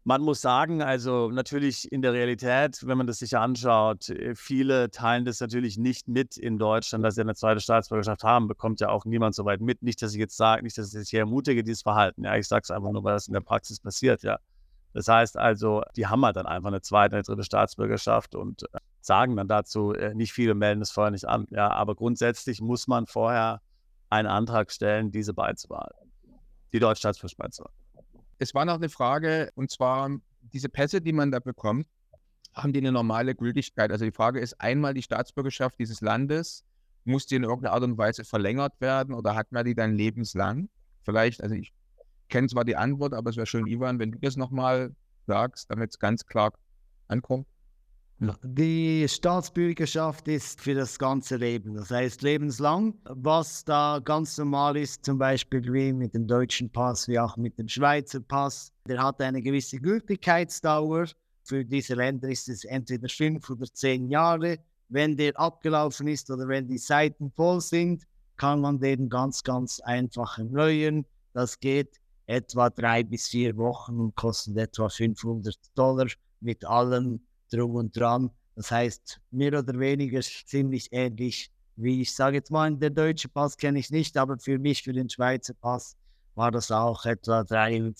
Man 0.07 0.20
muss 0.20 0.42
sagen, 0.42 0.82
also 0.82 1.30
natürlich 1.30 1.90
in 1.90 2.02
der 2.02 2.12
Realität, 2.12 2.86
wenn 2.86 2.98
man 2.98 3.07
das 3.07 3.20
sich 3.20 3.38
anschaut, 3.38 4.11
äh, 4.11 4.34
viele 4.34 4.90
teilen 4.90 5.24
das 5.24 5.40
natürlich 5.40 5.78
nicht 5.78 6.09
mit 6.09 6.36
in 6.36 6.59
Deutschland, 6.59 7.02
dass 7.02 7.14
sie 7.14 7.22
eine 7.22 7.34
zweite 7.34 7.61
Staatsbürgerschaft 7.61 8.22
haben, 8.22 8.46
bekommt 8.46 8.80
ja 8.80 8.90
auch 8.90 9.07
niemand 9.07 9.34
so 9.34 9.46
weit 9.46 9.62
mit. 9.62 9.82
Nicht, 9.82 10.02
dass 10.02 10.12
ich 10.12 10.18
jetzt 10.18 10.36
sage, 10.36 10.62
nicht, 10.62 10.76
dass 10.76 10.88
ich 10.88 10.92
jetzt 10.92 11.09
hier 11.09 11.20
ermutige, 11.20 11.64
dieses 11.64 11.80
Verhalten. 11.80 12.22
Ja, 12.24 12.36
ich 12.36 12.46
sage 12.46 12.64
es 12.64 12.70
einfach 12.70 12.92
nur, 12.92 13.02
weil 13.02 13.14
das 13.14 13.28
in 13.28 13.32
der 13.32 13.40
Praxis 13.40 13.80
passiert, 13.80 14.22
ja. 14.22 14.38
Das 14.92 15.09
heißt 15.09 15.38
also, 15.38 15.82
die 15.96 16.07
haben 16.07 16.22
halt 16.22 16.36
dann 16.36 16.46
einfach 16.46 16.68
eine 16.68 16.82
zweite, 16.82 17.16
eine 17.16 17.22
dritte 17.22 17.42
Staatsbürgerschaft 17.42 18.34
und 18.34 18.64
äh, 18.74 18.80
sagen 19.00 19.36
dann 19.36 19.48
dazu, 19.48 19.94
äh, 19.94 20.14
nicht 20.14 20.34
viele 20.34 20.55
melden 20.55 20.82
es 20.82 20.90
vorher 20.90 21.12
nicht 21.12 21.26
an. 21.26 21.46
Ja, 21.48 21.70
aber 21.70 21.94
grundsätzlich 21.94 22.61
muss 22.61 22.88
man 22.88 23.07
vorher 23.07 23.62
einen 24.11 24.28
Antrag 24.28 24.70
stellen, 24.70 25.11
diese 25.12 25.32
beizubehalten. 25.32 26.12
Die 26.74 26.78
deutsche 26.78 26.98
Staatsbürgerschaft 26.98 27.38
beizubehalten 27.38 27.84
es 28.39 28.55
war 28.55 28.64
noch 28.64 28.74
eine 28.74 28.89
Frage, 28.89 29.51
und 29.55 29.70
zwar 29.70 30.11
diese 30.41 30.68
Pässe, 30.68 31.01
die 31.01 31.12
man 31.12 31.30
da 31.30 31.39
bekommt, 31.39 31.87
haben 32.55 32.72
die 32.72 32.80
eine 32.80 32.93
normale 32.93 33.35
Gültigkeit? 33.35 33.91
Also 33.91 34.05
die 34.05 34.12
Frage 34.12 34.41
ist 34.41 34.61
einmal 34.61 34.95
die 34.95 35.03
Staatsbürgerschaft 35.03 35.78
dieses 35.78 36.01
Landes, 36.01 36.64
muss 37.05 37.26
die 37.26 37.37
in 37.37 37.45
irgendeiner 37.45 37.74
Art 37.74 37.82
und 37.82 37.99
Weise 37.99 38.24
verlängert 38.24 38.80
werden 38.80 39.14
oder 39.14 39.35
hat 39.35 39.53
man 39.53 39.64
die 39.64 39.74
dann 39.74 39.95
lebenslang? 39.95 40.68
Vielleicht, 41.03 41.43
also 41.43 41.55
ich 41.55 41.72
kenne 42.28 42.49
zwar 42.49 42.64
die 42.64 42.76
Antwort, 42.76 43.12
aber 43.12 43.30
es 43.30 43.37
wäre 43.37 43.47
schön, 43.47 43.66
Ivan, 43.66 43.99
wenn 43.99 44.12
du 44.12 44.18
das 44.18 44.37
nochmal 44.37 44.95
sagst, 45.26 45.70
damit 45.70 45.91
es 45.91 45.99
ganz 45.99 46.24
klar 46.24 46.53
ankommt. 47.09 47.47
Die 48.42 49.06
Staatsbürgerschaft 49.08 50.28
ist 50.28 50.60
für 50.60 50.74
das 50.74 50.98
ganze 50.98 51.36
Leben, 51.36 51.74
das 51.74 51.90
heißt 51.90 52.22
lebenslang. 52.22 52.94
Was 53.04 53.64
da 53.64 54.00
ganz 54.02 54.38
normal 54.38 54.76
ist, 54.76 55.04
zum 55.04 55.18
Beispiel 55.18 55.72
wie 55.72 55.92
mit 55.92 56.14
dem 56.14 56.26
deutschen 56.26 56.70
Pass, 56.70 57.08
wie 57.08 57.18
auch 57.18 57.36
mit 57.36 57.58
dem 57.58 57.68
Schweizer 57.68 58.20
Pass, 58.20 58.72
der 58.86 59.02
hat 59.02 59.20
eine 59.20 59.42
gewisse 59.42 59.78
Gültigkeitsdauer. 59.78 61.06
Für 61.42 61.64
diese 61.64 61.94
Länder 61.94 62.28
ist 62.28 62.48
es 62.48 62.64
entweder 62.64 63.08
fünf 63.08 63.50
oder 63.50 63.66
zehn 63.66 64.08
Jahre. 64.08 64.58
Wenn 64.88 65.16
der 65.16 65.38
abgelaufen 65.38 66.06
ist 66.06 66.30
oder 66.30 66.46
wenn 66.46 66.68
die 66.68 66.78
Seiten 66.78 67.32
voll 67.32 67.60
sind, 67.60 68.04
kann 68.36 68.60
man 68.60 68.78
den 68.78 69.08
ganz, 69.08 69.42
ganz 69.42 69.80
einfach 69.80 70.38
erneuern. 70.38 71.04
Das 71.32 71.58
geht 71.58 72.00
etwa 72.26 72.70
drei 72.70 73.02
bis 73.02 73.28
vier 73.28 73.56
Wochen 73.56 73.98
und 73.98 74.14
kostet 74.14 74.56
etwa 74.56 74.88
500 74.88 75.56
Dollar 75.74 76.06
mit 76.40 76.64
allem 76.64 77.20
drum 77.51 77.74
und 77.74 77.97
dran. 77.99 78.30
Das 78.57 78.70
heißt, 78.70 79.20
mehr 79.30 79.59
oder 79.59 79.78
weniger 79.78 80.20
ziemlich 80.20 80.88
ähnlich 80.92 81.51
wie 81.76 82.03
ich 82.03 82.14
sage 82.14 82.36
jetzt 82.36 82.51
mal, 82.51 82.76
der 82.76 82.90
deutsche 82.90 83.28
Pass 83.28 83.57
kenne 83.57 83.78
ich 83.78 83.90
nicht, 83.90 84.16
aber 84.16 84.38
für 84.38 84.59
mich, 84.59 84.82
für 84.82 84.92
den 84.92 85.09
Schweizer 85.09 85.55
Pass, 85.55 85.97
war 86.34 86.51
das 86.51 86.70
auch 86.70 87.05
etwa 87.05 87.45
300, 87.45 87.99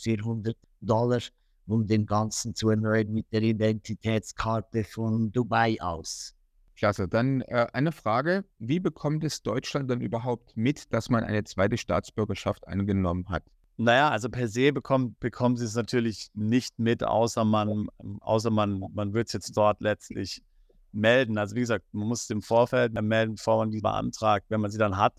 400 0.00 0.56
Dollar, 0.80 1.20
um 1.66 1.86
den 1.86 2.06
Ganzen 2.06 2.54
zu 2.54 2.70
erneuern 2.70 3.12
mit 3.12 3.26
der 3.32 3.42
Identitätskarte 3.42 4.84
von 4.84 5.32
Dubai 5.32 5.76
aus. 5.80 6.34
Klasse. 6.76 7.08
Dann 7.08 7.40
äh, 7.42 7.66
eine 7.72 7.92
Frage. 7.92 8.44
Wie 8.58 8.78
bekommt 8.78 9.24
es 9.24 9.42
Deutschland 9.42 9.90
dann 9.90 10.00
überhaupt 10.00 10.56
mit, 10.56 10.92
dass 10.92 11.10
man 11.10 11.24
eine 11.24 11.44
zweite 11.44 11.76
Staatsbürgerschaft 11.76 12.68
angenommen 12.68 13.28
hat? 13.28 13.42
Naja, 13.80 14.10
also 14.10 14.28
per 14.28 14.48
se 14.48 14.72
bekommt, 14.72 15.20
bekommen 15.20 15.56
sie 15.56 15.64
es 15.64 15.76
natürlich 15.76 16.30
nicht 16.34 16.80
mit, 16.80 17.04
außer 17.04 17.44
man, 17.44 17.86
außer 18.20 18.50
man, 18.50 18.84
man 18.92 19.14
wird 19.14 19.28
es 19.28 19.32
jetzt 19.34 19.56
dort 19.56 19.80
letztlich 19.80 20.42
melden. 20.90 21.38
Also 21.38 21.54
wie 21.54 21.60
gesagt, 21.60 21.84
man 21.92 22.08
muss 22.08 22.24
es 22.24 22.30
im 22.30 22.42
Vorfeld 22.42 22.92
melden, 23.00 23.36
bevor 23.36 23.58
man 23.58 23.70
die 23.70 23.80
beantragt. 23.80 24.46
Wenn 24.48 24.60
man 24.60 24.72
sie 24.72 24.78
dann 24.78 24.96
hat, 24.96 25.14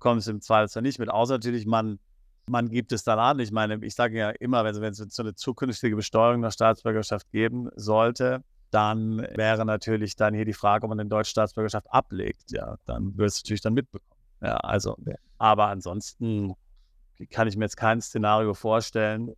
kommt 0.00 0.22
es 0.22 0.26
im 0.26 0.40
Zweifelsfall 0.40 0.82
nicht 0.82 0.98
mit, 0.98 1.08
außer 1.08 1.34
natürlich 1.34 1.66
man, 1.66 2.00
man 2.48 2.68
gibt 2.68 2.90
es 2.90 3.04
dann 3.04 3.20
an. 3.20 3.38
Ich 3.38 3.52
meine, 3.52 3.78
ich 3.84 3.94
sage 3.94 4.18
ja 4.18 4.30
immer, 4.30 4.64
wenn, 4.64 4.74
wenn 4.80 4.90
es 4.90 4.98
so 4.98 5.22
eine 5.22 5.36
zukünftige 5.36 5.94
Besteuerung 5.94 6.42
der 6.42 6.50
Staatsbürgerschaft 6.50 7.30
geben 7.30 7.68
sollte, 7.76 8.42
dann 8.72 9.18
wäre 9.36 9.64
natürlich 9.64 10.16
dann 10.16 10.34
hier 10.34 10.44
die 10.44 10.52
Frage, 10.52 10.82
ob 10.82 10.88
man 10.88 10.98
den 10.98 11.08
deutsche 11.08 11.30
Staatsbürgerschaft 11.30 11.86
ablegt. 11.92 12.50
Ja, 12.50 12.76
dann 12.86 13.16
würde 13.16 13.26
es 13.26 13.40
natürlich 13.44 13.62
dann 13.62 13.74
mitbekommen. 13.74 14.18
Ja, 14.40 14.56
also, 14.56 14.96
aber 15.38 15.68
ansonsten 15.68 16.54
kann 17.26 17.48
ich 17.48 17.56
mir 17.56 17.64
jetzt 17.64 17.76
kein 17.76 18.00
Szenario 18.00 18.54
vorstellen, 18.54 19.34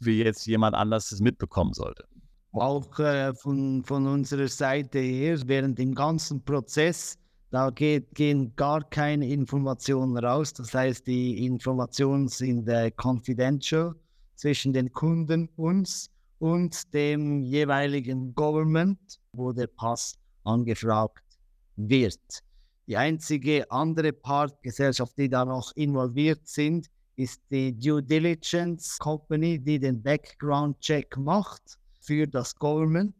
wie 0.00 0.22
jetzt 0.22 0.46
jemand 0.46 0.74
anders 0.74 1.10
das 1.10 1.20
mitbekommen 1.20 1.72
sollte. 1.72 2.04
Auch 2.52 2.98
äh, 2.98 3.32
von, 3.34 3.84
von 3.84 4.06
unserer 4.06 4.48
Seite 4.48 4.98
her, 4.98 5.38
während 5.46 5.78
dem 5.78 5.94
ganzen 5.94 6.42
Prozess, 6.42 7.16
da 7.50 7.70
geht, 7.70 8.14
gehen 8.14 8.52
gar 8.56 8.82
keine 8.90 9.28
Informationen 9.28 10.16
raus. 10.16 10.52
Das 10.52 10.74
heißt, 10.74 11.06
die 11.06 11.46
Informationen 11.46 12.28
sind 12.28 12.68
äh, 12.68 12.90
confidential 12.90 13.94
zwischen 14.34 14.72
den 14.72 14.92
Kunden, 14.92 15.48
uns 15.56 16.10
und 16.38 16.92
dem 16.94 17.40
jeweiligen 17.42 18.34
Government, 18.34 19.20
wo 19.32 19.52
der 19.52 19.68
Pass 19.68 20.14
angefragt 20.44 21.24
wird. 21.76 22.42
Die 22.90 22.96
einzige 22.96 23.70
andere 23.70 24.12
Partgesellschaft, 24.12 25.16
die 25.16 25.28
da 25.28 25.44
noch 25.44 25.70
involviert 25.76 26.48
sind, 26.48 26.88
ist 27.14 27.40
die 27.48 27.72
Due 27.72 28.02
Diligence 28.02 28.98
Company, 28.98 29.60
die 29.60 29.78
den 29.78 30.02
Background 30.02 30.80
Check 30.80 31.16
macht 31.16 31.78
für 32.00 32.26
das 32.26 32.52
Government. 32.52 33.14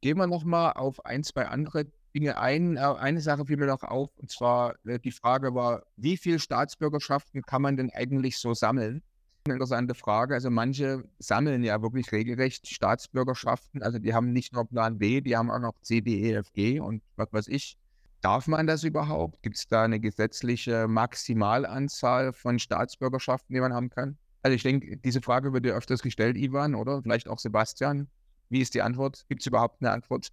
Gehen 0.00 0.18
wir 0.18 0.26
nochmal 0.26 0.72
auf 0.74 1.04
ein, 1.04 1.24
zwei 1.24 1.46
andere 1.46 1.86
Dinge 2.14 2.38
ein. 2.38 2.76
Äh, 2.76 2.80
eine 2.80 3.20
Sache 3.20 3.44
fiel 3.44 3.56
mir 3.56 3.66
noch 3.66 3.82
auf, 3.82 4.16
und 4.16 4.30
zwar 4.30 4.76
äh, 4.86 5.00
die 5.00 5.12
Frage 5.12 5.54
war, 5.54 5.82
wie 5.96 6.16
viele 6.16 6.38
Staatsbürgerschaften 6.38 7.42
kann 7.42 7.62
man 7.62 7.76
denn 7.76 7.90
eigentlich 7.90 8.38
so 8.38 8.54
sammeln? 8.54 9.02
Eine 9.46 9.56
interessante 9.56 9.94
Frage. 9.94 10.32
Also 10.32 10.48
manche 10.48 11.04
sammeln 11.18 11.64
ja 11.64 11.82
wirklich 11.82 12.10
regelrecht 12.12 12.66
Staatsbürgerschaften. 12.66 13.82
Also 13.82 13.98
die 13.98 14.14
haben 14.14 14.32
nicht 14.32 14.54
nur 14.54 14.66
Plan 14.66 14.96
B, 14.96 15.20
die 15.20 15.36
haben 15.36 15.50
auch 15.50 15.58
noch 15.58 15.74
C, 15.82 16.00
D, 16.00 16.30
E, 16.30 16.32
F, 16.32 16.50
G 16.54 16.80
und 16.80 17.02
was 17.16 17.30
weiß 17.30 17.48
ich. 17.48 17.76
Darf 18.22 18.46
man 18.46 18.66
das 18.66 18.84
überhaupt? 18.84 19.42
Gibt 19.42 19.56
es 19.56 19.68
da 19.68 19.82
eine 19.82 20.00
gesetzliche 20.00 20.88
Maximalanzahl 20.88 22.32
von 22.32 22.58
Staatsbürgerschaften, 22.58 23.54
die 23.54 23.60
man 23.60 23.74
haben 23.74 23.90
kann? 23.90 24.16
Also 24.40 24.54
ich 24.54 24.62
denke, 24.62 24.96
diese 24.96 25.20
Frage 25.20 25.52
wird 25.52 25.66
dir 25.66 25.74
öfters 25.74 26.00
gestellt, 26.00 26.38
Ivan, 26.38 26.74
oder 26.74 27.02
vielleicht 27.02 27.28
auch 27.28 27.38
Sebastian. 27.38 28.08
Wie 28.48 28.62
ist 28.62 28.72
die 28.72 28.80
Antwort? 28.80 29.26
Gibt 29.28 29.42
es 29.42 29.46
überhaupt 29.46 29.82
eine 29.82 29.90
Antwort? 29.90 30.28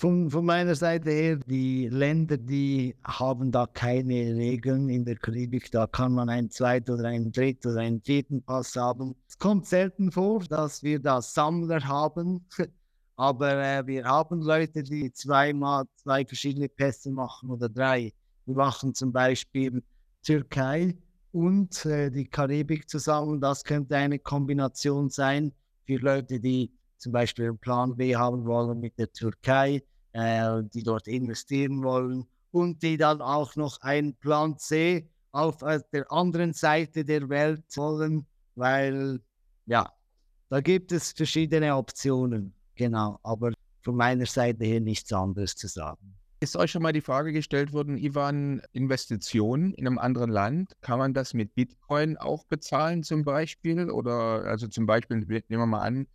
Von, 0.00 0.30
von, 0.30 0.46
meiner 0.46 0.74
Seite 0.74 1.10
her, 1.10 1.36
die 1.36 1.86
Länder, 1.88 2.38
die 2.38 2.96
haben 3.04 3.52
da 3.52 3.66
keine 3.66 4.34
Regeln 4.34 4.88
in 4.88 5.04
der 5.04 5.16
Karibik. 5.16 5.70
Da 5.70 5.86
kann 5.86 6.12
man 6.14 6.30
einen 6.30 6.48
zweiten 6.48 6.92
oder 6.92 7.08
einen 7.08 7.30
dritten 7.30 7.68
oder 7.68 7.80
einen 7.80 8.00
vierten 8.00 8.42
Pass 8.42 8.74
haben. 8.76 9.14
Es 9.28 9.36
kommt 9.38 9.66
selten 9.66 10.10
vor, 10.10 10.40
dass 10.44 10.82
wir 10.82 11.00
da 11.00 11.20
Sammler 11.20 11.86
haben. 11.86 12.46
Aber 13.16 13.62
äh, 13.62 13.86
wir 13.86 14.06
haben 14.06 14.40
Leute, 14.40 14.82
die 14.82 15.12
zweimal 15.12 15.84
zwei 15.96 16.24
verschiedene 16.24 16.70
Pässe 16.70 17.10
machen 17.10 17.50
oder 17.50 17.68
drei. 17.68 18.10
Wir 18.46 18.54
machen 18.54 18.94
zum 18.94 19.12
Beispiel 19.12 19.82
Türkei 20.22 20.96
und 21.32 21.84
äh, 21.84 22.08
die 22.10 22.24
Karibik 22.24 22.88
zusammen. 22.88 23.38
Das 23.38 23.62
könnte 23.62 23.98
eine 23.98 24.18
Kombination 24.18 25.10
sein 25.10 25.52
für 25.84 25.96
Leute, 25.96 26.40
die 26.40 26.72
zum 26.96 27.12
Beispiel 27.12 27.48
einen 27.48 27.58
Plan 27.58 27.94
B 27.96 28.16
haben 28.16 28.46
wollen 28.46 28.80
mit 28.80 28.98
der 28.98 29.12
Türkei, 29.12 29.82
äh, 30.12 30.62
die 30.74 30.82
dort 30.82 31.08
investieren 31.08 31.82
wollen 31.82 32.26
und 32.50 32.82
die 32.82 32.96
dann 32.96 33.20
auch 33.20 33.56
noch 33.56 33.80
einen 33.82 34.14
Plan 34.16 34.58
C 34.58 35.08
auf 35.32 35.62
äh, 35.62 35.80
der 35.92 36.10
anderen 36.10 36.52
Seite 36.52 37.04
der 37.04 37.28
Welt 37.28 37.64
wollen, 37.76 38.26
weil 38.54 39.20
ja, 39.66 39.92
da 40.48 40.60
gibt 40.60 40.90
es 40.92 41.12
verschiedene 41.12 41.76
Optionen. 41.76 42.52
Genau, 42.74 43.20
aber 43.22 43.52
von 43.82 43.96
meiner 43.96 44.26
Seite 44.26 44.64
her 44.64 44.80
nichts 44.80 45.12
anderes 45.12 45.54
zu 45.54 45.68
sagen. 45.68 46.16
Ist 46.42 46.56
euch 46.56 46.70
schon 46.70 46.82
mal 46.82 46.92
die 46.92 47.02
Frage 47.02 47.32
gestellt 47.32 47.72
worden, 47.74 47.98
Ivan, 47.98 48.62
Investitionen 48.72 49.74
in 49.74 49.86
einem 49.86 49.98
anderen 49.98 50.30
Land, 50.30 50.72
kann 50.80 50.98
man 50.98 51.12
das 51.12 51.34
mit 51.34 51.54
Bitcoin 51.54 52.16
auch 52.16 52.44
bezahlen 52.46 53.02
zum 53.02 53.24
Beispiel? 53.24 53.90
Oder 53.90 54.44
also 54.46 54.66
zum 54.66 54.86
Beispiel, 54.86 55.18
nehmen 55.18 55.44
wir 55.48 55.66
mal 55.66 55.82
an, 55.82 56.06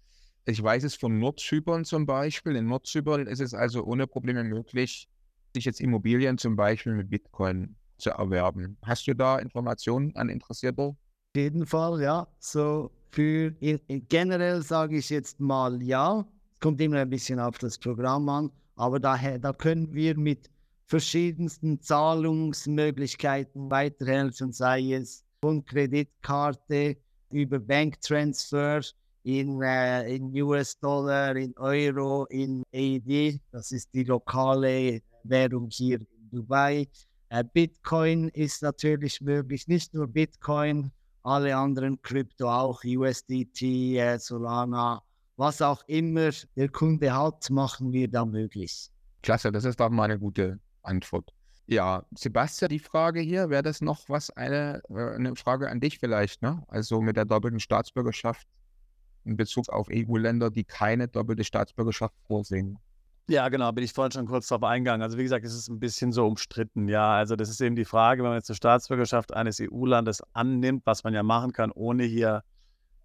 ich 0.45 0.61
weiß 0.61 0.83
es 0.83 0.95
von 0.95 1.19
Nordzypern 1.19 1.85
zum 1.85 2.05
Beispiel. 2.05 2.55
In 2.55 2.67
Nordzypern 2.67 3.27
ist 3.27 3.41
es 3.41 3.53
also 3.53 3.83
ohne 3.83 4.07
Probleme 4.07 4.43
möglich, 4.43 5.09
sich 5.53 5.65
jetzt 5.65 5.81
Immobilien 5.81 6.37
zum 6.37 6.55
Beispiel 6.55 6.93
mit 6.93 7.09
Bitcoin 7.09 7.75
zu 7.97 8.11
erwerben. 8.11 8.77
Hast 8.83 9.07
du 9.07 9.15
da 9.15 9.39
Informationen 9.39 10.15
an 10.15 10.29
Interessierte? 10.29 10.81
Auf 10.81 10.97
jeden 11.35 11.65
Fall, 11.65 12.01
ja. 12.01 12.27
So 12.39 12.91
für 13.09 13.51
generell 14.09 14.61
sage 14.61 14.97
ich 14.97 15.09
jetzt 15.09 15.39
mal 15.39 15.81
ja 15.81 16.25
kommt 16.59 16.81
immer 16.81 16.97
ein 16.97 17.09
bisschen 17.09 17.39
auf 17.39 17.57
das 17.59 17.77
Programm 17.77 18.27
an, 18.27 18.51
aber 18.75 18.99
daher, 18.99 19.37
da 19.37 19.53
können 19.53 19.93
wir 19.93 20.17
mit 20.17 20.49
verschiedensten 20.85 21.79
Zahlungsmöglichkeiten 21.79 23.69
weiterhelfen, 23.69 24.51
sei 24.51 24.93
es 24.93 25.23
von 25.41 25.63
Kreditkarte 25.63 26.97
über 27.29 27.59
Banktransfer 27.59 28.81
in, 29.25 29.59
äh, 29.63 30.15
in 30.15 30.31
US-Dollar, 30.39 31.35
in 31.35 31.57
Euro, 31.57 32.25
in 32.25 32.63
AED, 32.71 33.41
das 33.51 33.71
ist 33.71 33.91
die 33.91 34.03
lokale 34.03 35.01
Währung 35.23 35.67
hier 35.71 35.99
in 35.99 36.29
Dubai. 36.31 36.87
Äh, 37.29 37.43
Bitcoin 37.43 38.29
ist 38.29 38.61
natürlich 38.61 39.19
möglich, 39.21 39.67
nicht 39.67 39.95
nur 39.95 40.07
Bitcoin, 40.07 40.91
alle 41.23 41.55
anderen 41.57 41.99
Krypto 42.03 42.47
auch, 42.47 42.83
USDT, 42.83 43.97
äh, 43.97 44.19
Solana, 44.19 45.01
was 45.37 45.59
auch 45.59 45.83
immer 45.87 46.29
der 46.55 46.69
Kunde 46.69 47.11
hat, 47.11 47.49
machen 47.49 47.91
wir 47.91 48.07
da 48.07 48.25
möglich. 48.25 48.91
Klasse, 49.23 49.51
das 49.51 49.65
ist 49.65 49.79
doch 49.79 49.89
mal 49.89 50.03
eine 50.03 50.19
gute 50.19 50.59
Antwort. 50.83 51.31
Ja, 51.65 52.05
Sebastian, 52.15 52.69
die 52.69 52.77
Frage 52.77 53.21
hier, 53.21 53.49
wäre 53.49 53.63
das 53.63 53.81
noch 53.81 54.07
was, 54.07 54.29
eine, 54.29 54.83
äh, 54.89 55.15
eine 55.15 55.35
Frage 55.35 55.67
an 55.67 55.79
dich 55.79 55.97
vielleicht, 55.97 56.43
ne? 56.43 56.63
Also 56.67 57.01
mit 57.01 57.17
der 57.17 57.25
doppelten 57.25 57.59
Staatsbürgerschaft 57.59 58.47
in 59.25 59.37
Bezug 59.37 59.69
auf 59.69 59.87
EU-Länder, 59.91 60.51
die 60.51 60.63
keine 60.63 61.07
doppelte 61.07 61.43
Staatsbürgerschaft 61.43 62.15
vorsehen. 62.27 62.77
Ja, 63.27 63.49
genau, 63.49 63.71
bin 63.71 63.83
ich 63.83 63.91
vorhin 63.91 64.11
schon 64.11 64.27
kurz 64.27 64.47
darauf 64.47 64.63
eingegangen. 64.63 65.01
Also 65.01 65.17
wie 65.17 65.23
gesagt, 65.23 65.43
es 65.45 65.55
ist 65.55 65.67
ein 65.67 65.79
bisschen 65.79 66.11
so 66.11 66.27
umstritten, 66.27 66.87
ja. 66.87 67.15
Also 67.15 67.35
das 67.35 67.49
ist 67.49 67.59
eben 67.59 67.75
die 67.75 67.85
Frage, 67.85 68.21
wenn 68.21 68.29
man 68.29 68.37
jetzt 68.37 68.49
die 68.49 68.55
Staatsbürgerschaft 68.55 69.33
eines 69.33 69.59
EU-Landes 69.59 70.21
annimmt, 70.33 70.83
was 70.85 71.03
man 71.03 71.13
ja 71.15 71.23
machen 71.23 71.51
kann, 71.51 71.71
ohne 71.71 72.03
hier 72.03 72.43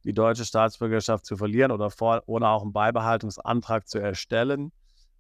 die 0.05 0.13
deutsche 0.13 0.45
Staatsbürgerschaft 0.45 1.25
zu 1.25 1.37
verlieren 1.39 1.71
oder 1.71 1.91
vor, 1.91 2.23
ohne 2.27 2.49
auch 2.49 2.63
einen 2.63 2.73
Beibehaltungsantrag 2.73 3.89
zu 3.89 3.99
erstellen. 3.99 4.73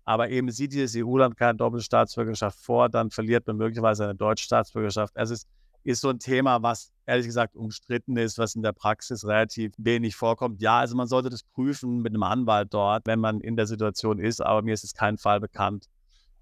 Aber 0.04 0.28
eben 0.28 0.50
sieht 0.50 0.72
dieses 0.72 0.94
EU-Land 1.02 1.36
keine 1.36 1.56
doppelte 1.56 1.84
Staatsbürgerschaft 1.84 2.58
vor, 2.58 2.90
dann 2.90 3.10
verliert 3.10 3.46
man 3.46 3.56
möglicherweise 3.56 4.04
eine 4.04 4.14
deutsche 4.14 4.44
Staatsbürgerschaft. 4.44 5.14
Es 5.16 5.30
ist, 5.30 5.48
ist 5.82 6.02
so 6.02 6.10
ein 6.10 6.18
Thema, 6.18 6.62
was 6.62 6.92
ehrlich 7.10 7.26
gesagt 7.26 7.56
umstritten 7.56 8.16
ist, 8.16 8.38
was 8.38 8.54
in 8.54 8.62
der 8.62 8.72
Praxis 8.72 9.26
relativ 9.26 9.72
wenig 9.76 10.14
vorkommt. 10.14 10.62
Ja, 10.62 10.78
also 10.78 10.96
man 10.96 11.08
sollte 11.08 11.28
das 11.28 11.42
prüfen 11.42 11.98
mit 12.02 12.12
einem 12.12 12.22
Anwalt 12.22 12.72
dort, 12.72 13.06
wenn 13.06 13.18
man 13.18 13.40
in 13.40 13.56
der 13.56 13.66
Situation 13.66 14.20
ist, 14.20 14.40
aber 14.40 14.62
mir 14.62 14.74
ist 14.74 14.84
es 14.84 14.94
kein 14.94 15.18
Fall 15.18 15.40
bekannt, 15.40 15.86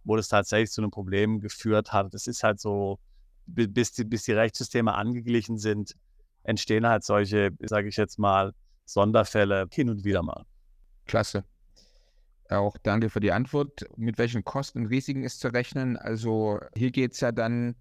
wo 0.04 0.14
das 0.14 0.28
tatsächlich 0.28 0.70
zu 0.70 0.82
einem 0.82 0.90
Problem 0.90 1.40
geführt 1.40 1.92
hat. 1.92 2.12
Es 2.12 2.26
ist 2.26 2.42
halt 2.42 2.60
so, 2.60 2.98
bis 3.46 3.92
die, 3.92 4.04
bis 4.04 4.24
die 4.24 4.32
Rechtssysteme 4.32 4.94
angeglichen 4.94 5.56
sind, 5.56 5.94
entstehen 6.42 6.86
halt 6.86 7.02
solche, 7.02 7.50
sage 7.60 7.88
ich 7.88 7.96
jetzt 7.96 8.18
mal, 8.18 8.52
Sonderfälle 8.84 9.68
hin 9.72 9.88
und 9.88 10.04
wieder 10.04 10.22
mal. 10.22 10.44
Klasse. 11.06 11.44
Auch 12.50 12.76
danke 12.82 13.08
für 13.08 13.20
die 13.20 13.32
Antwort. 13.32 13.86
Mit 13.96 14.18
welchen 14.18 14.44
Kosten 14.44 14.80
und 14.80 14.86
Risiken 14.86 15.22
ist 15.22 15.40
zu 15.40 15.48
rechnen? 15.48 15.96
Also 15.96 16.60
hier 16.76 16.90
geht 16.90 17.12
es 17.12 17.20
ja 17.20 17.32
dann 17.32 17.74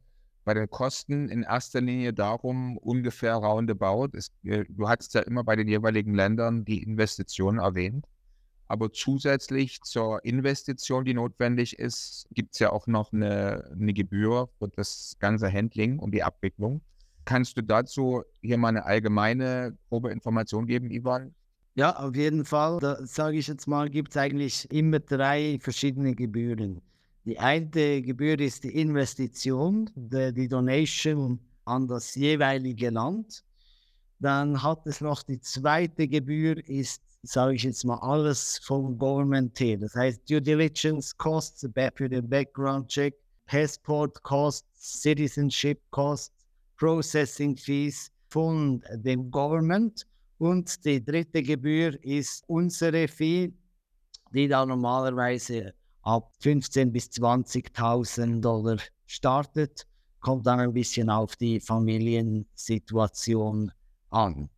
bei 0.47 0.53
den 0.53 0.69
Kosten 0.69 1.27
in 1.27 1.43
erster 1.43 1.81
Linie 1.81 2.13
darum, 2.13 2.77
ungefähr 2.77 3.35
roundabout. 3.35 4.11
Es, 4.13 4.31
äh, 4.45 4.63
du 4.69 4.87
hast 4.87 5.13
ja 5.13 5.19
immer 5.21 5.43
bei 5.43 5.57
den 5.57 5.67
jeweiligen 5.67 6.15
Ländern 6.15 6.63
die 6.63 6.81
Investitionen 6.81 7.59
erwähnt. 7.59 8.05
Aber 8.69 8.93
zusätzlich 8.93 9.81
zur 9.81 10.23
Investition, 10.23 11.03
die 11.03 11.13
notwendig 11.13 11.77
ist, 11.77 12.27
gibt 12.31 12.53
es 12.53 12.59
ja 12.59 12.71
auch 12.71 12.87
noch 12.87 13.11
eine, 13.11 13.69
eine 13.73 13.93
Gebühr 13.93 14.47
für 14.57 14.69
das 14.69 15.17
ganze 15.19 15.51
Handling 15.51 15.99
und 15.99 16.11
die 16.11 16.23
Abwicklung. 16.23 16.79
Kannst 17.25 17.57
du 17.57 17.61
dazu 17.61 18.23
hier 18.41 18.57
mal 18.57 18.69
eine 18.69 18.85
allgemeine, 18.85 19.77
grobe 19.89 20.11
Information 20.11 20.65
geben, 20.65 20.91
Ivan? 20.91 21.35
Ja, 21.75 21.93
auf 21.97 22.15
jeden 22.15 22.45
Fall. 22.45 22.79
Da 22.79 23.05
sage 23.05 23.37
ich 23.37 23.47
jetzt 23.47 23.67
mal, 23.67 23.89
gibt 23.89 24.11
es 24.11 24.17
eigentlich 24.17 24.71
immer 24.71 24.99
drei 25.01 25.57
verschiedene 25.59 26.15
Gebühren. 26.15 26.81
Die 27.27 27.37
eine 27.37 28.01
Gebühr 28.01 28.39
ist 28.39 28.63
die 28.63 28.73
Investition, 28.79 29.89
die, 29.95 30.47
Donation 30.47 31.37
an 31.65 31.85
das 31.85 32.15
jeweilige 32.15 32.89
Land. 32.89 33.43
Dann 34.19 34.63
hat 34.63 34.87
es 34.87 35.01
noch 35.01 35.23
die 35.23 35.41
zweite 35.41 36.07
Gebühr, 36.07 36.57
ist, 36.69 37.01
sage 37.23 37.55
ich 37.55 37.63
jetzt 37.63 37.83
mal, 37.83 37.97
alles 37.97 38.61
vom 38.63 38.97
Government 38.97 39.59
her. 39.59 39.75
Das 39.75 39.93
heißt 39.93 40.21
Due 40.29 40.41
Diligence 40.41 41.17
Costs 41.17 41.67
für 41.95 42.07
den 42.07 42.29
Background 42.29 42.87
Check, 42.87 43.13
Passport 43.45 44.23
Costs, 44.23 45.01
Citizenship 45.01 45.81
Costs, 45.91 46.33
Processing 46.77 47.57
Fees 47.57 48.09
von 48.29 48.81
dem 49.03 49.29
Government. 49.29 50.07
Und 50.37 50.85
die 50.85 51.03
dritte 51.03 51.43
Gebühr 51.43 52.01
ist 52.05 52.45
unsere 52.47 53.05
Fee, 53.09 53.51
die 54.31 54.47
da 54.47 54.65
normalerweise 54.65 55.73
ab 56.07 56.31
15.000 56.41 56.91
bis 56.91 57.09
20.000 57.09 58.39
Dollar 58.39 58.77
startet. 59.05 59.85
Kommt 60.21 60.47
dann 60.47 60.61
ein 60.61 60.73
bisschen 60.73 61.09
auf 61.09 61.35
die 61.35 61.59
Familiensituation 61.59 63.73
an. 64.09 64.49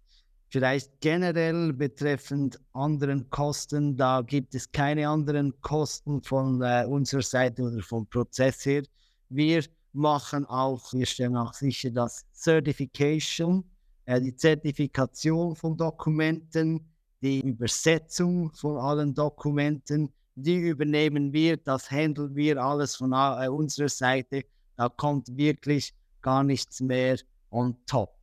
Vielleicht 0.49 1.01
generell 1.01 1.73
betreffend 1.73 2.59
anderen 2.73 3.31
Kosten, 3.31 3.97
da 3.97 4.21
gibt 4.21 4.53
es 4.53 4.71
keine 4.71 5.09
anderen 5.09 5.59
Kosten 5.61 6.21
von 6.21 6.61
äh, 6.61 6.85
unserer 6.87 7.23
Seite 7.23 7.63
oder 7.63 7.81
vom 7.81 8.05
Prozess 8.07 8.63
her. 8.65 8.83
Wir 9.29 9.63
machen 9.93 10.45
auch, 10.45 10.93
wir 10.93 11.07
stellen 11.07 11.35
auch 11.35 11.53
sicher, 11.53 11.89
dass 11.89 12.25
Certification 12.31 13.63
äh, 14.05 14.21
die 14.21 14.35
Zertifikation 14.35 15.55
von 15.55 15.75
Dokumenten, 15.77 16.87
die 17.21 17.41
Übersetzung 17.41 18.51
von 18.53 18.77
allen 18.77 19.13
Dokumenten, 19.13 20.13
die 20.43 20.57
übernehmen 20.57 21.33
wir, 21.33 21.57
das 21.57 21.89
handeln 21.91 22.35
wir 22.35 22.61
alles 22.61 22.95
von 22.95 23.13
äh, 23.13 23.47
unserer 23.47 23.89
Seite. 23.89 24.43
Da 24.75 24.89
kommt 24.89 25.35
wirklich 25.35 25.93
gar 26.21 26.43
nichts 26.43 26.81
mehr 26.81 27.17
on 27.51 27.75
top. 27.85 28.15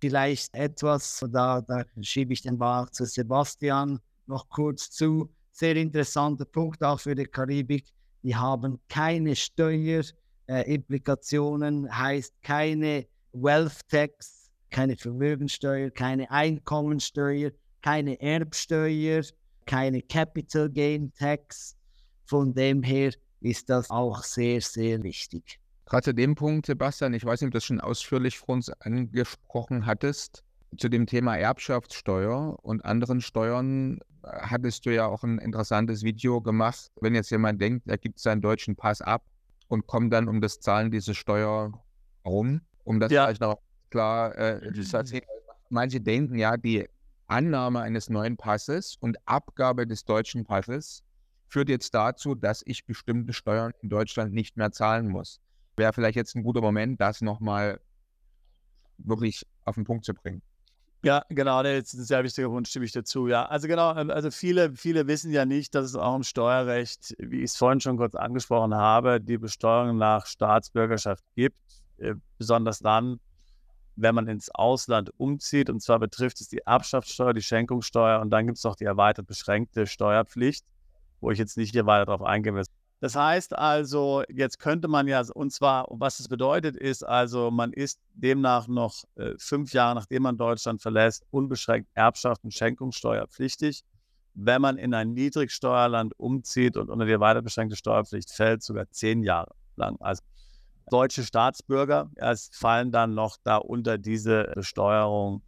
Vielleicht 0.00 0.54
etwas, 0.54 1.24
da, 1.32 1.60
da 1.60 1.84
schiebe 2.02 2.32
ich 2.32 2.42
den 2.42 2.58
Ball 2.58 2.88
zu 2.90 3.06
Sebastian 3.06 4.00
noch 4.26 4.48
kurz 4.48 4.90
zu. 4.90 5.32
Sehr 5.50 5.76
interessanter 5.76 6.44
Punkt 6.44 6.82
auch 6.82 6.98
für 7.00 7.14
die 7.14 7.24
Karibik. 7.24 7.86
Die 8.22 8.34
haben 8.34 8.80
keine 8.88 9.36
Steuerimplikationen, 9.36 11.86
äh, 11.86 11.90
heißt 11.90 12.34
keine 12.42 13.06
Wealth 13.32 13.80
Tax, 13.88 14.50
keine 14.70 14.96
Vermögensteuer, 14.96 15.90
keine 15.90 16.30
Einkommensteuer, 16.30 17.50
keine 17.82 18.18
Erbsteuer, 18.20 19.22
keine 19.66 20.02
Capital 20.02 20.70
Gain 20.70 21.12
Tax. 21.12 21.76
Von 22.26 22.54
dem 22.54 22.82
her 22.82 23.12
ist 23.40 23.68
das 23.68 23.90
auch 23.90 24.22
sehr, 24.22 24.60
sehr 24.60 25.02
wichtig. 25.02 25.58
Gerade 25.86 26.04
zu 26.04 26.14
dem 26.14 26.34
Punkt, 26.34 26.66
Sebastian, 26.66 27.12
ich 27.12 27.24
weiß 27.24 27.40
nicht, 27.40 27.48
ob 27.48 27.52
du 27.52 27.56
das 27.56 27.64
schon 27.64 27.80
ausführlich 27.80 28.38
vor 28.38 28.54
uns 28.54 28.70
angesprochen 28.70 29.84
hattest, 29.84 30.42
zu 30.78 30.88
dem 30.88 31.06
Thema 31.06 31.36
Erbschaftssteuer 31.36 32.58
und 32.62 32.84
anderen 32.84 33.20
Steuern 33.20 33.98
äh, 34.22 34.28
hattest 34.40 34.86
du 34.86 34.94
ja 34.94 35.06
auch 35.06 35.22
ein 35.22 35.38
interessantes 35.38 36.02
Video 36.02 36.40
gemacht. 36.40 36.90
Wenn 37.00 37.14
jetzt 37.14 37.30
jemand 37.30 37.60
denkt, 37.60 37.86
er 37.86 37.98
gibt 37.98 38.18
seinen 38.18 38.40
deutschen 38.40 38.76
Pass 38.76 39.00
ab 39.00 39.24
und 39.68 39.86
kommt 39.86 40.12
dann 40.12 40.28
um 40.28 40.40
das 40.40 40.60
Zahlen 40.60 40.90
dieser 40.90 41.14
Steuer 41.14 41.72
rum, 42.24 42.60
um 42.84 42.98
das 42.98 43.12
ja. 43.12 43.24
vielleicht 43.24 43.42
noch 43.42 43.58
klar, 43.90 44.36
äh, 44.36 44.70
mhm. 44.70 45.20
manche 45.68 46.00
denken 46.00 46.36
ja, 46.36 46.56
die 46.56 46.88
Annahme 47.26 47.80
eines 47.80 48.10
neuen 48.10 48.36
Passes 48.36 48.96
und 49.00 49.16
Abgabe 49.26 49.86
des 49.86 50.04
deutschen 50.04 50.44
Passes 50.44 51.02
führt 51.48 51.68
jetzt 51.68 51.94
dazu, 51.94 52.34
dass 52.34 52.62
ich 52.66 52.84
bestimmte 52.84 53.32
Steuern 53.32 53.72
in 53.80 53.88
Deutschland 53.88 54.32
nicht 54.32 54.56
mehr 54.56 54.72
zahlen 54.72 55.08
muss. 55.08 55.40
Wäre 55.76 55.92
vielleicht 55.92 56.16
jetzt 56.16 56.34
ein 56.34 56.42
guter 56.42 56.60
Moment, 56.60 57.00
das 57.00 57.20
nochmal 57.20 57.80
wirklich 58.98 59.44
auf 59.64 59.74
den 59.74 59.84
Punkt 59.84 60.04
zu 60.04 60.14
bringen. 60.14 60.42
Ja, 61.04 61.22
genau, 61.28 61.62
das 61.62 61.92
ist 61.92 61.94
ein 61.94 62.04
sehr 62.04 62.24
wichtiger 62.24 62.48
Punkt, 62.48 62.66
stimme 62.66 62.86
ich 62.86 62.92
dazu. 62.92 63.28
Ja, 63.28 63.44
also 63.44 63.68
genau, 63.68 63.94
ähm, 63.94 64.10
also 64.10 64.30
viele, 64.30 64.74
viele 64.74 65.06
wissen 65.06 65.30
ja 65.32 65.44
nicht, 65.44 65.74
dass 65.74 65.84
es 65.84 65.96
auch 65.96 66.16
im 66.16 66.22
Steuerrecht, 66.22 67.14
wie 67.18 67.38
ich 67.38 67.50
es 67.50 67.56
vorhin 67.56 67.80
schon 67.80 67.98
kurz 67.98 68.14
angesprochen 68.14 68.74
habe, 68.74 69.20
die 69.20 69.36
Besteuerung 69.36 69.98
nach 69.98 70.24
Staatsbürgerschaft 70.24 71.22
gibt, 71.34 71.58
äh, 71.98 72.14
besonders 72.38 72.78
dann, 72.78 73.20
wenn 73.96 74.14
man 74.14 74.28
ins 74.28 74.50
Ausland 74.50 75.10
umzieht. 75.18 75.70
Und 75.70 75.80
zwar 75.80 75.98
betrifft 75.98 76.40
es 76.40 76.48
die 76.48 76.60
Erbschaftssteuer, 76.64 77.32
die 77.32 77.42
Schenkungssteuer 77.42 78.20
und 78.20 78.30
dann 78.30 78.46
gibt 78.46 78.58
es 78.58 78.64
noch 78.64 78.76
die 78.76 78.84
erweitert 78.84 79.26
beschränkte 79.26 79.86
Steuerpflicht, 79.86 80.64
wo 81.20 81.30
ich 81.30 81.38
jetzt 81.38 81.56
nicht 81.56 81.72
hier 81.72 81.86
weiter 81.86 82.06
darauf 82.06 82.22
eingehen 82.22 82.54
will. 82.54 82.64
Das 83.00 83.16
heißt 83.16 83.54
also, 83.58 84.22
jetzt 84.30 84.58
könnte 84.58 84.88
man 84.88 85.06
ja, 85.06 85.22
und 85.34 85.52
zwar, 85.52 85.86
was 85.90 86.20
es 86.20 86.28
bedeutet, 86.28 86.74
ist 86.74 87.02
also, 87.02 87.50
man 87.50 87.72
ist 87.72 88.00
demnach 88.14 88.66
noch 88.66 89.04
äh, 89.16 89.34
fünf 89.36 89.74
Jahre, 89.74 89.94
nachdem 89.94 90.22
man 90.22 90.38
Deutschland 90.38 90.80
verlässt, 90.80 91.22
unbeschränkt 91.30 91.90
Erbschaft 91.92 92.44
und 92.44 92.54
Schenkungssteuer 92.54 93.26
pflichtig. 93.26 93.84
Wenn 94.32 94.62
man 94.62 94.78
in 94.78 94.94
ein 94.94 95.12
Niedrigsteuerland 95.12 96.18
umzieht 96.18 96.76
und 96.76 96.88
unter 96.88 97.04
die 97.04 97.20
weiter 97.20 97.42
beschränkte 97.42 97.76
Steuerpflicht 97.76 98.32
fällt, 98.32 98.62
sogar 98.62 98.88
zehn 98.90 99.22
Jahre 99.22 99.54
lang. 99.76 99.96
Also 100.00 100.22
deutsche 100.90 101.24
Staatsbürger 101.24 102.10
ja, 102.16 102.34
fallen 102.52 102.92
dann 102.92 103.14
noch 103.14 103.36
da 103.42 103.56
unter 103.56 103.98
diese 103.98 104.52
Besteuerung 104.54 105.42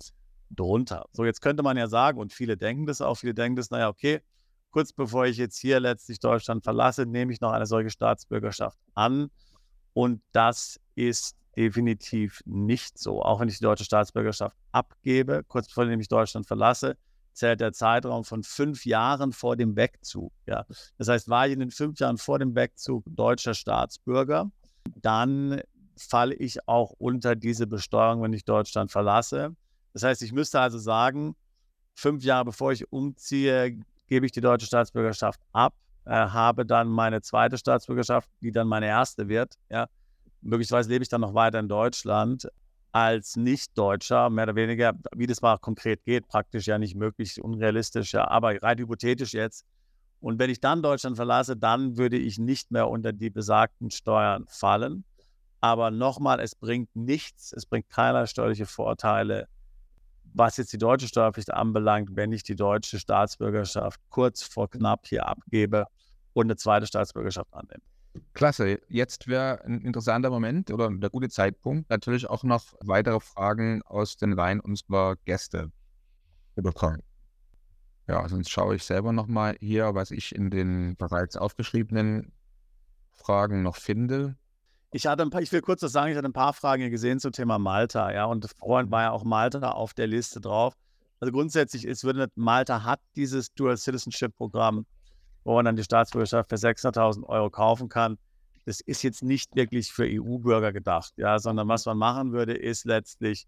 drunter. 0.51 1.07
So, 1.13 1.25
jetzt 1.25 1.41
könnte 1.41 1.63
man 1.63 1.77
ja 1.77 1.89
sagen, 1.89 2.19
und 2.19 2.33
viele 2.33 2.57
denken 2.57 2.87
das 2.87 3.01
auch, 3.01 3.17
viele 3.17 3.35
denken 3.35 3.57
das, 3.57 3.71
naja, 3.71 3.89
okay, 3.89 4.21
kurz 4.71 4.93
bevor 4.93 5.27
ich 5.27 5.37
jetzt 5.37 5.59
hier 5.59 5.81
letztlich 5.81 6.21
Deutschland 6.21 6.63
verlasse, 6.63 7.07
nehme 7.07 7.33
ich 7.33 7.41
noch 7.41 7.53
eine 7.53 7.67
solche 7.67 7.91
Staatsbürgerschaft 7.91 8.79
an. 8.95 9.31
Und 9.93 10.23
das 10.33 10.79
ist 10.95 11.37
definitiv 11.57 12.43
nicht 12.45 12.99
so. 12.99 13.23
Auch 13.23 13.41
wenn 13.41 13.49
ich 13.49 13.59
die 13.59 13.65
deutsche 13.65 13.85
Staatsbürgerschaft 13.85 14.57
abgebe, 14.73 15.43
kurz 15.49 15.69
bevor 15.69 15.89
ich 15.89 16.09
Deutschland 16.09 16.47
verlasse, 16.47 16.97
zählt 17.33 17.61
der 17.61 17.73
Zeitraum 17.73 18.25
von 18.25 18.43
fünf 18.43 18.85
Jahren 18.85 19.33
vor 19.33 19.57
dem 19.57 19.77
Wegzug. 19.77 20.33
Ja. 20.47 20.67
Das 20.99 21.09
heißt, 21.09 21.29
war 21.29 21.47
ich 21.47 21.53
in 21.53 21.61
den 21.61 21.71
fünf 21.71 21.99
Jahren 21.99 22.19
vor 22.19 22.39
dem 22.39 22.55
Wegzug 22.55 23.05
deutscher 23.07 23.55
Staatsbürger, 23.55 24.51
dann 24.95 25.61
falle 25.97 26.35
ich 26.35 26.69
auch 26.69 26.93
unter 26.99 27.35
diese 27.35 27.67
Besteuerung, 27.67 28.23
wenn 28.23 28.33
ich 28.33 28.45
Deutschland 28.45 28.91
verlasse. 28.91 29.55
Das 29.93 30.03
heißt, 30.03 30.23
ich 30.23 30.33
müsste 30.33 30.61
also 30.61 30.79
sagen, 30.79 31.35
fünf 31.95 32.23
Jahre 32.23 32.45
bevor 32.45 32.73
ich 32.73 32.93
umziehe, 32.93 33.79
gebe 34.07 34.27
ich 34.27 34.33
die 34.33 34.41
deutsche 34.41 34.67
Staatsbürgerschaft 34.67 35.41
ab, 35.53 35.75
äh, 36.05 36.11
habe 36.11 36.67
dann 36.67 36.89
meine 36.89 37.23
zweite 37.23 37.59
Staatsbürgerschaft, 37.59 38.29
die 38.41 38.53
dann 38.53 38.69
meine 38.69 38.87
erste 38.87 39.29
wird. 39.29 39.55
Ja. 39.71 39.89
Möglicherweise 40.43 40.91
lebe 40.91 41.03
ich 41.03 41.09
dann 41.09 41.23
noch 41.23 41.35
weiter 41.35 41.59
in 41.59 41.69
Deutschland 41.69 42.49
als 42.93 43.37
Nicht-Deutscher, 43.37 44.31
mehr 44.31 44.45
oder 44.45 44.55
weniger, 44.55 44.95
wie 45.15 45.27
das 45.27 45.43
mal 45.43 45.59
konkret 45.59 46.05
geht, 46.05 46.29
praktisch 46.29 46.67
ja 46.67 46.79
nicht 46.79 46.95
möglich, 46.95 47.43
unrealistisch, 47.43 48.13
ja, 48.13 48.29
aber 48.29 48.63
rein 48.63 48.79
hypothetisch 48.79 49.35
jetzt 49.35 49.67
und 50.27 50.41
wenn 50.41 50.51
ich 50.51 50.59
dann 50.59 50.83
Deutschland 50.83 51.15
verlasse, 51.15 51.57
dann 51.57 51.99
würde 51.99 52.17
ich 52.17 52.37
nicht 52.37 52.73
mehr 52.73 52.89
unter 52.89 53.13
die 53.13 53.31
besagten 53.31 53.93
Steuern 53.93 54.45
fallen. 54.49 55.05
Aber 55.61 55.93
nochmal, 55.93 56.41
es 56.41 56.57
bringt 56.57 56.97
nichts, 56.97 57.53
es 57.53 57.65
bringt 57.65 57.89
keinerlei 57.91 58.27
steuerliche 58.27 58.67
Vorteile, 58.67 59.47
was 60.35 60.57
jetzt 60.57 60.73
die 60.73 60.79
deutsche 60.79 61.07
Steuerpflicht 61.07 61.55
anbelangt, 61.55 62.17
wenn 62.17 62.33
ich 62.33 62.43
die 62.43 62.57
deutsche 62.57 62.99
Staatsbürgerschaft 62.99 64.01
kurz 64.11 64.43
vor 64.43 64.69
knapp 64.69 65.07
hier 65.07 65.29
abgebe 65.29 65.87
und 66.33 66.47
eine 66.47 66.57
zweite 66.57 66.89
Staatsbürgerschaft 66.89 67.55
annehme. 67.55 67.85
Klasse. 68.35 68.81
Jetzt 68.89 69.29
wäre 69.29 69.65
ein 69.65 69.81
interessanter 69.83 70.31
Moment 70.31 70.73
oder 70.73 70.91
der 70.91 71.11
gute 71.11 71.29
Zeitpunkt, 71.29 71.89
natürlich 71.89 72.29
auch 72.29 72.43
noch 72.43 72.75
weitere 72.81 73.21
Fragen 73.21 73.81
aus 73.83 74.17
den 74.17 74.33
Reihen 74.33 74.59
unserer 74.59 75.15
Gäste 75.25 75.71
bekommen. 76.57 77.05
Ja, 78.09 78.29
sonst 78.29 78.51
schaue 78.51 78.77
ich 78.77 78.85
selber 78.85 79.13
nochmal 79.13 79.57
hier, 79.61 79.95
was 79.95 80.11
ich 80.11 80.35
in 80.35 80.51
den 80.51 80.97
bereits 80.97 81.37
aufgeschriebenen 81.37 82.33
Fragen 83.15 83.63
noch 83.63 83.77
finde. 83.77 84.37
Ich 84.93 85.07
hatte 85.07 85.23
ein 85.23 85.31
paar, 85.31 85.43
ich 85.43 85.51
will 85.51 85.61
kurz 85.61 85.81
das 85.81 85.93
sagen, 85.93 86.13
ich 86.13 86.17
hatte 86.17 86.29
ein 86.29 86.33
paar 86.33 86.53
Fragen 86.53 86.91
gesehen 86.91 87.19
zum 87.19 87.33
Thema 87.33 87.59
Malta, 87.59 88.13
ja, 88.13 88.27
und 88.27 88.49
vorhin 88.59 88.91
war 88.91 89.03
ja 89.03 89.11
auch 89.11 89.25
Malta 89.25 89.73
auf 89.73 89.93
der 89.95 90.07
Liste 90.07 90.41
drauf. 90.41 90.75
Also 91.19 91.33
grundsätzlich 91.33 91.85
ist, 91.85 92.05
würde 92.05 92.29
Malta 92.37 92.85
hat 92.85 93.01
dieses 93.17 93.53
Dual 93.55 93.77
Citizenship 93.77 94.37
Programm. 94.37 94.87
wo 95.45 95.55
man 95.55 95.65
dann 95.65 95.77
die 95.77 95.85
Staatsbürgerschaft 95.85 96.51
für 96.51 96.57
600.000 96.57 97.25
Euro 97.25 97.51
kaufen 97.51 97.89
kann. 97.89 98.19
Das 98.65 98.81
ist 98.81 99.03
jetzt 99.03 99.23
nicht 99.23 99.55
wirklich 99.55 99.93
für 99.93 100.05
EU-Bürger 100.05 100.73
gedacht, 100.73 101.13
ja, 101.17 101.39
sondern 101.39 101.69
was 101.69 101.87
man 101.87 101.99
machen 101.99 102.33
würde, 102.33 102.53
ist 102.55 102.85
letztlich, 102.85 103.47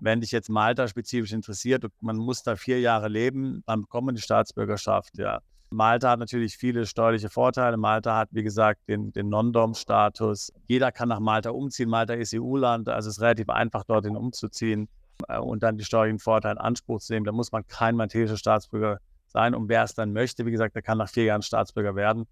wenn 0.00 0.20
dich 0.20 0.32
jetzt 0.32 0.48
Malta 0.48 0.88
spezifisch 0.88 1.32
interessiert, 1.32 1.84
man 2.00 2.16
muss 2.16 2.42
da 2.42 2.56
vier 2.56 2.80
Jahre 2.80 3.08
leben, 3.08 3.62
dann 3.66 3.82
bekommt 3.82 4.06
man 4.06 4.14
die 4.14 4.22
Staatsbürgerschaft, 4.22 5.18
ja. 5.18 5.40
Malta 5.72 6.10
hat 6.10 6.18
natürlich 6.18 6.56
viele 6.56 6.84
steuerliche 6.84 7.28
Vorteile. 7.28 7.76
Malta 7.76 8.16
hat, 8.16 8.28
wie 8.32 8.42
gesagt, 8.42 8.80
den, 8.88 9.12
den 9.12 9.28
Non-Dom-Status. 9.28 10.52
Jeder 10.66 10.90
kann 10.90 11.08
nach 11.08 11.20
Malta 11.20 11.50
umziehen. 11.50 11.88
Malta 11.88 12.14
ist 12.14 12.34
EU-Land, 12.34 12.88
also 12.88 13.08
es 13.08 13.18
ist 13.18 13.22
relativ 13.22 13.48
einfach, 13.50 13.84
dorthin 13.84 14.16
umzuziehen 14.16 14.88
äh, 15.28 15.38
und 15.38 15.62
dann 15.62 15.78
die 15.78 15.84
steuerlichen 15.84 16.18
Vorteile 16.18 16.54
in 16.54 16.58
Anspruch 16.58 17.00
zu 17.00 17.12
nehmen. 17.12 17.24
Da 17.24 17.30
muss 17.30 17.52
man 17.52 17.64
kein 17.68 17.94
maltesischer 17.94 18.36
Staatsbürger 18.36 18.98
sein. 19.28 19.54
Und 19.54 19.68
wer 19.68 19.84
es 19.84 19.94
dann 19.94 20.12
möchte, 20.12 20.44
wie 20.44 20.50
gesagt, 20.50 20.74
der 20.74 20.82
kann 20.82 20.98
nach 20.98 21.08
vier 21.08 21.24
Jahren 21.24 21.42
Staatsbürger 21.42 21.94
werden. 21.94 22.26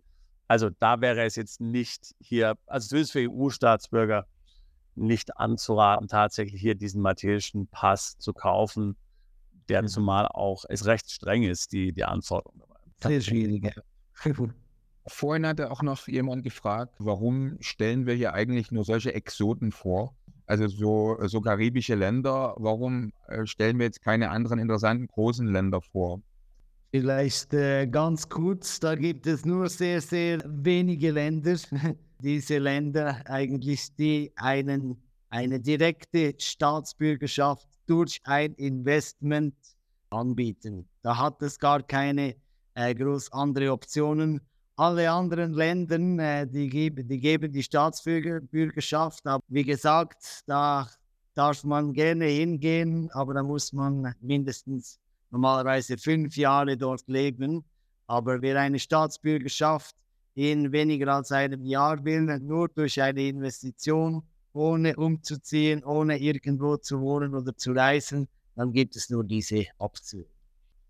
Also 0.49 0.71
da 0.71 1.01
wäre 1.01 1.23
es 1.23 1.37
jetzt 1.37 1.61
nicht 1.61 2.17
hier, 2.21 2.57
also 2.67 2.97
es 2.97 3.03
ist 3.03 3.13
für 3.13 3.21
EU-Staatsbürger 3.21 4.27
nicht 4.99 5.37
anzuraten, 5.37 6.09
tatsächlich 6.09 6.61
hier 6.61 6.75
diesen 6.75 7.03
maltesischen 7.03 7.69
Pass 7.69 8.19
zu 8.19 8.33
kaufen, 8.33 8.97
der 9.69 9.83
mhm. 9.83 9.89
zumal 9.89 10.27
auch 10.27 10.65
es 10.69 10.87
recht 10.87 11.11
streng 11.11 11.43
ist, 11.43 11.73
die, 11.73 11.93
die 11.93 12.05
Anforderungen 12.05 12.63
sehr 13.03 13.21
schwierig. 13.21 13.75
Vorhin 15.07 15.47
hatte 15.47 15.71
auch 15.71 15.83
noch 15.83 16.07
jemand 16.07 16.43
gefragt, 16.43 16.95
warum 16.99 17.57
stellen 17.61 18.07
wir 18.07 18.15
hier 18.15 18.35
eigentlich 18.35 18.71
nur 18.71 18.85
solche 18.85 19.15
Exoten 19.15 19.73
vor? 19.73 20.15
Also 20.47 20.67
so, 20.67 21.17
so 21.27 21.41
karibische 21.41 21.95
Länder, 21.95 22.55
warum 22.59 23.13
äh, 23.27 23.47
stellen 23.47 23.79
wir 23.79 23.87
jetzt 23.87 24.03
keine 24.03 24.31
anderen 24.31 24.59
interessanten 24.59 25.07
großen 25.07 25.47
Länder 25.47 25.81
vor? 25.81 26.21
Vielleicht 26.91 27.55
äh, 27.55 27.87
ganz 27.87 28.29
kurz, 28.29 28.81
da 28.81 28.95
gibt 28.95 29.27
es 29.27 29.45
nur 29.45 29.69
sehr, 29.69 30.01
sehr 30.01 30.41
wenige 30.47 31.11
Länder. 31.11 31.57
Diese 32.21 32.59
Länder 32.59 33.23
eigentlich, 33.27 33.95
die 33.95 34.33
einen, 34.37 35.01
eine 35.31 35.61
direkte 35.61 36.35
Staatsbürgerschaft 36.39 37.69
durch 37.87 38.21
ein 38.25 38.55
Investment 38.55 39.55
anbieten. 40.11 40.89
Da 41.03 41.17
hat 41.17 41.41
es 41.43 41.59
gar 41.59 41.83
keine 41.83 42.35
äh, 42.75 42.95
groß 42.95 43.33
andere 43.33 43.73
Optionen. 43.73 44.41
Alle 44.77 45.11
anderen 45.11 45.53
Länder, 45.53 45.97
äh, 45.97 46.47
die, 46.47 46.69
geben, 46.69 47.09
die 47.09 47.19
geben 47.19 47.53
die 47.53 47.63
Staatsbürgerschaft. 47.63 49.27
Aber 49.27 49.43
wie 49.49 49.65
gesagt, 49.65 50.43
da 50.47 50.89
darf 51.35 51.63
man 51.65 51.93
gerne 51.93 52.27
hingehen, 52.27 53.11
aber 53.13 53.35
da 53.35 53.43
muss 53.43 53.73
man 53.73 54.15
mindestens 54.21 54.99
normalerweise 55.31 55.97
fünf 55.99 56.37
Jahre 56.37 56.77
dort 56.77 57.07
leben. 57.07 57.65
Aber 58.07 58.41
wer 58.43 58.61
eine 58.61 58.79
Staatsbürgerschaft 58.79 59.95
in 60.39 60.71
weniger 60.71 61.13
als 61.13 61.33
einem 61.33 61.65
Jahr 61.65 62.05
will, 62.05 62.39
nur 62.39 62.69
durch 62.69 63.03
eine 63.03 63.27
Investition, 63.27 64.23
ohne 64.53 64.95
umzuziehen, 64.95 65.83
ohne 65.83 66.17
irgendwo 66.17 66.77
zu 66.77 67.01
wohnen 67.01 67.35
oder 67.35 67.57
zu 67.57 67.73
reisen, 67.73 68.29
dann 68.55 68.73
gibt 68.73 68.95
es 68.95 69.11
nur 69.11 69.25
diese 69.25 69.65
Option. 69.79 70.27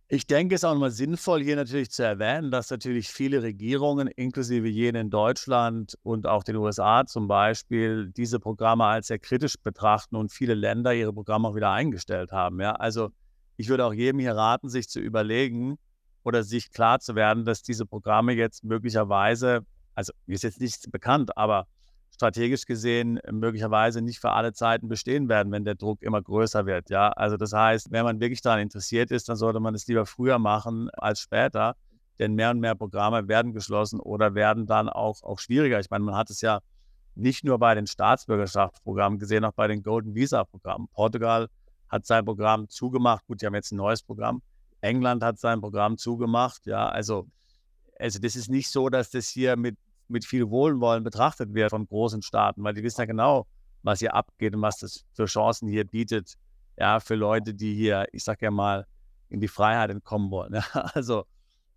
Ich 0.08 0.26
denke, 0.26 0.54
es 0.54 0.60
ist 0.60 0.64
auch 0.66 0.74
nochmal 0.74 0.90
sinnvoll, 0.90 1.42
hier 1.42 1.56
natürlich 1.56 1.90
zu 1.90 2.02
erwähnen, 2.02 2.50
dass 2.50 2.70
natürlich 2.70 3.08
viele 3.08 3.42
Regierungen, 3.42 4.08
inklusive 4.08 4.68
jene 4.68 5.00
in 5.00 5.08
Deutschland 5.08 5.98
und 6.02 6.26
auch 6.26 6.44
den 6.44 6.56
USA 6.56 7.06
zum 7.06 7.26
Beispiel, 7.26 8.10
diese 8.14 8.40
Programme 8.40 8.84
als 8.84 9.06
sehr 9.06 9.18
kritisch 9.18 9.56
betrachten 9.62 10.16
und 10.16 10.30
viele 10.30 10.54
Länder 10.54 10.92
ihre 10.92 11.14
Programme 11.14 11.48
auch 11.48 11.54
wieder 11.54 11.70
eingestellt 11.70 12.32
haben. 12.32 12.60
Ja? 12.60 12.72
Also 12.72 13.12
ich 13.56 13.70
würde 13.70 13.86
auch 13.86 13.94
jedem 13.94 14.20
hier 14.20 14.36
raten, 14.36 14.68
sich 14.68 14.90
zu 14.90 15.00
überlegen 15.00 15.78
oder 16.28 16.44
sich 16.44 16.70
klar 16.70 17.00
zu 17.00 17.14
werden, 17.14 17.46
dass 17.46 17.62
diese 17.62 17.86
Programme 17.86 18.34
jetzt 18.34 18.62
möglicherweise, 18.62 19.60
also 19.94 20.12
ist 20.26 20.44
jetzt 20.44 20.60
nichts 20.60 20.88
bekannt, 20.90 21.36
aber 21.38 21.66
strategisch 22.10 22.66
gesehen 22.66 23.18
möglicherweise 23.30 24.02
nicht 24.02 24.20
für 24.20 24.32
alle 24.32 24.52
Zeiten 24.52 24.88
bestehen 24.88 25.30
werden, 25.30 25.50
wenn 25.52 25.64
der 25.64 25.74
Druck 25.74 26.02
immer 26.02 26.20
größer 26.20 26.66
wird. 26.66 26.90
Ja, 26.90 27.08
also 27.08 27.38
das 27.38 27.54
heißt, 27.54 27.90
wenn 27.92 28.04
man 28.04 28.20
wirklich 28.20 28.42
daran 28.42 28.60
interessiert 28.60 29.10
ist, 29.10 29.30
dann 29.30 29.36
sollte 29.36 29.58
man 29.58 29.74
es 29.74 29.86
lieber 29.86 30.04
früher 30.04 30.38
machen 30.38 30.90
als 30.90 31.20
später, 31.20 31.76
denn 32.18 32.34
mehr 32.34 32.50
und 32.50 32.60
mehr 32.60 32.74
Programme 32.74 33.26
werden 33.26 33.54
geschlossen 33.54 33.98
oder 33.98 34.34
werden 34.34 34.66
dann 34.66 34.90
auch, 34.90 35.22
auch 35.22 35.38
schwieriger. 35.38 35.80
Ich 35.80 35.88
meine, 35.88 36.04
man 36.04 36.14
hat 36.14 36.28
es 36.28 36.42
ja 36.42 36.60
nicht 37.14 37.42
nur 37.42 37.58
bei 37.58 37.74
den 37.74 37.86
Staatsbürgerschaftsprogrammen 37.86 39.18
gesehen, 39.18 39.46
auch 39.46 39.54
bei 39.54 39.66
den 39.66 39.82
Golden 39.82 40.14
Visa 40.14 40.44
Programmen. 40.44 40.88
Portugal 40.92 41.48
hat 41.88 42.04
sein 42.04 42.26
Programm 42.26 42.68
zugemacht. 42.68 43.26
Gut, 43.26 43.40
die 43.40 43.46
haben 43.46 43.54
jetzt 43.54 43.72
ein 43.72 43.76
neues 43.76 44.02
Programm. 44.02 44.42
England 44.80 45.22
hat 45.22 45.38
sein 45.38 45.60
Programm 45.60 45.98
zugemacht. 45.98 46.66
Ja, 46.66 46.88
also, 46.88 47.26
also 47.98 48.18
das 48.18 48.36
ist 48.36 48.48
nicht 48.48 48.70
so, 48.70 48.88
dass 48.88 49.10
das 49.10 49.28
hier 49.28 49.56
mit 49.56 49.76
mit 50.08 50.24
viel 50.24 50.48
Wohlwollen 50.50 51.04
betrachtet 51.04 51.54
wird 51.54 51.70
von 51.70 51.86
großen 51.86 52.22
Staaten, 52.22 52.64
weil 52.64 52.74
die 52.74 52.82
wissen 52.82 53.00
ja 53.02 53.06
genau, 53.06 53.46
was 53.82 54.00
hier 54.00 54.14
abgeht 54.14 54.54
und 54.54 54.62
was 54.62 54.78
das 54.78 55.04
für 55.12 55.26
Chancen 55.26 55.68
hier 55.68 55.84
bietet, 55.84 56.34
ja, 56.76 57.00
für 57.00 57.14
Leute, 57.14 57.54
die 57.54 57.74
hier, 57.74 58.06
ich 58.12 58.24
sag 58.24 58.42
ja 58.42 58.50
mal, 58.50 58.86
in 59.28 59.40
die 59.40 59.48
Freiheit 59.48 59.90
entkommen 59.90 60.30
wollen. 60.30 60.54
Ja. 60.74 60.80
Also 60.94 61.24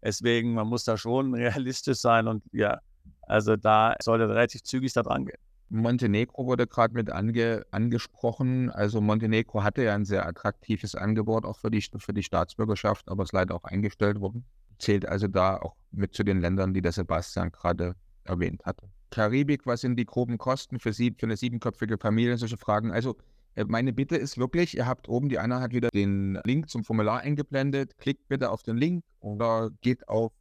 deswegen, 0.02 0.54
man 0.54 0.68
muss 0.68 0.84
da 0.86 0.98
schon 0.98 1.34
realistisch 1.34 2.00
sein 2.00 2.28
und 2.28 2.44
ja, 2.52 2.80
also 3.24 3.56
da 3.56 3.96
sollte 4.02 4.28
relativ 4.30 4.64
zügig 4.64 4.94
da 4.94 5.04
dran 5.04 5.26
gehen. 5.26 5.40
Montenegro 5.72 6.46
wurde 6.46 6.68
gerade 6.68 6.94
mit 6.94 7.10
ange, 7.12 7.66
angesprochen. 7.72 8.70
Also 8.70 9.00
Montenegro 9.00 9.64
hatte 9.64 9.84
ja 9.84 9.96
ein 9.96 10.06
sehr 10.06 10.28
attraktives 10.28 10.96
Angebot 10.96 11.46
auch 11.46 11.58
für 11.58 11.72
die, 11.72 11.82
für 11.82 12.14
die 12.14 12.24
Staatsbürgerschaft, 12.24 13.10
aber 13.10 13.24
ist 13.24 13.32
leider 13.32 13.56
auch 13.56 13.64
eingestellt 13.64 14.20
worden. 14.20 14.44
Zählt 14.80 15.08
also 15.08 15.28
da 15.28 15.58
auch 15.58 15.76
mit 15.92 16.14
zu 16.14 16.24
den 16.24 16.42
Ländern, 16.42 16.74
die 16.74 16.82
der 16.82 16.92
Sebastian 16.92 17.52
gerade 17.52 17.96
erwähnt 18.26 18.66
hatte. 18.66 18.90
Karibik, 19.12 19.66
was 19.66 19.82
sind 19.82 19.96
die 19.96 20.06
groben 20.06 20.38
Kosten 20.38 20.80
für, 20.80 20.94
sie, 20.94 21.16
für 21.18 21.26
eine 21.26 21.38
siebenköpfige 21.38 21.98
Familie? 21.98 22.38
Solche 22.38 22.58
Fragen. 22.58 22.92
Also 22.92 23.16
äh, 23.56 23.64
meine 23.66 23.94
Bitte 23.94 24.18
ist 24.18 24.38
wirklich, 24.38 24.76
ihr 24.76 24.88
habt 24.88 25.08
oben, 25.08 25.30
die 25.30 25.40
Anna 25.40 25.62
hat 25.62 25.74
wieder 25.74 25.90
den 25.90 26.40
Link 26.44 26.70
zum 26.70 26.84
Formular 26.84 27.22
eingeblendet. 27.22 27.98
Klickt 27.98 28.28
bitte 28.28 28.50
auf 28.50 28.64
den 28.64 28.76
Link 28.78 29.04
oder 29.22 29.70
geht 29.82 30.08
auf 30.10 30.34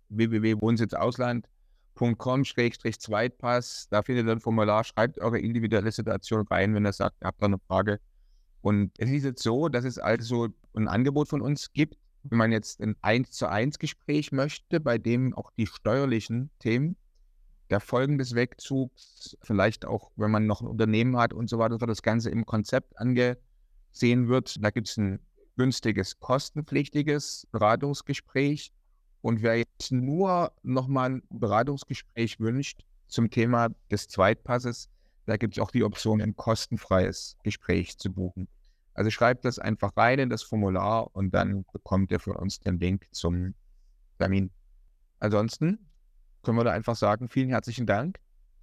www.wohnsitzausland.com-zweitpass. 1.94 3.88
Da 3.90 4.02
findet 4.02 4.26
ihr 4.26 4.32
ein 4.32 4.40
Formular, 4.40 4.84
schreibt 4.84 5.18
eure 5.18 5.38
individuelle 5.38 5.92
Situation 5.92 6.46
rein, 6.48 6.74
wenn 6.74 6.86
ihr 6.86 6.92
sagt, 6.92 7.16
ihr 7.22 7.26
habt 7.26 7.42
da 7.42 7.46
eine 7.46 7.58
Frage. 7.58 8.00
Und 8.62 8.92
es 8.98 9.10
ist 9.10 9.24
jetzt 9.24 9.42
so, 9.42 9.68
dass 9.68 9.84
es 9.84 9.98
also 9.98 10.48
ein 10.74 10.88
Angebot 10.88 11.28
von 11.28 11.40
uns 11.40 11.72
gibt, 11.72 11.96
wenn 12.24 12.38
man 12.38 12.52
jetzt 12.52 12.80
ein 12.80 12.96
1 13.00 13.30
zu 13.30 13.48
1 13.48 13.78
Gespräch 13.78 14.32
möchte, 14.32 14.80
bei 14.80 14.98
dem 14.98 15.34
auch 15.34 15.50
die 15.56 15.66
steuerlichen 15.66 16.50
Themen 16.58 16.96
der 17.70 17.80
Folgen 17.80 18.18
des 18.18 18.34
Wegzugs, 18.34 19.38
vielleicht 19.42 19.86
auch, 19.86 20.10
wenn 20.16 20.30
man 20.30 20.46
noch 20.46 20.60
ein 20.60 20.66
Unternehmen 20.66 21.16
hat 21.16 21.32
und 21.32 21.48
so 21.48 21.58
weiter, 21.58 21.78
das 21.78 22.02
Ganze 22.02 22.28
im 22.30 22.44
Konzept 22.44 22.98
angesehen 22.98 24.28
wird. 24.28 24.62
Da 24.62 24.70
gibt 24.70 24.88
es 24.88 24.96
ein 24.96 25.20
günstiges, 25.56 26.18
kostenpflichtiges 26.18 27.46
Beratungsgespräch. 27.52 28.72
Und 29.22 29.42
wer 29.42 29.56
jetzt 29.56 29.92
nur 29.92 30.52
nochmal 30.62 31.10
ein 31.10 31.22
Beratungsgespräch 31.30 32.40
wünscht 32.40 32.84
zum 33.08 33.30
Thema 33.30 33.68
des 33.90 34.08
Zweitpasses, 34.08 34.88
da 35.26 35.36
gibt 35.36 35.56
es 35.56 35.62
auch 35.62 35.70
die 35.70 35.84
Option, 35.84 36.22
ein 36.22 36.36
kostenfreies 36.36 37.36
Gespräch 37.42 37.98
zu 37.98 38.12
buchen. 38.12 38.48
Also 38.94 39.10
schreibt 39.10 39.44
das 39.44 39.58
einfach 39.58 39.96
rein 39.96 40.18
in 40.18 40.30
das 40.30 40.42
Formular 40.42 41.14
und 41.14 41.32
dann 41.32 41.64
bekommt 41.72 42.10
ihr 42.10 42.18
von 42.18 42.36
uns 42.36 42.60
den 42.60 42.78
Link 42.78 43.06
zum 43.12 43.54
Termin. 44.18 44.50
Ansonsten 45.20 45.90
können 46.42 46.58
wir 46.58 46.64
da 46.64 46.72
einfach 46.72 46.96
sagen, 46.96 47.28
vielen 47.28 47.50
herzlichen 47.50 47.86
Dank 47.86 48.18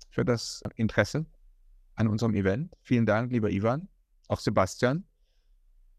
für 0.10 0.26
das 0.26 0.62
Interesse 0.76 1.26
an 1.96 2.08
unserem 2.08 2.34
Event. 2.34 2.76
Vielen 2.82 3.06
Dank, 3.06 3.32
lieber 3.32 3.50
Ivan, 3.50 3.88
auch 4.28 4.40
Sebastian, 4.40 5.06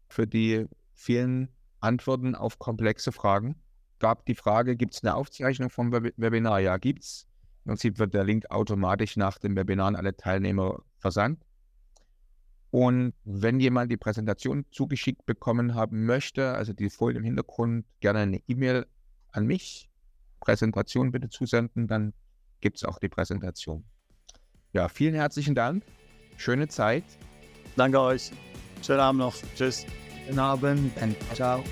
für 0.09 0.27
die 0.27 0.65
vielen 0.93 1.49
Antworten 1.79 2.35
auf 2.35 2.59
komplexe 2.59 3.11
Fragen. 3.11 3.55
Gab 3.99 4.25
die 4.25 4.35
Frage, 4.35 4.75
gibt 4.75 4.95
es 4.95 5.03
eine 5.03 5.15
Aufzeichnung 5.15 5.69
vom 5.69 5.91
Webinar? 5.91 6.59
Ja, 6.59 6.77
gibt 6.77 7.03
es. 7.03 7.27
Im 7.65 7.71
Prinzip 7.71 7.99
wird 7.99 8.13
der 8.13 8.23
Link 8.23 8.49
automatisch 8.49 9.17
nach 9.17 9.37
dem 9.37 9.55
Webinar 9.55 9.87
an 9.87 9.95
alle 9.95 10.15
Teilnehmer 10.15 10.81
versandt. 10.97 11.41
Und 12.71 13.13
wenn 13.25 13.59
jemand 13.59 13.91
die 13.91 13.97
Präsentation 13.97 14.65
zugeschickt 14.71 15.25
bekommen 15.25 15.75
haben 15.75 16.05
möchte, 16.05 16.53
also 16.53 16.71
die 16.71 16.89
Folie 16.89 17.17
im 17.17 17.23
Hintergrund, 17.23 17.85
gerne 17.99 18.19
eine 18.19 18.41
E-Mail 18.47 18.85
an 19.31 19.45
mich 19.45 19.89
Präsentation 20.39 21.11
bitte 21.11 21.29
zusenden, 21.29 21.87
dann 21.87 22.13
gibt 22.61 22.77
es 22.77 22.85
auch 22.85 22.99
die 22.99 23.09
Präsentation. 23.09 23.83
Ja, 24.73 24.87
vielen 24.87 25.15
herzlichen 25.15 25.55
Dank. 25.55 25.83
Schöne 26.37 26.67
Zeit. 26.67 27.03
Danke 27.75 27.99
euch. 27.99 28.31
Schönen 28.85 28.99
Abend 28.99 29.19
noch. 29.19 29.35
Tschüss. 29.55 29.85
Schönen 30.25 30.39
Abend. 30.39 30.93
Ciao. 31.33 31.63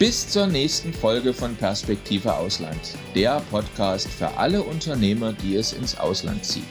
Bis 0.00 0.26
zur 0.26 0.46
nächsten 0.46 0.94
Folge 0.94 1.34
von 1.34 1.54
Perspektive 1.56 2.32
Ausland, 2.32 2.80
der 3.14 3.42
Podcast 3.50 4.08
für 4.08 4.28
alle 4.38 4.62
Unternehmer, 4.62 5.34
die 5.34 5.56
es 5.56 5.74
ins 5.74 5.98
Ausland 5.98 6.42
zieht. 6.42 6.64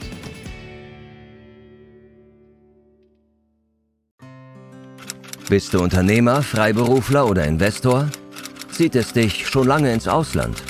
Bist 5.48 5.76
du 5.76 5.80
Unternehmer, 5.80 6.42
Freiberufler 6.42 7.30
oder 7.30 7.46
Investor? 7.46 8.10
Zieht 8.72 8.96
es 8.96 9.14
dich 9.14 9.48
schon 9.48 9.68
lange 9.68 9.94
ins 9.94 10.08
Ausland? 10.08 10.64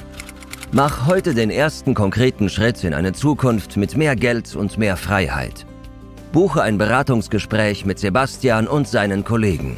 Mach 0.74 1.08
heute 1.08 1.34
den 1.34 1.52
ersten 1.52 1.94
konkreten 1.94 2.50
Schritt 2.50 2.84
in 2.84 2.94
eine 2.94 3.14
Zukunft 3.14 3.78
mit 3.78 3.96
mehr 3.96 4.18
Geld 4.18 4.54
und 4.58 4.78
mehr 4.78 4.98
Freiheit. 4.98 5.66
Buche 6.34 6.62
ein 6.62 6.78
Beratungsgespräch 6.78 7.86
mit 7.86 8.00
Sebastian 8.00 8.68
und 8.68 8.86
seinen 8.86 9.24
Kollegen. 9.24 9.78